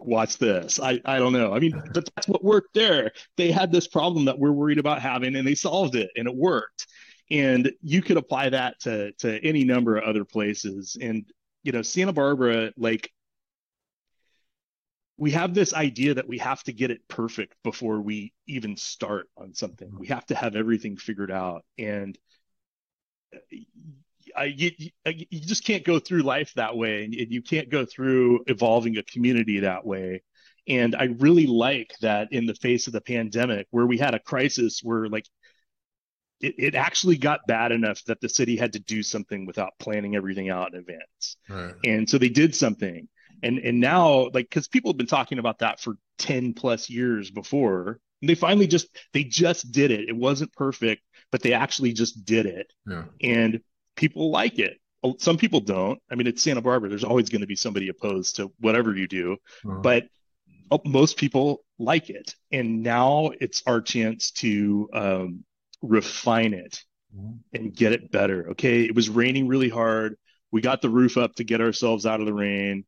watch 0.00 0.38
this. 0.38 0.80
I, 0.80 1.00
I 1.04 1.18
don't 1.18 1.32
know. 1.32 1.54
I 1.54 1.58
mean, 1.58 1.80
but 1.92 2.08
that's 2.14 2.28
what 2.28 2.44
worked 2.44 2.74
there. 2.74 3.12
They 3.36 3.50
had 3.50 3.72
this 3.72 3.86
problem 3.86 4.24
that 4.26 4.38
we're 4.38 4.52
worried 4.52 4.78
about 4.78 5.02
having 5.02 5.36
and 5.36 5.46
they 5.46 5.54
solved 5.54 5.94
it 5.94 6.10
and 6.16 6.26
it 6.26 6.34
worked. 6.34 6.86
And 7.30 7.72
you 7.82 8.02
could 8.02 8.16
apply 8.16 8.50
that 8.50 8.80
to 8.80 9.12
to 9.18 9.38
any 9.44 9.64
number 9.64 9.96
of 9.96 10.04
other 10.04 10.24
places. 10.24 10.96
And 11.00 11.24
you 11.62 11.72
know, 11.72 11.82
Santa 11.82 12.12
Barbara, 12.12 12.72
like 12.76 13.12
we 15.16 15.30
have 15.32 15.52
this 15.54 15.74
idea 15.74 16.14
that 16.14 16.26
we 16.26 16.38
have 16.38 16.62
to 16.64 16.72
get 16.72 16.90
it 16.90 17.06
perfect 17.06 17.54
before 17.62 18.00
we 18.00 18.32
even 18.46 18.76
start 18.76 19.28
on 19.36 19.54
something. 19.54 19.92
We 19.98 20.06
have 20.06 20.24
to 20.26 20.34
have 20.34 20.56
everything 20.56 20.96
figured 20.96 21.30
out. 21.30 21.64
And 21.78 22.18
I, 24.36 24.44
you, 24.44 24.70
you 25.06 25.40
just 25.40 25.64
can't 25.64 25.84
go 25.84 25.98
through 25.98 26.22
life 26.22 26.52
that 26.54 26.76
way 26.76 27.04
and 27.04 27.14
you 27.14 27.42
can't 27.42 27.70
go 27.70 27.84
through 27.84 28.44
evolving 28.46 28.96
a 28.96 29.02
community 29.02 29.60
that 29.60 29.84
way. 29.84 30.22
And 30.68 30.94
i 30.94 31.04
really 31.18 31.46
like 31.46 31.94
that 32.02 32.32
in 32.32 32.46
the 32.46 32.54
face 32.54 32.86
of 32.86 32.92
the 32.92 33.00
pandemic 33.00 33.66
where 33.70 33.86
we 33.86 33.98
had 33.98 34.14
a 34.14 34.18
crisis 34.18 34.80
where 34.82 35.08
like 35.08 35.26
it, 36.40 36.54
it 36.58 36.74
actually 36.74 37.16
got 37.16 37.46
bad 37.46 37.72
enough 37.72 38.04
that 38.04 38.20
the 38.20 38.28
city 38.28 38.56
had 38.56 38.74
to 38.74 38.78
do 38.78 39.02
something 39.02 39.46
without 39.46 39.72
planning 39.78 40.16
everything 40.16 40.50
out 40.50 40.72
in 40.72 40.80
advance. 40.80 41.36
Right. 41.48 41.74
and 41.84 42.08
so 42.08 42.18
they 42.18 42.28
did 42.28 42.54
something. 42.54 43.08
And 43.42 43.58
and 43.58 43.80
now 43.80 44.24
like 44.34 44.48
because 44.50 44.68
people 44.68 44.90
have 44.90 44.98
been 44.98 45.06
talking 45.06 45.38
about 45.38 45.60
that 45.60 45.80
for 45.80 45.94
10 46.18 46.52
plus 46.52 46.90
years 46.90 47.30
before 47.30 47.98
they 48.22 48.34
finally 48.34 48.66
just 48.66 48.86
they 49.14 49.24
just 49.24 49.72
did 49.72 49.90
it. 49.90 50.10
It 50.10 50.16
wasn't 50.16 50.52
perfect 50.52 51.02
but 51.30 51.42
they 51.42 51.52
actually 51.52 51.92
just 51.92 52.24
did 52.24 52.46
it. 52.46 52.72
Yeah. 52.86 53.04
and 53.22 53.60
people 53.96 54.30
like 54.30 54.58
it. 54.58 54.78
Some 55.18 55.38
people 55.38 55.60
don't. 55.60 55.98
I 56.10 56.14
mean, 56.14 56.26
it's 56.26 56.42
Santa 56.42 56.60
Barbara. 56.60 56.88
There's 56.88 57.04
always 57.04 57.30
going 57.30 57.40
to 57.40 57.46
be 57.46 57.56
somebody 57.56 57.88
opposed 57.88 58.36
to 58.36 58.52
whatever 58.60 58.94
you 58.94 59.08
do, 59.08 59.36
uh-huh. 59.64 59.78
but 59.82 60.04
oh, 60.70 60.80
most 60.84 61.16
people 61.16 61.64
like 61.78 62.10
it. 62.10 62.34
And 62.52 62.82
now 62.82 63.30
it's 63.40 63.62
our 63.66 63.80
chance 63.80 64.30
to 64.32 64.88
um, 64.92 65.44
refine 65.80 66.52
it 66.52 66.82
uh-huh. 67.16 67.32
and 67.54 67.74
get 67.74 67.92
it 67.92 68.10
better. 68.10 68.50
Okay. 68.50 68.84
It 68.84 68.94
was 68.94 69.08
raining 69.08 69.48
really 69.48 69.70
hard. 69.70 70.16
We 70.52 70.60
got 70.60 70.82
the 70.82 70.90
roof 70.90 71.16
up 71.16 71.34
to 71.36 71.44
get 71.44 71.62
ourselves 71.62 72.04
out 72.04 72.20
of 72.20 72.26
the 72.26 72.34
rain. 72.34 72.84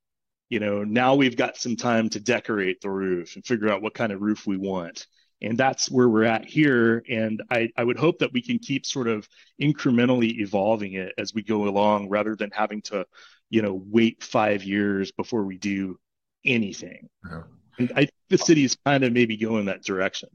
You 0.50 0.60
know, 0.60 0.84
now 0.84 1.14
we've 1.14 1.36
got 1.36 1.56
some 1.56 1.76
time 1.76 2.10
to 2.10 2.20
decorate 2.20 2.82
the 2.82 2.90
roof 2.90 3.36
and 3.36 3.46
figure 3.46 3.70
out 3.70 3.80
what 3.80 3.94
kind 3.94 4.12
of 4.12 4.20
roof 4.20 4.46
we 4.46 4.58
want 4.58 5.06
and 5.42 5.58
that's 5.58 5.90
where 5.90 6.08
we're 6.08 6.24
at 6.24 6.44
here. 6.44 7.02
And 7.10 7.42
I, 7.50 7.68
I 7.76 7.82
would 7.82 7.98
hope 7.98 8.20
that 8.20 8.32
we 8.32 8.40
can 8.40 8.58
keep 8.58 8.86
sort 8.86 9.08
of 9.08 9.28
incrementally 9.60 10.38
evolving 10.38 10.94
it 10.94 11.12
as 11.18 11.34
we 11.34 11.42
go 11.42 11.68
along 11.68 12.08
rather 12.08 12.36
than 12.36 12.50
having 12.52 12.80
to 12.82 13.04
you 13.50 13.60
know 13.60 13.82
wait 13.86 14.22
five 14.22 14.62
years 14.64 15.12
before 15.12 15.44
we 15.44 15.58
do 15.58 15.98
anything. 16.44 17.08
Yeah. 17.28 17.42
and 17.78 17.92
i 17.92 18.00
think 18.00 18.14
the 18.30 18.38
city's 18.38 18.76
kind 18.84 19.04
of 19.04 19.12
maybe 19.12 19.36
going 19.36 19.66
that 19.66 19.82
direction. 19.82 20.28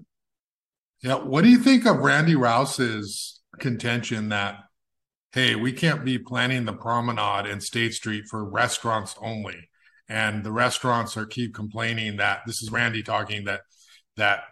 Yeah. 1.02 1.16
What 1.16 1.44
do 1.44 1.50
you 1.50 1.60
think 1.60 1.86
of 1.86 1.98
randy 1.98 2.36
rouse's 2.36 3.42
contention 3.60 4.30
that 4.30 4.60
hey 5.32 5.56
we 5.56 5.72
can't 5.72 6.06
be 6.06 6.20
planning 6.20 6.66
the 6.66 6.74
promenade 6.74 7.48
and 7.48 7.64
state 7.64 7.94
street 7.94 8.26
for 8.30 8.44
restaurants 8.44 9.16
only? 9.22 9.70
And 10.10 10.44
the 10.44 10.54
restaurants 10.54 11.18
are 11.18 11.26
keep 11.26 11.54
complaining 11.54 12.18
that 12.18 12.42
this 12.46 12.62
is 12.62 12.72
randy 12.72 13.04
talking 13.04 13.46
that 13.46 13.62
that 14.16 14.44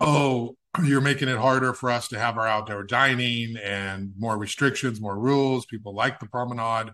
oh, 0.00 0.56
you're 0.82 1.00
making 1.00 1.28
it 1.28 1.38
harder 1.38 1.72
for 1.72 1.90
us 1.90 2.08
to 2.08 2.18
have 2.18 2.36
our 2.36 2.46
outdoor 2.46 2.82
dining 2.82 3.56
and 3.62 4.12
more 4.18 4.36
restrictions, 4.36 5.00
more 5.00 5.18
rules. 5.18 5.66
People 5.66 5.94
like 5.94 6.18
the 6.18 6.26
promenade. 6.26 6.92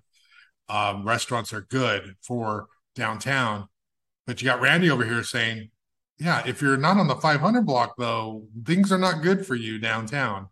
Um, 0.68 1.06
restaurants 1.06 1.52
are 1.52 1.62
good 1.62 2.14
for 2.22 2.68
downtown. 2.94 3.68
But 4.26 4.40
you 4.40 4.46
got 4.46 4.60
Randy 4.60 4.90
over 4.90 5.04
here 5.04 5.24
saying, 5.24 5.70
yeah, 6.18 6.42
if 6.46 6.60
you're 6.60 6.76
not 6.76 6.98
on 6.98 7.08
the 7.08 7.16
500 7.16 7.64
block, 7.64 7.94
though, 7.98 8.46
things 8.64 8.92
are 8.92 8.98
not 8.98 9.22
good 9.22 9.46
for 9.46 9.54
you 9.54 9.78
downtown. 9.78 10.48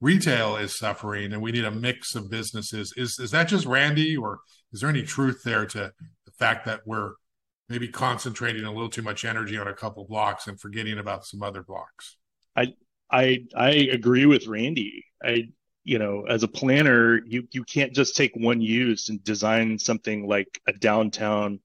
Retail 0.00 0.56
is 0.56 0.76
suffering, 0.76 1.32
and 1.32 1.40
we 1.40 1.52
need 1.52 1.64
a 1.64 1.70
mix 1.70 2.14
of 2.14 2.30
businesses. 2.30 2.92
Is 2.98 3.18
is 3.18 3.30
that 3.30 3.48
just 3.48 3.64
Randy, 3.64 4.14
or 4.14 4.40
is 4.72 4.80
there 4.80 4.90
any 4.90 5.02
truth 5.02 5.40
there 5.42 5.64
to 5.64 5.92
the 6.26 6.32
fact 6.38 6.66
that 6.66 6.82
we're 6.84 7.14
maybe 7.68 7.88
concentrating 7.88 8.64
a 8.64 8.72
little 8.72 8.88
too 8.88 9.02
much 9.02 9.24
energy 9.24 9.58
on 9.58 9.68
a 9.68 9.74
couple 9.74 10.04
blocks 10.04 10.46
and 10.46 10.60
forgetting 10.60 10.98
about 10.98 11.26
some 11.26 11.42
other 11.42 11.62
blocks. 11.62 12.16
I 12.54 12.74
I 13.10 13.46
I 13.56 13.70
agree 13.70 14.26
with 14.26 14.46
Randy. 14.46 15.04
I 15.22 15.48
you 15.84 16.00
know, 16.00 16.24
as 16.28 16.42
a 16.42 16.48
planner, 16.48 17.24
you 17.24 17.46
you 17.52 17.62
can't 17.64 17.92
just 17.92 18.16
take 18.16 18.32
one 18.34 18.60
use 18.60 19.08
and 19.08 19.22
design 19.22 19.78
something 19.78 20.26
like 20.26 20.60
a 20.66 20.72
downtown 20.72 21.60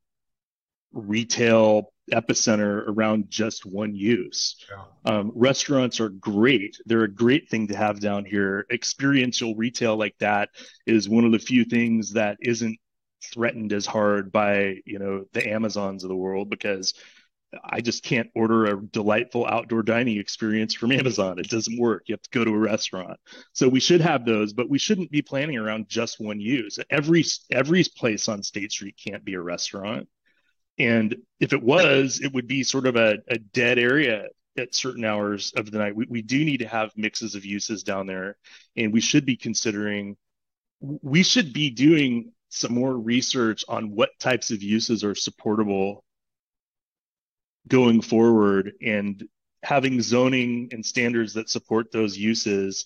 retail 0.94 1.92
epicenter 2.12 2.84
around 2.88 3.30
just 3.30 3.66
one 3.66 3.96
use. 3.96 4.58
Yeah. 4.70 4.84
Um, 5.06 5.32
restaurants 5.34 6.00
are 6.00 6.10
great. 6.10 6.78
They're 6.86 7.04
a 7.04 7.12
great 7.12 7.50
thing 7.50 7.68
to 7.70 7.76
have 7.76 8.00
down 8.00 8.26
here. 8.26 8.66
Experiential 8.72 9.56
retail 9.56 9.96
like 9.98 10.18
that 10.20 10.50
is 10.86 11.10
one 11.10 11.26
of 11.26 11.32
the 11.32 11.40
few 11.40 11.64
things 11.64 12.14
that 12.14 12.38
isn't 12.42 12.78
threatened 13.24 13.74
as 13.74 13.86
hard 13.86 14.32
by 14.32 14.78
you 14.86 15.00
know 15.00 15.26
the 15.34 15.50
Amazons 15.50 16.04
of 16.04 16.10
the 16.10 16.16
world 16.16 16.50
because 16.50 16.94
I 17.64 17.82
just 17.82 18.04
can't 18.04 18.30
order 18.34 18.66
a 18.66 18.82
delightful 18.82 19.46
outdoor 19.46 19.84
dining 19.84 20.18
experience 20.18 20.74
from 20.74 20.92
Amazon. 20.92 21.40
It 21.40 21.50
doesn't 21.50 21.80
work. 21.80 22.04
You 22.08 22.14
have 22.14 22.22
to 22.22 22.30
go 22.30 22.46
to 22.46 22.54
a 22.54 22.58
restaurant. 22.58 23.20
So 23.54 23.68
we 23.68 23.80
should 23.80 24.02
have 24.02 24.26
those, 24.26 24.54
but 24.54 24.70
we 24.70 24.80
shouldn't 24.80 25.12
be 25.12 25.22
planning 25.22 25.58
around 25.58 25.90
just 25.90 26.20
one 26.20 26.40
use. 26.40 26.80
Every 26.90 27.26
every 27.50 27.84
place 27.84 28.28
on 28.28 28.44
State 28.44 28.72
Street 28.72 28.96
can't 29.04 29.26
be 29.26 29.34
a 29.34 29.42
restaurant. 29.42 30.08
And 30.78 31.16
if 31.40 31.54
it 31.54 31.62
was, 31.62 32.22
it 32.24 32.34
would 32.34 32.48
be 32.48 32.64
sort 32.64 32.88
of 32.88 32.96
a, 32.96 33.18
a 33.28 33.38
dead 33.38 33.78
area 33.78 34.28
at 34.58 34.74
certain 34.74 35.06
hours 35.06 35.54
of 35.56 35.70
the 35.70 35.78
night. 35.78 35.96
We, 35.96 36.06
we 36.10 36.22
do 36.22 36.44
need 36.44 36.58
to 36.58 36.68
have 36.68 36.92
mixes 36.96 37.36
of 37.36 37.46
uses 37.46 37.84
down 37.84 38.08
there, 38.08 38.38
and 38.76 38.94
we 38.94 39.02
should 39.02 39.26
be 39.26 39.36
considering. 39.36 40.18
We 40.80 41.22
should 41.22 41.54
be 41.54 41.70
doing 41.70 42.32
some 42.52 42.74
more 42.74 42.98
research 42.98 43.66
on 43.68 43.96
what 43.96 44.12
types 44.20 44.52
of 44.52 44.62
uses 44.62 45.04
are 45.04 45.16
supportable 45.16 46.04
going 47.68 48.02
forward. 48.02 48.74
And 48.82 49.24
having 49.64 50.02
zoning 50.02 50.70
and 50.72 50.86
standards 50.86 51.34
that 51.34 51.50
support 51.50 51.92
those 51.92 52.18
uses 52.18 52.86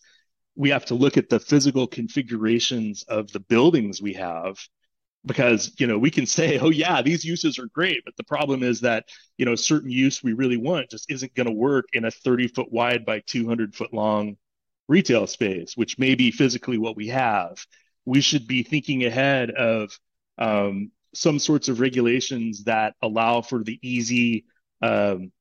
we 0.58 0.70
have 0.70 0.86
to 0.86 0.96
look 0.96 1.18
at 1.18 1.30
the 1.30 1.40
physical 1.40 1.86
configurations 1.86 3.04
of 3.04 3.32
the 3.32 3.42
buildings 3.42 4.02
we 4.02 4.14
have. 4.14 4.58
Because 5.26 5.74
you 5.80 5.88
know 5.88 5.98
we 5.98 6.12
can 6.12 6.28
say 6.28 6.60
oh 6.60 6.70
yeah 6.70 7.02
these 7.02 7.26
uses 7.26 7.58
are 7.58 7.66
great 7.74 8.02
but 8.06 8.16
the 8.16 8.24
problem 8.24 8.62
is 8.62 8.82
that 8.82 9.06
you 9.40 9.46
know 9.46 9.56
certain 9.56 9.90
use 9.90 10.22
we 10.22 10.34
really 10.34 10.58
want 10.58 10.92
just 10.92 11.10
isn't 11.10 11.34
going 11.34 11.48
to 11.48 11.52
work 11.52 11.86
in 11.94 12.06
a 12.06 12.12
30 12.12 12.50
foot 12.50 12.72
wide 12.72 13.06
by 13.06 13.22
200 13.22 13.74
foot 13.74 13.92
long 13.92 14.38
retail 14.88 15.26
space 15.26 15.76
which 15.76 15.98
may 15.98 16.14
be 16.14 16.30
physically 16.30 16.78
what 16.78 16.96
we 16.96 17.08
have 17.08 17.66
we 18.06 18.22
should 18.22 18.48
be 18.48 18.64
thinking 18.64 19.06
ahead 19.06 19.52
of 19.52 19.98
um, 20.38 20.92
some 21.14 21.40
sorts 21.40 21.70
of 21.70 21.80
regulations 21.80 22.64
that 22.66 22.94
allow 23.02 23.42
for 23.42 23.64
the 23.64 23.80
easy 23.82 24.46
um, 24.82 25.32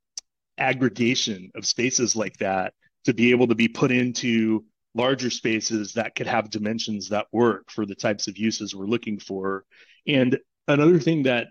aggregation 0.59 1.51
of 1.55 1.67
spaces 1.67 2.15
like 2.15 2.37
that 2.39 2.73
to 3.05 3.13
be 3.13 3.31
able 3.33 3.49
to 3.49 3.55
be 3.55 3.69
put 3.69 3.91
into 3.91 4.65
larger 4.95 5.29
spaces 5.29 5.95
that 5.95 6.15
could 6.15 6.27
have 6.27 6.51
dimensions 6.51 7.09
that 7.09 7.27
work 7.33 7.71
for 7.71 7.85
the 7.85 7.95
types 7.95 8.29
of 8.29 8.39
uses 8.39 8.75
we're 8.75 8.87
looking 8.87 9.19
for. 9.19 9.65
And 10.07 10.39
another 10.69 11.01
thing 11.01 11.25
that 11.25 11.49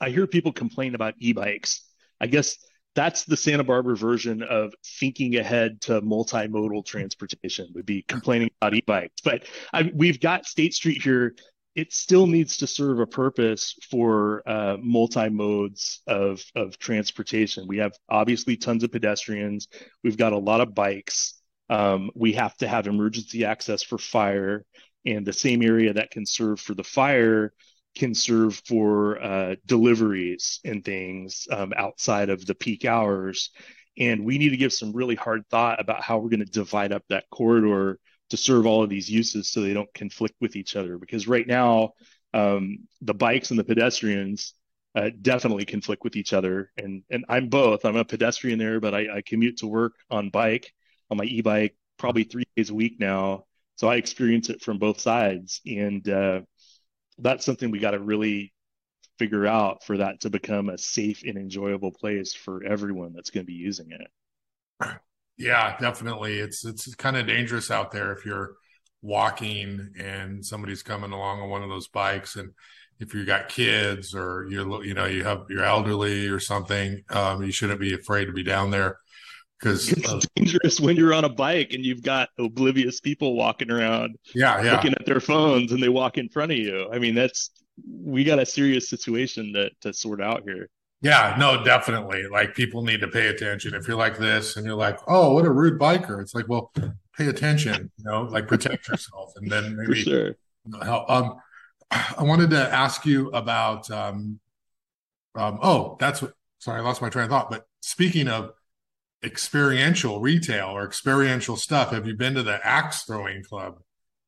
I 0.00 0.08
hear 0.08 0.26
people 0.26 0.52
complain 0.52 0.94
about 0.94 1.14
e-bikes 1.18 1.84
I 2.20 2.26
guess 2.26 2.58
that's 2.94 3.24
the 3.24 3.36
Santa 3.36 3.64
Barbara 3.64 3.96
version 3.96 4.42
of 4.42 4.74
thinking 4.84 5.36
ahead 5.36 5.80
to 5.82 6.00
multimodal 6.02 6.84
transportation 6.84 7.68
would 7.74 7.86
be 7.86 8.02
complaining 8.02 8.50
about 8.60 8.74
e-bikes. 8.74 9.20
But 9.22 9.44
I, 9.72 9.90
we've 9.94 10.20
got 10.20 10.46
State 10.46 10.74
Street 10.74 11.02
here. 11.02 11.34
It 11.76 11.92
still 11.92 12.26
needs 12.26 12.56
to 12.58 12.66
serve 12.66 12.98
a 12.98 13.06
purpose 13.06 13.76
for 13.90 14.42
uh, 14.44 14.76
multi 14.82 15.28
modes 15.28 16.02
of 16.06 16.42
of 16.56 16.78
transportation. 16.78 17.68
We 17.68 17.78
have 17.78 17.92
obviously 18.08 18.56
tons 18.56 18.82
of 18.82 18.90
pedestrians. 18.90 19.68
We've 20.02 20.16
got 20.16 20.32
a 20.32 20.38
lot 20.38 20.60
of 20.60 20.74
bikes. 20.74 21.40
Um, 21.68 22.10
we 22.16 22.32
have 22.32 22.56
to 22.56 22.66
have 22.66 22.88
emergency 22.88 23.44
access 23.44 23.84
for 23.84 23.98
fire, 23.98 24.64
and 25.06 25.24
the 25.24 25.32
same 25.32 25.62
area 25.62 25.92
that 25.92 26.10
can 26.10 26.26
serve 26.26 26.58
for 26.58 26.74
the 26.74 26.84
fire 26.84 27.52
can 27.94 28.14
serve 28.14 28.60
for 28.66 29.22
uh, 29.22 29.54
deliveries 29.66 30.60
and 30.64 30.84
things 30.84 31.48
um, 31.50 31.72
outside 31.76 32.30
of 32.30 32.46
the 32.46 32.54
peak 32.54 32.84
hours. 32.84 33.50
And 33.98 34.24
we 34.24 34.38
need 34.38 34.50
to 34.50 34.56
give 34.56 34.72
some 34.72 34.92
really 34.92 35.16
hard 35.16 35.42
thought 35.50 35.80
about 35.80 36.02
how 36.02 36.18
we're 36.18 36.30
going 36.30 36.40
to 36.40 36.46
divide 36.46 36.92
up 36.92 37.02
that 37.08 37.28
corridor 37.30 37.98
to 38.30 38.36
serve 38.36 38.64
all 38.64 38.82
of 38.82 38.88
these 38.88 39.10
uses 39.10 39.48
so 39.48 39.60
they 39.60 39.74
don't 39.74 39.92
conflict 39.92 40.36
with 40.40 40.56
each 40.56 40.76
other. 40.76 40.98
Because 40.98 41.26
right 41.26 41.46
now, 41.46 41.92
um, 42.32 42.78
the 43.00 43.14
bikes 43.14 43.50
and 43.50 43.58
the 43.58 43.64
pedestrians 43.64 44.54
uh, 44.94 45.10
definitely 45.20 45.64
conflict 45.64 46.04
with 46.04 46.16
each 46.16 46.32
other. 46.32 46.70
And 46.76 47.02
and 47.10 47.24
I'm 47.28 47.48
both. 47.48 47.84
I'm 47.84 47.96
a 47.96 48.04
pedestrian 48.04 48.58
there, 48.58 48.80
but 48.80 48.94
I, 48.94 49.16
I 49.16 49.22
commute 49.26 49.58
to 49.58 49.66
work 49.66 49.94
on 50.10 50.30
bike 50.30 50.72
on 51.10 51.16
my 51.16 51.24
e-bike 51.24 51.76
probably 51.98 52.24
three 52.24 52.44
days 52.56 52.70
a 52.70 52.74
week 52.74 52.98
now. 52.98 53.44
So 53.76 53.88
I 53.88 53.96
experience 53.96 54.48
it 54.48 54.62
from 54.62 54.78
both 54.78 55.00
sides. 55.00 55.60
And 55.66 56.08
uh, 56.08 56.40
that's 57.22 57.44
something 57.44 57.70
we 57.70 57.78
got 57.78 57.92
to 57.92 58.00
really 58.00 58.52
figure 59.18 59.46
out 59.46 59.84
for 59.84 59.98
that 59.98 60.20
to 60.20 60.30
become 60.30 60.68
a 60.68 60.78
safe 60.78 61.22
and 61.26 61.36
enjoyable 61.36 61.92
place 61.92 62.32
for 62.34 62.64
everyone 62.64 63.12
that's 63.14 63.30
going 63.30 63.44
to 63.44 63.46
be 63.46 63.52
using 63.52 63.88
it. 63.90 64.08
Yeah, 65.36 65.76
definitely. 65.78 66.38
It's 66.38 66.64
it's 66.64 66.94
kind 66.94 67.16
of 67.16 67.26
dangerous 67.26 67.70
out 67.70 67.90
there 67.90 68.12
if 68.12 68.26
you're 68.26 68.54
walking 69.02 69.90
and 69.98 70.44
somebody's 70.44 70.82
coming 70.82 71.12
along 71.12 71.40
on 71.40 71.48
one 71.48 71.62
of 71.62 71.70
those 71.70 71.88
bikes 71.88 72.36
and 72.36 72.50
if 72.98 73.14
you 73.14 73.24
got 73.24 73.48
kids 73.48 74.14
or 74.14 74.46
you're 74.50 74.84
you 74.84 74.92
know 74.92 75.06
you 75.06 75.24
have 75.24 75.46
you're 75.48 75.64
elderly 75.64 76.28
or 76.28 76.38
something 76.38 77.02
um, 77.08 77.42
you 77.42 77.50
shouldn't 77.50 77.80
be 77.80 77.94
afraid 77.94 78.26
to 78.26 78.32
be 78.32 78.42
down 78.42 78.70
there 78.70 78.98
because 79.60 79.92
it's 79.92 80.08
uh, 80.08 80.20
dangerous 80.36 80.80
when 80.80 80.96
you're 80.96 81.12
on 81.12 81.24
a 81.24 81.28
bike 81.28 81.72
and 81.72 81.84
you've 81.84 82.02
got 82.02 82.30
oblivious 82.38 83.00
people 83.00 83.36
walking 83.36 83.70
around 83.70 84.16
yeah, 84.34 84.62
yeah. 84.62 84.72
looking 84.72 84.92
at 84.92 85.04
their 85.04 85.20
phones 85.20 85.72
and 85.72 85.82
they 85.82 85.88
walk 85.88 86.18
in 86.18 86.28
front 86.28 86.52
of 86.52 86.58
you. 86.58 86.88
I 86.92 86.98
mean 86.98 87.14
that's 87.14 87.50
we 87.88 88.24
got 88.24 88.38
a 88.38 88.46
serious 88.46 88.88
situation 88.88 89.52
to, 89.54 89.70
to 89.82 89.92
sort 89.92 90.20
out 90.20 90.42
here. 90.44 90.68
Yeah 91.02 91.36
no 91.38 91.62
definitely. 91.62 92.26
Like 92.26 92.54
people 92.54 92.82
need 92.82 93.00
to 93.00 93.08
pay 93.08 93.28
attention. 93.28 93.74
If 93.74 93.86
you're 93.86 93.96
like 93.96 94.18
this 94.18 94.56
and 94.56 94.64
you're 94.64 94.74
like 94.74 94.98
oh 95.06 95.34
what 95.34 95.44
a 95.44 95.50
rude 95.50 95.78
biker 95.78 96.20
it's 96.20 96.34
like 96.34 96.48
well 96.48 96.72
pay 97.16 97.26
attention 97.26 97.90
you 97.96 98.04
know 98.04 98.22
like 98.22 98.48
protect 98.48 98.88
yourself 98.88 99.32
and 99.36 99.50
then 99.50 99.76
maybe 99.76 100.00
sure. 100.02 100.36
help. 100.82 101.10
Um 101.10 101.36
i 101.90 102.22
wanted 102.22 102.50
to 102.50 102.72
ask 102.72 103.04
you 103.04 103.28
about 103.30 103.90
um 103.90 104.38
um 105.34 105.58
oh 105.60 105.96
that's 105.98 106.22
what 106.22 106.32
sorry 106.58 106.80
i 106.80 106.82
lost 106.84 107.02
my 107.02 107.08
train 107.08 107.24
of 107.24 107.30
thought 107.30 107.50
but 107.50 107.66
speaking 107.80 108.28
of 108.28 108.52
experiential 109.22 110.20
retail 110.20 110.68
or 110.68 110.84
experiential 110.84 111.56
stuff. 111.56 111.90
Have 111.90 112.06
you 112.06 112.14
been 112.14 112.34
to 112.34 112.42
the 112.42 112.64
axe 112.66 113.04
throwing 113.04 113.42
club, 113.42 113.78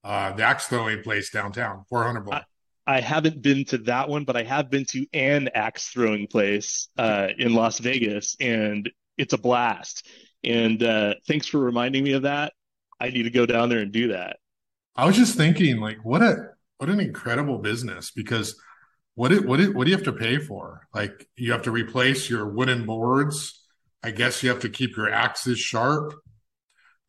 uh, 0.04 0.32
the 0.32 0.42
axe 0.42 0.66
throwing 0.66 1.02
place 1.02 1.30
downtown, 1.30 1.84
400 1.88 2.20
block? 2.20 2.44
I, 2.86 2.96
I 2.96 3.00
haven't 3.00 3.42
been 3.42 3.64
to 3.66 3.78
that 3.78 4.08
one, 4.08 4.24
but 4.24 4.36
I 4.36 4.42
have 4.42 4.70
been 4.70 4.84
to 4.86 5.06
an 5.12 5.48
axe 5.54 5.88
throwing 5.88 6.26
place 6.26 6.88
uh, 6.98 7.28
in 7.38 7.54
Las 7.54 7.78
Vegas, 7.78 8.36
and 8.40 8.90
it's 9.16 9.32
a 9.32 9.38
blast. 9.38 10.06
And 10.44 10.82
uh, 10.82 11.14
thanks 11.26 11.46
for 11.46 11.58
reminding 11.58 12.02
me 12.04 12.12
of 12.12 12.22
that. 12.22 12.52
I 13.00 13.10
need 13.10 13.22
to 13.24 13.30
go 13.30 13.46
down 13.46 13.68
there 13.68 13.78
and 13.78 13.92
do 13.92 14.08
that. 14.08 14.36
I 14.94 15.06
was 15.06 15.16
just 15.16 15.36
thinking, 15.36 15.80
like, 15.80 16.04
what 16.04 16.22
a 16.22 16.50
what 16.78 16.90
an 16.90 17.00
incredible 17.00 17.58
business 17.58 18.10
because 18.10 18.60
what 19.14 19.32
it 19.32 19.46
what 19.46 19.60
it 19.60 19.74
what 19.74 19.84
do 19.84 19.90
you 19.90 19.96
have 19.96 20.04
to 20.06 20.12
pay 20.12 20.38
for? 20.38 20.86
Like, 20.92 21.28
you 21.36 21.52
have 21.52 21.62
to 21.62 21.70
replace 21.70 22.28
your 22.28 22.48
wooden 22.48 22.84
boards 22.84 23.61
I 24.02 24.10
guess 24.10 24.42
you 24.42 24.48
have 24.50 24.60
to 24.60 24.68
keep 24.68 24.96
your 24.96 25.10
axes 25.12 25.58
sharp, 25.58 26.14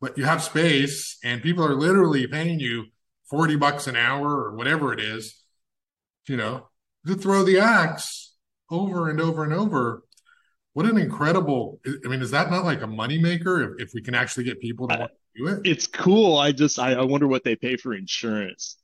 but 0.00 0.16
you 0.16 0.24
have 0.24 0.42
space 0.42 1.18
and 1.24 1.42
people 1.42 1.64
are 1.64 1.74
literally 1.74 2.26
paying 2.26 2.60
you 2.60 2.86
40 3.30 3.56
bucks 3.56 3.86
an 3.86 3.96
hour 3.96 4.28
or 4.28 4.54
whatever 4.54 4.92
it 4.92 5.00
is, 5.00 5.42
you 6.28 6.36
know, 6.36 6.68
to 7.06 7.14
throw 7.14 7.42
the 7.42 7.58
axe 7.58 8.34
over 8.70 9.10
and 9.10 9.20
over 9.20 9.44
and 9.44 9.52
over. 9.52 10.02
What 10.72 10.86
an 10.86 10.98
incredible, 10.98 11.80
I 11.86 12.08
mean, 12.08 12.22
is 12.22 12.32
that 12.32 12.50
not 12.50 12.64
like 12.64 12.82
a 12.82 12.86
moneymaker 12.86 13.74
if, 13.74 13.88
if 13.88 13.94
we 13.94 14.02
can 14.02 14.14
actually 14.14 14.44
get 14.44 14.60
people 14.60 14.88
to 14.88 15.08
do 15.36 15.46
it? 15.46 15.60
It's 15.64 15.86
cool. 15.86 16.36
I 16.36 16.52
just, 16.52 16.78
I, 16.78 16.94
I 16.94 17.02
wonder 17.02 17.28
what 17.28 17.44
they 17.44 17.56
pay 17.56 17.76
for 17.76 17.94
insurance. 17.94 18.76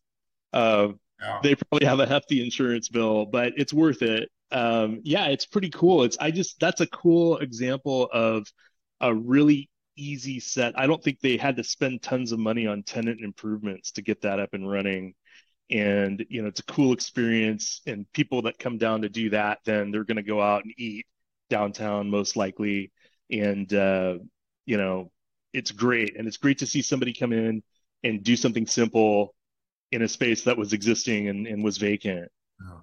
Uh, 0.52 0.88
yeah. 1.20 1.38
They 1.42 1.54
probably 1.54 1.86
have 1.86 2.00
a 2.00 2.06
hefty 2.06 2.42
insurance 2.42 2.88
bill, 2.88 3.26
but 3.26 3.52
it's 3.56 3.72
worth 3.72 4.02
it 4.02 4.30
um, 4.52 5.00
yeah, 5.04 5.26
it's 5.26 5.46
pretty 5.46 5.70
cool. 5.70 6.04
It's 6.04 6.18
I 6.20 6.30
just 6.30 6.58
that's 6.60 6.80
a 6.80 6.86
cool 6.86 7.38
example 7.38 8.08
of 8.12 8.46
a 9.00 9.14
really 9.14 9.68
easy 9.96 10.40
set. 10.40 10.78
I 10.78 10.86
don't 10.86 11.02
think 11.02 11.20
they 11.20 11.36
had 11.36 11.56
to 11.56 11.64
spend 11.64 12.02
tons 12.02 12.32
of 12.32 12.38
money 12.38 12.66
on 12.66 12.82
tenant 12.82 13.20
improvements 13.20 13.92
to 13.92 14.02
get 14.02 14.22
that 14.22 14.40
up 14.40 14.50
and 14.52 14.68
running. 14.68 15.14
And 15.70 16.24
you 16.28 16.42
know, 16.42 16.48
it's 16.48 16.60
a 16.60 16.64
cool 16.64 16.92
experience. 16.92 17.82
And 17.86 18.10
people 18.12 18.42
that 18.42 18.58
come 18.58 18.78
down 18.78 19.02
to 19.02 19.08
do 19.08 19.30
that, 19.30 19.58
then 19.64 19.90
they're 19.90 20.04
going 20.04 20.16
to 20.16 20.22
go 20.22 20.40
out 20.40 20.64
and 20.64 20.74
eat 20.76 21.06
downtown 21.48 22.10
most 22.10 22.36
likely. 22.36 22.92
And 23.30 23.72
uh, 23.72 24.18
you 24.66 24.76
know, 24.76 25.10
it's 25.52 25.70
great. 25.70 26.16
And 26.16 26.26
it's 26.26 26.38
great 26.38 26.58
to 26.58 26.66
see 26.66 26.82
somebody 26.82 27.12
come 27.12 27.32
in 27.32 27.62
and 28.02 28.22
do 28.22 28.36
something 28.36 28.66
simple 28.66 29.34
in 29.92 30.02
a 30.02 30.08
space 30.08 30.44
that 30.44 30.56
was 30.56 30.72
existing 30.72 31.28
and, 31.28 31.46
and 31.46 31.62
was 31.62 31.78
vacant. 31.78 32.30
Oh. 32.62 32.80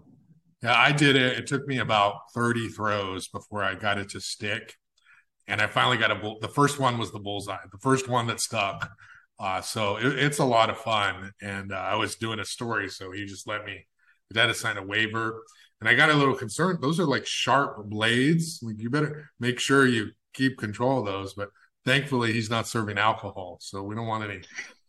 Yeah, 0.63 0.75
I 0.75 0.91
did 0.91 1.15
it. 1.15 1.37
It 1.37 1.47
took 1.47 1.67
me 1.67 1.77
about 1.79 2.15
30 2.33 2.69
throws 2.69 3.27
before 3.27 3.63
I 3.63 3.75
got 3.75 3.97
it 3.97 4.09
to 4.09 4.19
stick. 4.19 4.75
And 5.47 5.61
I 5.61 5.67
finally 5.67 5.97
got 5.97 6.11
a 6.11 6.15
bull. 6.15 6.39
The 6.41 6.47
first 6.47 6.79
one 6.79 6.97
was 6.97 7.11
the 7.11 7.19
bullseye, 7.19 7.57
the 7.71 7.77
first 7.77 8.07
one 8.07 8.27
that 8.27 8.39
stuck. 8.39 8.89
Uh, 9.39 9.61
so 9.61 9.97
it, 9.97 10.17
it's 10.17 10.39
a 10.39 10.45
lot 10.45 10.69
of 10.69 10.77
fun. 10.77 11.31
And 11.41 11.71
uh, 11.71 11.75
I 11.75 11.95
was 11.95 12.15
doing 12.15 12.39
a 12.39 12.45
story, 12.45 12.89
so 12.89 13.11
he 13.11 13.25
just 13.25 13.47
let 13.47 13.65
me, 13.65 13.85
to 14.33 14.53
sign 14.53 14.77
a 14.77 14.83
waiver. 14.83 15.43
And 15.79 15.87
I 15.87 15.93
got 15.93 16.09
a 16.09 16.13
little 16.13 16.35
concerned. 16.35 16.79
Those 16.81 16.99
are 16.99 17.05
like 17.05 17.25
sharp 17.25 17.85
blades. 17.85 18.59
Like 18.61 18.79
you 18.79 18.89
better 18.89 19.29
make 19.39 19.59
sure 19.59 19.85
you 19.85 20.09
keep 20.33 20.57
control 20.57 20.99
of 20.99 21.05
those. 21.05 21.33
But 21.33 21.49
thankfully, 21.85 22.33
he's 22.33 22.49
not 22.49 22.67
serving 22.67 22.97
alcohol. 22.97 23.59
So 23.61 23.83
we 23.83 23.95
don't 23.95 24.07
want 24.07 24.29
any 24.29 24.41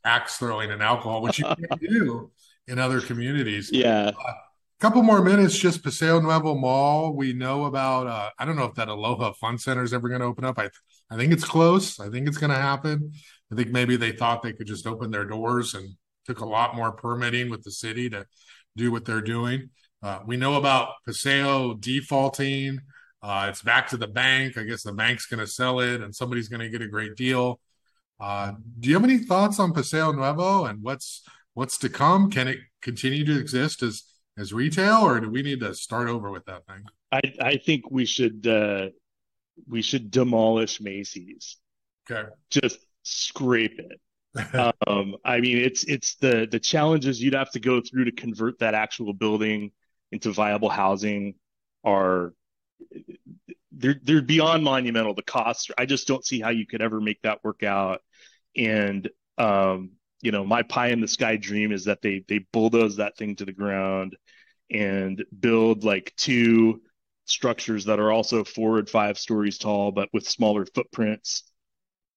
axe 0.05 0.39
throwing 0.39 0.71
and 0.71 0.83
alcohol, 0.83 1.23
which 1.23 1.39
you 1.39 1.45
can't 1.45 1.81
do 1.81 2.31
in 2.66 2.79
other 2.79 3.01
communities. 3.01 3.71
Yeah. 3.71 4.12
Uh, 4.19 4.33
couple 4.81 5.03
more 5.03 5.22
minutes, 5.22 5.59
just 5.59 5.83
Paseo 5.83 6.20
Nuevo 6.20 6.55
Mall. 6.55 7.14
We 7.14 7.33
know 7.33 7.64
about. 7.64 8.07
Uh, 8.07 8.31
I 8.39 8.45
don't 8.45 8.57
know 8.57 8.64
if 8.64 8.74
that 8.74 8.89
Aloha 8.89 9.33
Fun 9.33 9.59
Center 9.59 9.83
is 9.83 9.93
ever 9.93 10.09
going 10.09 10.20
to 10.20 10.26
open 10.26 10.45
up. 10.45 10.59
I 10.59 10.70
I 11.11 11.16
think 11.16 11.33
it's 11.33 11.45
close. 11.45 11.99
I 11.99 12.11
think 12.11 12.29
it's 12.29 12.39
going 12.39 12.51
to 12.51 12.57
happen. 12.57 13.12
I 13.51 13.55
think 13.55 13.70
maybe 13.70 13.97
they 13.97 14.12
thought 14.12 14.43
they 14.43 14.53
could 14.53 14.66
just 14.66 14.87
open 14.87 15.11
their 15.11 15.24
doors 15.24 15.74
and 15.74 15.89
took 16.26 16.41
a 16.41 16.47
lot 16.47 16.76
more 16.76 16.93
permitting 16.93 17.49
with 17.49 17.62
the 17.62 17.72
city 17.72 18.11
to 18.11 18.26
do 18.76 18.93
what 18.93 19.05
they're 19.05 19.22
doing. 19.22 19.70
Uh, 20.03 20.20
we 20.26 20.37
know 20.37 20.55
about 20.55 20.91
Paseo 21.07 21.74
defaulting. 21.74 22.79
Uh, 23.22 23.47
it's 23.49 23.62
back 23.62 23.89
to 23.89 23.97
the 23.97 24.07
bank. 24.07 24.57
I 24.57 24.62
guess 24.62 24.83
the 24.83 24.93
bank's 24.93 25.26
going 25.26 25.41
to 25.41 25.47
sell 25.47 25.81
it, 25.81 26.03
and 26.03 26.14
somebody's 26.14 26.49
going 26.49 26.61
to 26.61 26.68
get 26.68 26.83
a 26.83 26.89
great 26.89 27.16
deal. 27.16 27.59
Uh, 28.20 28.53
do 28.79 28.89
you 28.89 28.95
have 28.95 29.05
any 29.05 29.18
thoughts 29.18 29.59
on 29.59 29.72
Paseo 29.72 30.12
Nuevo 30.12 30.66
and 30.66 30.83
what's 30.83 31.22
what's 31.55 31.79
to 31.79 31.89
come? 31.89 32.31
Can 32.31 32.49
it 32.49 32.59
continue 32.83 33.24
to 33.24 33.39
exist 33.39 33.83
as 33.83 34.05
as 34.39 34.53
retail, 34.53 34.99
or 35.03 35.20
do 35.20 35.30
we 35.30 35.43
need 35.43 35.61
to 35.61 35.74
start 35.74 36.09
over 36.09 36.30
with 36.30 36.45
that 36.47 36.66
thing? 36.66 36.84
I 37.12 37.20
I 37.41 37.57
think 37.57 37.91
we 37.91 38.05
should 38.05 38.47
uh, 38.47 38.89
we 39.66 39.82
should 39.82 40.11
demolish 40.11 40.80
Macy's. 40.80 41.57
Okay, 42.11 42.28
just 42.51 42.78
scrape 43.03 43.78
it. 43.78 44.01
um, 44.86 45.16
I 45.24 45.41
mean, 45.41 45.59
it's 45.59 45.84
it's 45.84 46.16
the 46.16 46.47
the 46.51 46.61
challenges 46.61 47.22
you'd 47.22 47.34
have 47.34 47.51
to 47.53 47.61
go 47.61 47.80
through 47.80 48.05
to 48.05 48.12
convert 48.12 48.59
that 48.61 48.74
actual 48.74 49.12
building 49.12 49.72
into 50.12 50.32
viable 50.32 50.68
housing 50.68 51.34
are 51.84 52.32
they're 53.72 54.01
they're 54.03 54.22
beyond 54.22 54.64
monumental. 54.64 55.14
The 55.14 55.22
costs, 55.22 55.70
I 55.76 55.86
just 55.86 56.07
don't 56.07 56.24
see 56.24 56.41
how 56.41 56.51
you 56.51 56.66
could 56.66 56.82
ever 56.82 57.01
make 57.01 57.22
that 57.22 57.43
work 57.43 57.62
out. 57.62 58.03
And 58.57 59.09
um, 59.36 59.93
you 60.21 60.33
know, 60.33 60.45
my 60.45 60.62
pie 60.62 60.89
in 60.89 61.01
the 61.01 61.09
sky 61.09 61.37
dream 61.37 61.73
is 61.73 61.85
that 61.85 62.03
they 62.03 62.25
they 62.29 62.39
bulldoze 62.53 62.97
that 62.97 63.16
thing 63.16 63.37
to 63.37 63.45
the 63.45 63.53
ground 63.53 64.16
and 64.71 65.25
build 65.41 65.85
like 65.85 66.12
two 66.16 66.83
structures 67.27 67.85
that 67.87 68.01
are 68.01 68.11
also 68.12 68.45
four 68.45 68.79
and 68.79 68.89
five 68.89 69.19
stories 69.19 69.59
tall, 69.59 69.93
but 69.93 70.09
with 70.12 70.27
smaller 70.29 70.66
footprints. 70.75 71.45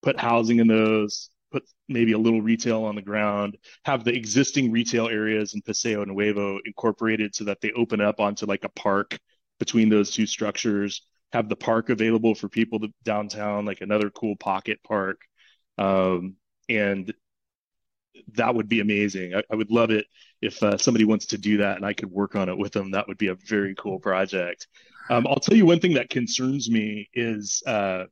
Put 0.04 0.20
housing 0.20 0.60
in 0.60 0.68
those, 0.68 1.30
put 1.52 1.64
maybe 1.88 2.14
a 2.14 2.18
little 2.18 2.42
retail 2.42 2.84
on 2.86 2.96
the 2.96 3.02
ground, 3.02 3.58
have 3.86 4.04
the 4.04 4.14
existing 4.16 4.72
retail 4.72 5.08
areas 5.08 5.54
in 5.54 5.62
Paseo 5.62 6.04
Nuevo 6.06 6.60
incorporated 6.66 7.36
so 7.36 7.44
that 7.46 7.62
they 7.62 7.72
open 7.74 8.02
up 8.02 8.20
onto 8.20 8.46
like 8.46 8.64
a 8.64 8.70
park 8.70 9.18
between 9.60 9.90
those 9.90 10.12
two 10.12 10.26
structures. 10.26 11.06
have 11.34 11.48
the 11.50 11.56
park 11.56 11.90
available 11.90 12.36
for 12.36 12.50
people 12.50 12.80
to 12.80 12.90
downtown, 13.04 13.66
like 13.66 13.82
another 13.82 14.10
cool 14.10 14.36
pocket 14.36 14.80
park. 14.84 15.22
Um, 15.78 16.36
and 16.70 17.14
that 18.34 18.54
would 18.54 18.68
be 18.68 18.80
amazing. 18.80 19.36
I, 19.36 19.44
I 19.52 19.56
would 19.56 19.72
love 19.72 19.92
it 19.92 20.06
if 20.42 20.62
uh, 20.64 20.78
somebody 20.78 21.06
wants 21.06 21.28
to 21.28 21.38
do 21.38 21.58
that 21.58 21.78
and 21.78 21.86
I 21.86 21.94
could 21.94 22.12
work 22.12 22.36
on 22.36 22.50
it 22.50 22.58
with 22.58 22.72
them. 22.72 22.92
That 22.92 23.08
would 23.08 23.18
be 23.18 23.28
a 23.28 23.36
very 23.36 23.76
cool 23.76 24.00
project. 24.00 24.68
Um, 25.10 25.28
I'll 25.28 25.40
tell 25.40 25.58
you 25.58 25.66
one 25.66 25.80
thing 25.80 25.94
that 25.96 26.10
concerns 26.10 26.70
me 26.70 27.10
is, 27.14 27.62
uh, 27.66 28.06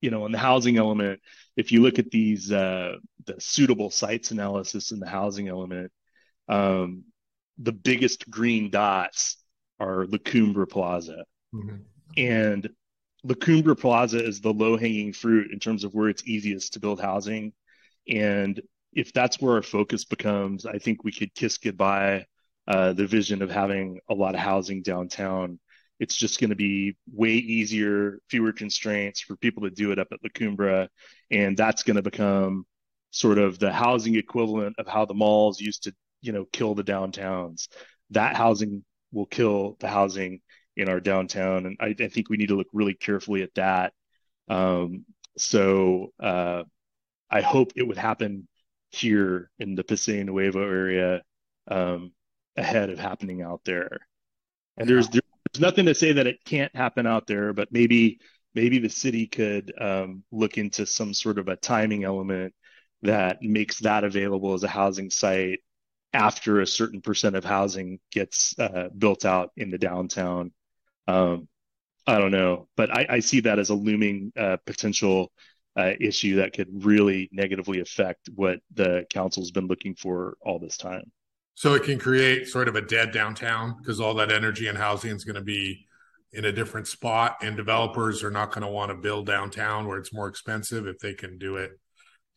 you 0.00 0.10
know, 0.10 0.26
in 0.26 0.32
the 0.32 0.38
housing 0.38 0.76
element, 0.76 1.20
if 1.56 1.72
you 1.72 1.82
look 1.82 1.98
at 1.98 2.10
these 2.10 2.50
uh, 2.50 2.96
the 3.24 3.36
suitable 3.38 3.90
sites 3.90 4.32
analysis 4.32 4.90
in 4.90 4.98
the 4.98 5.08
housing 5.08 5.48
element, 5.48 5.92
um, 6.48 7.04
the 7.58 7.72
biggest 7.72 8.28
green 8.28 8.70
dots 8.70 9.36
are 9.78 10.06
La 10.06 10.18
Cumbre 10.18 10.66
Plaza. 10.66 11.24
Mm-hmm. 11.54 11.76
And 12.16 12.68
La 13.24 13.34
Cumbre 13.34 13.76
Plaza 13.76 14.24
is 14.24 14.40
the 14.40 14.52
low 14.52 14.76
hanging 14.76 15.12
fruit 15.12 15.52
in 15.52 15.58
terms 15.58 15.84
of 15.84 15.94
where 15.94 16.08
it's 16.08 16.26
easiest 16.26 16.72
to 16.72 16.80
build 16.80 17.00
housing. 17.00 17.52
And 18.08 18.60
if 18.92 19.12
that's 19.12 19.40
where 19.40 19.54
our 19.54 19.62
focus 19.62 20.04
becomes, 20.04 20.66
I 20.66 20.78
think 20.78 21.04
we 21.04 21.12
could 21.12 21.34
kiss 21.34 21.58
goodbye 21.58 22.26
uh, 22.68 22.92
the 22.92 23.06
vision 23.06 23.42
of 23.42 23.50
having 23.50 24.00
a 24.08 24.14
lot 24.14 24.34
of 24.34 24.40
housing 24.40 24.82
downtown. 24.82 25.58
It's 25.98 26.16
just 26.16 26.40
going 26.40 26.50
to 26.50 26.56
be 26.56 26.96
way 27.12 27.32
easier, 27.32 28.18
fewer 28.28 28.52
constraints 28.52 29.20
for 29.20 29.36
people 29.36 29.62
to 29.62 29.70
do 29.70 29.92
it 29.92 29.98
up 29.98 30.08
at 30.12 30.18
La 30.22 30.30
Cumbre. 30.34 30.88
And 31.30 31.56
that's 31.56 31.82
going 31.82 31.96
to 31.96 32.02
become 32.02 32.66
sort 33.10 33.38
of 33.38 33.58
the 33.58 33.72
housing 33.72 34.16
equivalent 34.16 34.76
of 34.78 34.86
how 34.86 35.04
the 35.04 35.14
malls 35.14 35.60
used 35.60 35.84
to, 35.84 35.94
you 36.20 36.32
know, 36.32 36.44
kill 36.52 36.74
the 36.74 36.84
downtowns. 36.84 37.68
That 38.10 38.36
housing 38.36 38.84
will 39.12 39.26
kill 39.26 39.76
the 39.80 39.88
housing 39.88 40.40
in 40.76 40.88
our 40.88 41.00
downtown. 41.00 41.66
And 41.66 41.76
I, 41.80 41.94
I 41.98 42.08
think 42.08 42.28
we 42.28 42.36
need 42.36 42.48
to 42.48 42.56
look 42.56 42.68
really 42.72 42.94
carefully 42.94 43.42
at 43.42 43.54
that. 43.54 43.92
Um, 44.48 45.04
so 45.38 46.12
uh, 46.20 46.64
I 47.30 47.40
hope 47.40 47.72
it 47.76 47.86
would 47.86 47.98
happen 47.98 48.48
here 48.92 49.50
in 49.58 49.74
the 49.74 49.84
Paseo 49.84 50.22
Nuevo 50.22 50.62
area 50.62 51.22
um, 51.68 52.12
ahead 52.56 52.90
of 52.90 52.98
happening 52.98 53.42
out 53.42 53.62
there. 53.64 54.00
And 54.76 54.88
there's 54.88 55.08
there's 55.08 55.60
nothing 55.60 55.86
to 55.86 55.94
say 55.94 56.12
that 56.12 56.26
it 56.26 56.44
can't 56.44 56.74
happen 56.74 57.06
out 57.06 57.26
there, 57.26 57.52
but 57.52 57.72
maybe 57.72 58.20
maybe 58.54 58.78
the 58.78 58.88
city 58.88 59.26
could 59.26 59.72
um, 59.80 60.24
look 60.30 60.58
into 60.58 60.86
some 60.86 61.14
sort 61.14 61.38
of 61.38 61.48
a 61.48 61.56
timing 61.56 62.04
element 62.04 62.54
that 63.02 63.42
makes 63.42 63.80
that 63.80 64.04
available 64.04 64.54
as 64.54 64.62
a 64.62 64.68
housing 64.68 65.10
site 65.10 65.60
after 66.12 66.60
a 66.60 66.66
certain 66.66 67.00
percent 67.00 67.36
of 67.36 67.44
housing 67.44 67.98
gets 68.10 68.58
uh, 68.58 68.88
built 68.96 69.24
out 69.24 69.50
in 69.56 69.70
the 69.70 69.78
downtown. 69.78 70.52
Um, 71.08 71.48
I 72.06 72.18
don't 72.18 72.30
know, 72.30 72.68
but 72.76 72.90
I, 72.90 73.06
I, 73.08 73.20
see 73.20 73.40
that 73.40 73.58
as 73.58 73.70
a 73.70 73.74
looming 73.74 74.32
uh, 74.36 74.56
potential 74.66 75.32
uh, 75.76 75.92
issue 76.00 76.36
that 76.36 76.52
could 76.52 76.84
really 76.84 77.28
negatively 77.32 77.80
affect 77.80 78.28
what 78.34 78.58
the 78.74 79.04
council's 79.10 79.50
been 79.50 79.66
looking 79.66 79.94
for 79.94 80.36
all 80.40 80.58
this 80.58 80.76
time. 80.76 81.10
So 81.54 81.74
it 81.74 81.82
can 81.84 81.98
create 81.98 82.48
sort 82.48 82.68
of 82.68 82.76
a 82.76 82.80
dead 82.80 83.12
downtown 83.12 83.76
because 83.78 84.00
all 84.00 84.14
that 84.14 84.32
energy 84.32 84.68
and 84.68 84.76
housing 84.76 85.14
is 85.14 85.24
going 85.24 85.36
to 85.36 85.42
be 85.42 85.86
in 86.32 86.46
a 86.46 86.52
different 86.52 86.86
spot, 86.86 87.36
and 87.42 87.56
developers 87.58 88.24
are 88.24 88.30
not 88.30 88.52
going 88.52 88.62
to 88.62 88.72
want 88.72 88.90
to 88.90 88.96
build 88.96 89.26
downtown 89.26 89.86
where 89.86 89.98
it's 89.98 90.14
more 90.14 90.28
expensive 90.28 90.86
if 90.86 90.98
they 90.98 91.12
can 91.12 91.36
do 91.36 91.56
it 91.56 91.72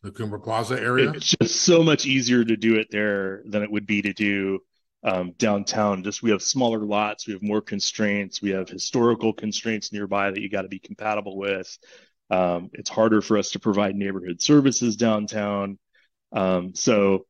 the 0.02 0.10
Cumbre 0.10 0.38
Plaza 0.38 0.80
area. 0.80 1.10
It's 1.10 1.34
just 1.40 1.62
so 1.62 1.82
much 1.82 2.06
easier 2.06 2.44
to 2.44 2.56
do 2.56 2.76
it 2.76 2.88
there 2.90 3.42
than 3.46 3.62
it 3.62 3.70
would 3.70 3.86
be 3.86 4.02
to 4.02 4.12
do 4.12 4.60
um, 5.02 5.32
downtown. 5.38 6.02
Just 6.02 6.22
we 6.22 6.30
have 6.30 6.42
smaller 6.42 6.80
lots, 6.80 7.26
we 7.26 7.32
have 7.32 7.42
more 7.42 7.60
constraints, 7.60 8.40
we 8.40 8.50
have 8.50 8.68
historical 8.68 9.32
constraints 9.32 9.92
nearby 9.92 10.30
that 10.30 10.40
you 10.40 10.48
got 10.48 10.62
to 10.62 10.68
be 10.68 10.78
compatible 10.78 11.36
with. 11.36 11.76
Um, 12.30 12.70
it's 12.72 12.90
harder 12.90 13.22
for 13.22 13.38
us 13.38 13.50
to 13.52 13.58
provide 13.60 13.94
neighborhood 13.94 14.40
services 14.40 14.96
downtown. 14.96 15.78
Um, 16.32 16.74
so, 16.74 17.26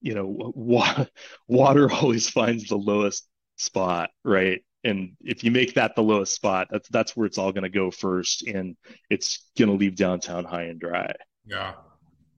you 0.00 0.14
know, 0.14 0.52
wa- 0.54 1.06
water 1.48 1.90
always 1.92 2.28
finds 2.28 2.68
the 2.68 2.76
lowest 2.76 3.26
spot, 3.56 4.10
right? 4.24 4.62
And 4.84 5.16
if 5.20 5.42
you 5.42 5.50
make 5.50 5.74
that 5.74 5.96
the 5.96 6.02
lowest 6.02 6.34
spot, 6.34 6.68
that's 6.70 6.88
that's 6.88 7.16
where 7.16 7.26
it's 7.26 7.38
all 7.38 7.50
going 7.50 7.64
to 7.64 7.68
go 7.68 7.90
first, 7.90 8.46
and 8.46 8.76
it's 9.10 9.44
going 9.58 9.68
to 9.68 9.74
leave 9.74 9.96
downtown 9.96 10.44
high 10.44 10.64
and 10.64 10.78
dry. 10.78 11.12
Yeah. 11.44 11.72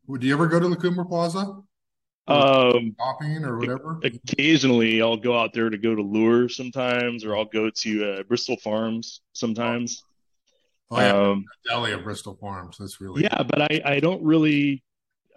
Would 0.07 0.23
you 0.23 0.33
ever 0.33 0.47
go 0.47 0.59
to 0.59 0.67
La 0.67 0.77
Cumbre 0.77 1.05
Plaza? 1.05 1.61
Um, 2.27 2.95
shopping 2.99 3.45
or 3.45 3.59
whatever. 3.59 4.01
Occasionally, 4.03 5.01
I'll 5.01 5.17
go 5.17 5.39
out 5.39 5.53
there 5.53 5.71
to 5.71 5.79
go 5.79 5.95
to 5.95 6.03
Lure 6.03 6.49
sometimes, 6.49 7.25
or 7.25 7.37
I'll 7.37 7.47
go 7.47 7.71
to 7.71 8.13
uh, 8.13 8.23
Bristol 8.23 8.57
Farms 8.59 9.23
sometimes. 9.33 10.05
Oh 10.91 11.01
yeah, 11.01 11.31
um, 11.31 11.45
deli 11.67 11.93
of 11.93 12.05
Bristol 12.05 12.37
Farms. 12.41 12.77
That's 12.79 13.01
really 13.01 13.23
yeah, 13.23 13.43
but 13.43 13.63
I 13.63 13.83
I 13.85 14.01
don't 14.01 14.23
really. 14.23 14.83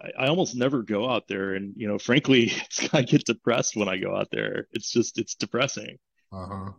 I, 0.00 0.24
I 0.24 0.28
almost 0.28 0.56
never 0.56 0.82
go 0.82 1.08
out 1.08 1.28
there, 1.28 1.54
and 1.54 1.74
you 1.76 1.86
know, 1.86 1.98
frankly, 1.98 2.52
I 2.92 3.02
get 3.02 3.24
depressed 3.24 3.76
when 3.76 3.88
I 3.88 3.98
go 3.98 4.16
out 4.16 4.28
there. 4.32 4.66
It's 4.72 4.90
just 4.90 5.18
it's 5.18 5.34
depressing. 5.34 5.98
Uh 6.32 6.46
huh. 6.46 6.70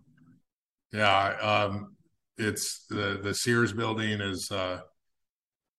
Yeah. 0.91 1.27
Um. 1.41 1.95
It's 2.37 2.85
the 2.89 3.19
the 3.21 3.33
Sears 3.33 3.73
building 3.73 4.19
is 4.19 4.49
uh 4.51 4.79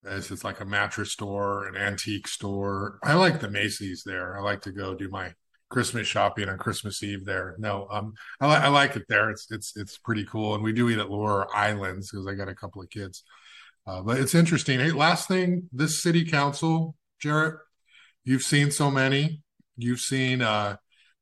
it's, 0.05 0.31
it's 0.31 0.43
like 0.43 0.59
a 0.59 0.65
mattress 0.65 1.11
store, 1.11 1.67
an 1.67 1.75
antique 1.75 2.27
store. 2.27 2.99
I 3.03 3.15
like 3.15 3.39
the 3.39 3.49
Macy's 3.49 4.03
there. 4.05 4.37
I 4.37 4.41
like 4.41 4.61
to 4.61 4.71
go 4.71 4.93
do 4.93 5.09
my 5.09 5.33
Christmas 5.69 6.07
shopping 6.07 6.49
on 6.49 6.57
Christmas 6.57 7.01
Eve 7.03 7.25
there. 7.25 7.55
No, 7.57 7.87
um, 7.89 8.13
I, 8.39 8.47
li- 8.47 8.63
I 8.65 8.67
like 8.67 8.95
it 8.95 9.05
there. 9.09 9.29
It's 9.29 9.47
it's 9.51 9.75
it's 9.75 9.97
pretty 9.97 10.25
cool, 10.25 10.55
and 10.55 10.63
we 10.63 10.73
do 10.73 10.89
eat 10.89 10.99
at 10.99 11.09
Lure 11.09 11.47
Islands 11.53 12.11
because 12.11 12.27
I 12.27 12.33
got 12.33 12.49
a 12.49 12.55
couple 12.55 12.81
of 12.81 12.89
kids. 12.89 13.23
Uh, 13.87 14.01
but 14.01 14.17
it's 14.17 14.35
interesting. 14.35 14.79
Hey, 14.79 14.91
last 14.91 15.27
thing, 15.27 15.69
this 15.71 16.01
city 16.01 16.25
council, 16.25 16.95
Jarrett, 17.19 17.55
you've 18.23 18.41
seen 18.41 18.71
so 18.71 18.89
many. 18.89 19.41
You've 19.77 19.99
seen 19.99 20.41
uh, 20.41 20.77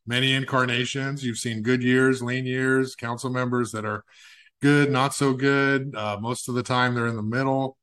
many 0.05 0.33
incarnations. 0.33 1.25
You've 1.25 1.37
seen 1.37 1.61
good 1.61 1.83
years, 1.83 2.21
lean 2.21 2.45
years, 2.45 2.95
council 2.95 3.29
members 3.29 3.71
that 3.71 3.85
are 3.85 4.03
good, 4.61 4.91
not 4.91 5.13
so 5.13 5.33
good. 5.33 5.93
Uh, 5.95 6.17
most 6.21 6.47
of 6.47 6.55
the 6.55 6.63
time, 6.63 6.95
they're 6.95 7.07
in 7.07 7.15
the 7.15 7.21
middle. 7.21 7.77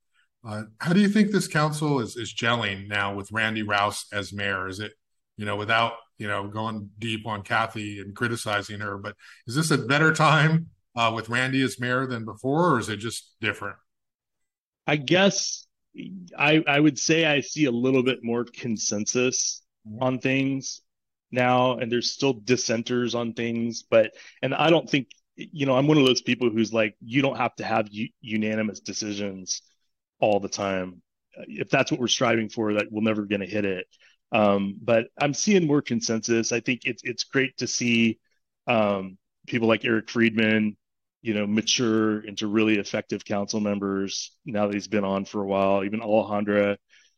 Uh, 0.46 0.62
how 0.78 0.92
do 0.92 1.00
you 1.00 1.08
think 1.08 1.30
this 1.30 1.48
council 1.48 2.00
is 2.00 2.16
is 2.16 2.34
gelling 2.34 2.88
now 2.88 3.14
with 3.14 3.32
Randy 3.32 3.62
Rouse 3.62 4.06
as 4.12 4.32
mayor? 4.32 4.68
Is 4.68 4.80
it, 4.80 4.92
you 5.36 5.44
know, 5.44 5.56
without 5.56 5.92
you 6.20 6.28
know 6.28 6.46
going 6.46 6.90
deep 6.98 7.26
on 7.26 7.42
Kathy 7.42 7.98
and 7.98 8.14
criticizing 8.14 8.78
her, 8.80 8.98
but 8.98 9.16
is 9.46 9.54
this 9.54 9.70
a 9.70 9.78
better 9.78 10.12
time 10.12 10.68
uh, 10.94 11.10
with 11.14 11.30
Randy 11.30 11.62
as 11.62 11.80
mayor 11.80 12.06
than 12.06 12.26
before, 12.26 12.74
or 12.74 12.78
is 12.78 12.90
it 12.90 12.98
just 12.98 13.34
different? 13.40 13.76
I 14.86 14.96
guess 14.96 15.66
I 16.38 16.62
I 16.68 16.78
would 16.78 16.98
say 16.98 17.24
I 17.24 17.40
see 17.40 17.64
a 17.64 17.70
little 17.70 18.02
bit 18.02 18.22
more 18.22 18.44
consensus 18.44 19.62
mm-hmm. 19.88 20.02
on 20.02 20.18
things 20.18 20.82
now, 21.30 21.78
and 21.78 21.90
there's 21.90 22.12
still 22.12 22.34
dissenters 22.34 23.14
on 23.14 23.32
things, 23.32 23.82
but 23.82 24.12
and 24.42 24.54
I 24.54 24.68
don't 24.68 24.88
think 24.88 25.08
you 25.36 25.64
know 25.64 25.74
I'm 25.74 25.86
one 25.86 25.96
of 25.96 26.04
those 26.04 26.20
people 26.20 26.50
who's 26.50 26.70
like 26.70 26.96
you 27.00 27.22
don't 27.22 27.38
have 27.38 27.56
to 27.56 27.64
have 27.64 27.88
u- 27.90 28.10
unanimous 28.20 28.80
decisions 28.80 29.62
all 30.20 30.38
the 30.38 30.50
time. 30.50 31.00
If 31.46 31.70
that's 31.70 31.90
what 31.90 31.98
we're 31.98 32.08
striving 32.08 32.50
for, 32.50 32.74
that 32.74 32.88
we're 32.90 33.00
never 33.00 33.24
going 33.24 33.40
to 33.40 33.46
hit 33.46 33.64
it. 33.64 33.86
Um, 34.32 34.76
but 34.80 35.08
I'm 35.20 35.34
seeing 35.34 35.66
more 35.66 35.82
consensus. 35.82 36.52
I 36.52 36.60
think 36.60 36.82
it's 36.84 37.02
it's 37.04 37.24
great 37.24 37.56
to 37.58 37.66
see 37.66 38.18
um, 38.66 39.18
people 39.46 39.68
like 39.68 39.84
Eric 39.84 40.08
Friedman, 40.08 40.76
you 41.22 41.34
know, 41.34 41.46
mature 41.46 42.20
into 42.20 42.46
really 42.46 42.78
effective 42.78 43.24
council 43.24 43.60
members 43.60 44.36
now 44.44 44.66
that 44.66 44.74
he's 44.74 44.88
been 44.88 45.04
on 45.04 45.24
for 45.24 45.42
a 45.42 45.46
while. 45.46 45.84
Even 45.84 46.00
Alejandra, 46.00 46.76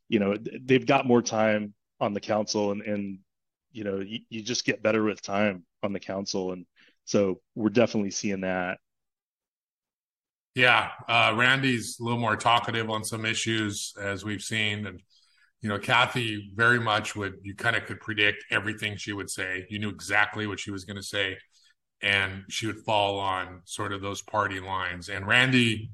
you 0.09 0.19
know, 0.19 0.37
they've 0.63 0.87
got 0.87 1.07
more 1.07 1.23
time 1.23 1.75
on 2.01 2.15
the 2.15 2.21
council, 2.21 2.73
and 2.73 2.83
and 2.83 3.19
you 3.73 3.85
know, 3.85 4.01
you, 4.01 4.21
you 4.29 4.43
just 4.43 4.65
get 4.65 4.83
better 4.83 5.03
with 5.03 5.23
time 5.23 5.65
on 5.83 5.93
the 5.93 6.01
council, 6.01 6.53
and 6.53 6.67
so 7.05 7.41
we're 7.55 7.69
definitely 7.69 8.11
seeing 8.11 8.43
that. 8.43 8.79
Yeah, 10.55 10.91
uh, 11.09 11.35
Randy's 11.35 11.99
a 11.99 12.05
little 12.05 12.19
more 12.19 12.37
talkative 12.37 12.91
on 12.91 13.05
some 13.05 13.25
issues, 13.25 13.95
as 13.99 14.25
we've 14.25 14.43
seen, 14.43 14.87
and 14.87 15.01
you 15.63 15.69
know, 15.69 15.79
Kathy 15.79 16.51
very 16.55 16.81
much 16.81 17.15
would 17.15 17.35
you 17.43 17.55
kind 17.55 17.77
of 17.77 17.87
could 17.87 18.01
predict 18.01 18.45
everything 18.51 18.97
she 18.97 19.13
would 19.13 19.31
say. 19.31 19.65
You 19.71 19.79
knew 19.79 19.89
exactly 19.89 20.47
what 20.49 20.59
she 20.59 20.73
was 20.73 20.85
going 20.85 20.97
to 20.97 21.03
say, 21.03 21.39
and 22.03 22.43
she 22.49 22.67
would 22.67 22.81
fall 22.81 23.21
on 23.21 23.63
sort 23.65 23.93
of 23.93 24.03
those 24.03 24.21
party 24.23 24.59
lines. 24.59 25.09
And 25.09 25.25
Randy, 25.25 25.93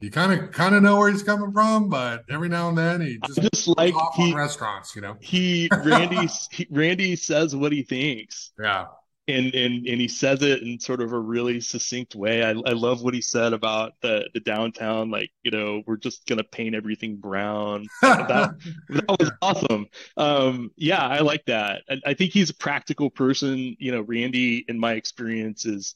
you 0.00 0.10
kind 0.10 0.32
of 0.32 0.50
kind 0.50 0.74
of 0.74 0.82
know 0.82 0.96
where 0.96 1.10
he's 1.10 1.22
coming 1.22 1.52
from, 1.52 1.90
but 1.90 2.22
every 2.30 2.48
now 2.48 2.70
and 2.70 2.78
then 2.78 3.02
he 3.02 3.18
just, 3.26 3.42
just 3.42 3.68
like 3.76 3.94
he, 4.14 4.34
restaurants, 4.34 4.96
you 4.96 5.02
know. 5.02 5.16
He 5.20 5.68
Randy 5.84 6.28
he, 6.50 6.66
Randy 6.70 7.16
says 7.16 7.54
what 7.54 7.72
he 7.72 7.82
thinks. 7.82 8.52
Yeah, 8.58 8.86
and 9.28 9.54
and 9.54 9.86
and 9.86 10.00
he 10.00 10.08
says 10.08 10.42
it 10.42 10.62
in 10.62 10.78
sort 10.78 11.00
of 11.00 11.12
a 11.12 11.18
really 11.18 11.60
succinct 11.60 12.14
way. 12.14 12.44
I, 12.44 12.50
I 12.50 12.72
love 12.72 13.02
what 13.02 13.14
he 13.14 13.20
said 13.20 13.52
about 13.52 13.94
the 14.00 14.28
the 14.34 14.40
downtown, 14.40 15.10
like 15.10 15.30
you 15.42 15.50
know, 15.50 15.82
we're 15.86 15.96
just 15.96 16.26
gonna 16.26 16.44
paint 16.44 16.74
everything 16.74 17.16
brown. 17.16 17.86
that, 18.02 18.54
that 18.88 19.20
was 19.20 19.32
awesome. 19.42 19.86
Um, 20.16 20.70
yeah, 20.76 21.04
I 21.04 21.20
like 21.20 21.44
that. 21.46 21.82
And 21.88 22.02
I 22.06 22.14
think 22.14 22.32
he's 22.32 22.50
a 22.50 22.54
practical 22.54 23.10
person. 23.10 23.76
You 23.80 23.92
know, 23.92 24.02
Randy, 24.02 24.64
in 24.68 24.78
my 24.78 24.92
experience, 24.92 25.66
is 25.66 25.94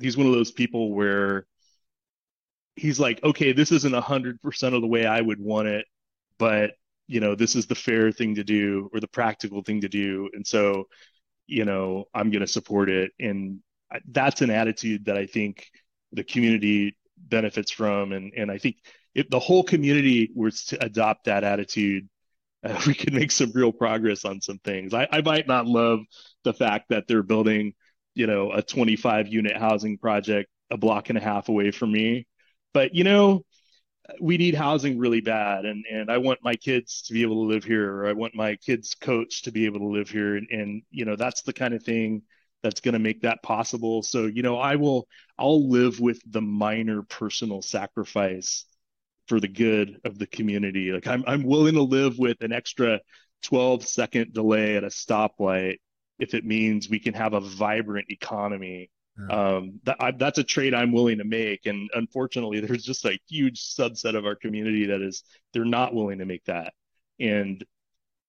he's 0.00 0.16
one 0.16 0.26
of 0.26 0.32
those 0.32 0.50
people 0.50 0.92
where 0.94 1.46
he's 2.76 2.98
like, 2.98 3.22
okay, 3.22 3.52
this 3.52 3.72
isn't 3.72 3.94
a 3.94 4.00
hundred 4.00 4.40
percent 4.42 4.74
of 4.74 4.80
the 4.80 4.88
way 4.88 5.06
I 5.06 5.20
would 5.20 5.40
want 5.40 5.68
it, 5.68 5.86
but 6.38 6.72
you 7.08 7.20
know, 7.20 7.34
this 7.34 7.56
is 7.56 7.66
the 7.66 7.74
fair 7.74 8.10
thing 8.12 8.34
to 8.36 8.44
do 8.44 8.88
or 8.92 9.00
the 9.00 9.08
practical 9.08 9.62
thing 9.62 9.82
to 9.82 9.88
do. 9.88 10.30
And 10.32 10.46
so, 10.46 10.88
you 11.46 11.64
know, 11.64 12.04
I'm 12.14 12.30
going 12.30 12.40
to 12.40 12.46
support 12.46 12.90
it. 12.90 13.12
And 13.18 13.60
that's 14.08 14.42
an 14.42 14.50
attitude 14.50 15.06
that 15.06 15.16
I 15.16 15.26
think 15.26 15.66
the 16.12 16.24
community 16.24 16.96
benefits 17.16 17.70
from. 17.70 18.12
And, 18.12 18.32
and 18.36 18.50
I 18.50 18.58
think 18.58 18.76
if 19.14 19.28
the 19.28 19.38
whole 19.38 19.62
community 19.62 20.30
was 20.34 20.64
to 20.66 20.84
adopt 20.84 21.24
that 21.24 21.44
attitude, 21.44 22.08
uh, 22.64 22.80
we 22.86 22.94
could 22.94 23.12
make 23.12 23.32
some 23.32 23.50
real 23.52 23.72
progress 23.72 24.24
on 24.24 24.40
some 24.40 24.58
things. 24.58 24.94
I, 24.94 25.08
I 25.10 25.20
might 25.20 25.48
not 25.48 25.66
love 25.66 26.00
the 26.44 26.54
fact 26.54 26.90
that 26.90 27.08
they're 27.08 27.24
building, 27.24 27.74
you 28.14 28.28
know, 28.28 28.52
a 28.52 28.62
25 28.62 29.26
unit 29.28 29.56
housing 29.56 29.98
project 29.98 30.48
a 30.72 30.76
block 30.76 31.10
and 31.10 31.18
a 31.18 31.20
half 31.20 31.48
away 31.48 31.70
from 31.70 31.92
me. 31.92 32.26
But, 32.74 32.94
you 32.94 33.04
know, 33.04 33.44
we 34.20 34.36
need 34.36 34.54
housing 34.54 34.98
really 34.98 35.20
bad 35.20 35.64
and 35.64 35.84
and 35.90 36.10
I 36.10 36.18
want 36.18 36.40
my 36.42 36.54
kids 36.54 37.02
to 37.02 37.12
be 37.12 37.22
able 37.22 37.36
to 37.36 37.52
live 37.52 37.64
here 37.64 37.92
or 37.92 38.06
I 38.06 38.12
want 38.12 38.34
my 38.34 38.56
kids 38.56 38.94
coach 38.94 39.42
to 39.42 39.52
be 39.52 39.66
able 39.66 39.80
to 39.80 39.86
live 39.86 40.10
here 40.10 40.36
and, 40.36 40.48
and 40.50 40.82
you 40.90 41.04
know 41.04 41.16
that's 41.16 41.42
the 41.42 41.52
kind 41.52 41.72
of 41.72 41.82
thing 41.82 42.22
that's 42.62 42.80
going 42.80 42.94
to 42.94 42.98
make 42.98 43.22
that 43.22 43.42
possible 43.42 44.02
so 44.02 44.26
you 44.26 44.42
know 44.42 44.58
I 44.58 44.76
will 44.76 45.06
I'll 45.38 45.68
live 45.68 46.00
with 46.00 46.20
the 46.26 46.42
minor 46.42 47.02
personal 47.02 47.62
sacrifice 47.62 48.64
for 49.28 49.38
the 49.38 49.48
good 49.48 50.00
of 50.04 50.18
the 50.18 50.26
community 50.26 50.90
like 50.92 51.06
I'm 51.06 51.22
I'm 51.26 51.44
willing 51.44 51.74
to 51.74 51.82
live 51.82 52.18
with 52.18 52.42
an 52.42 52.52
extra 52.52 53.00
12 53.42 53.86
second 53.86 54.32
delay 54.32 54.76
at 54.76 54.84
a 54.84 54.88
stoplight 54.88 55.78
if 56.18 56.34
it 56.34 56.44
means 56.44 56.88
we 56.88 57.00
can 57.00 57.14
have 57.14 57.32
a 57.34 57.40
vibrant 57.40 58.06
economy. 58.10 58.90
Um, 59.30 59.80
that, 59.84 59.96
I, 60.00 60.10
that's 60.12 60.38
a 60.38 60.44
trade 60.44 60.74
I'm 60.74 60.92
willing 60.92 61.18
to 61.18 61.24
make. 61.24 61.66
And 61.66 61.90
unfortunately, 61.94 62.60
there's 62.66 62.84
just 62.84 63.04
a 63.04 63.18
huge 63.28 63.60
subset 63.60 64.16
of 64.16 64.26
our 64.26 64.34
community 64.34 64.86
that 64.86 65.02
is 65.02 65.24
they're 65.52 65.64
not 65.64 65.94
willing 65.94 66.18
to 66.18 66.24
make 66.24 66.44
that. 66.44 66.72
And 67.20 67.64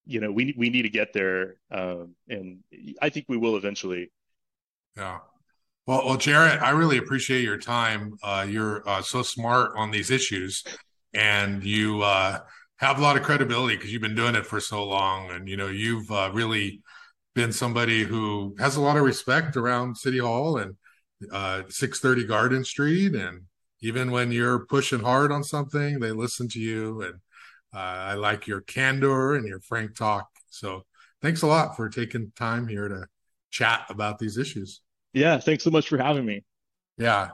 you 0.06 0.20
know, 0.20 0.32
we 0.32 0.54
we 0.58 0.70
need 0.70 0.82
to 0.82 0.90
get 0.90 1.14
there, 1.14 1.56
um, 1.72 2.16
and 2.28 2.60
I 3.02 3.10
think 3.10 3.28
we 3.30 3.38
will 3.38 3.56
eventually. 3.56 4.12
Yeah. 4.98 5.20
Well, 5.86 6.06
well, 6.06 6.18
Jarrett, 6.18 6.62
I 6.62 6.72
really 6.72 6.98
appreciate 6.98 7.44
your 7.44 7.58
time. 7.58 8.14
Uh, 8.22 8.46
you're 8.48 8.88
uh, 8.88 9.02
so 9.02 9.22
smart 9.22 9.72
on 9.78 9.92
these 9.92 10.12
issues, 10.12 10.64
and 11.14 11.64
you 11.64 12.02
uh, 12.02 12.40
have 12.78 13.00
a 13.00 13.02
lot 13.02 13.18
of 13.18 13.24
credibility 13.24 13.76
because 13.76 13.92
you've 13.92 14.02
been 14.02 14.16
doing 14.16 14.36
it 14.36 14.46
for 14.46 14.60
so 14.60 14.84
long, 14.84 15.32
and 15.32 15.48
you 15.48 15.56
know 15.56 15.68
you've 15.68 16.12
uh, 16.12 16.30
really 16.34 16.82
been 17.36 17.52
somebody 17.52 18.04
who 18.04 18.56
has 18.60 18.76
a 18.76 18.82
lot 18.82 18.98
of 18.98 19.04
respect 19.04 19.58
around 19.58 19.98
City 19.98 20.20
Hall 20.20 20.58
and 20.58 20.76
uh, 21.32 21.64
630 21.70 22.28
Garden 22.28 22.64
Street. 22.64 23.16
And 23.16 23.42
even 23.82 24.12
when 24.12 24.32
you're 24.32 24.66
pushing 24.66 25.00
hard 25.00 25.32
on 25.32 25.44
something, 25.44 26.00
they 26.00 26.12
listen 26.12 26.48
to 26.50 26.60
you. 26.60 27.02
And 27.02 27.16
uh, 27.74 27.78
I 27.80 28.14
like 28.14 28.48
your 28.48 28.62
candor 28.62 29.36
and 29.36 29.48
your 29.48 29.60
frank 29.62 29.96
talk. 29.96 30.28
So 30.50 30.84
thanks 31.22 31.42
a 31.42 31.48
lot 31.48 31.76
for 31.76 31.90
taking 31.90 32.32
time 32.36 32.68
here 32.68 32.88
to 32.88 33.06
chat 33.50 33.86
about 33.90 34.20
these 34.20 34.38
issues. 34.38 34.82
Yeah. 35.14 35.40
Thanks 35.40 35.64
so 35.64 35.72
much 35.72 35.90
for 35.90 35.98
having 35.98 36.26
me. 36.26 36.44
Yeah. 36.98 37.32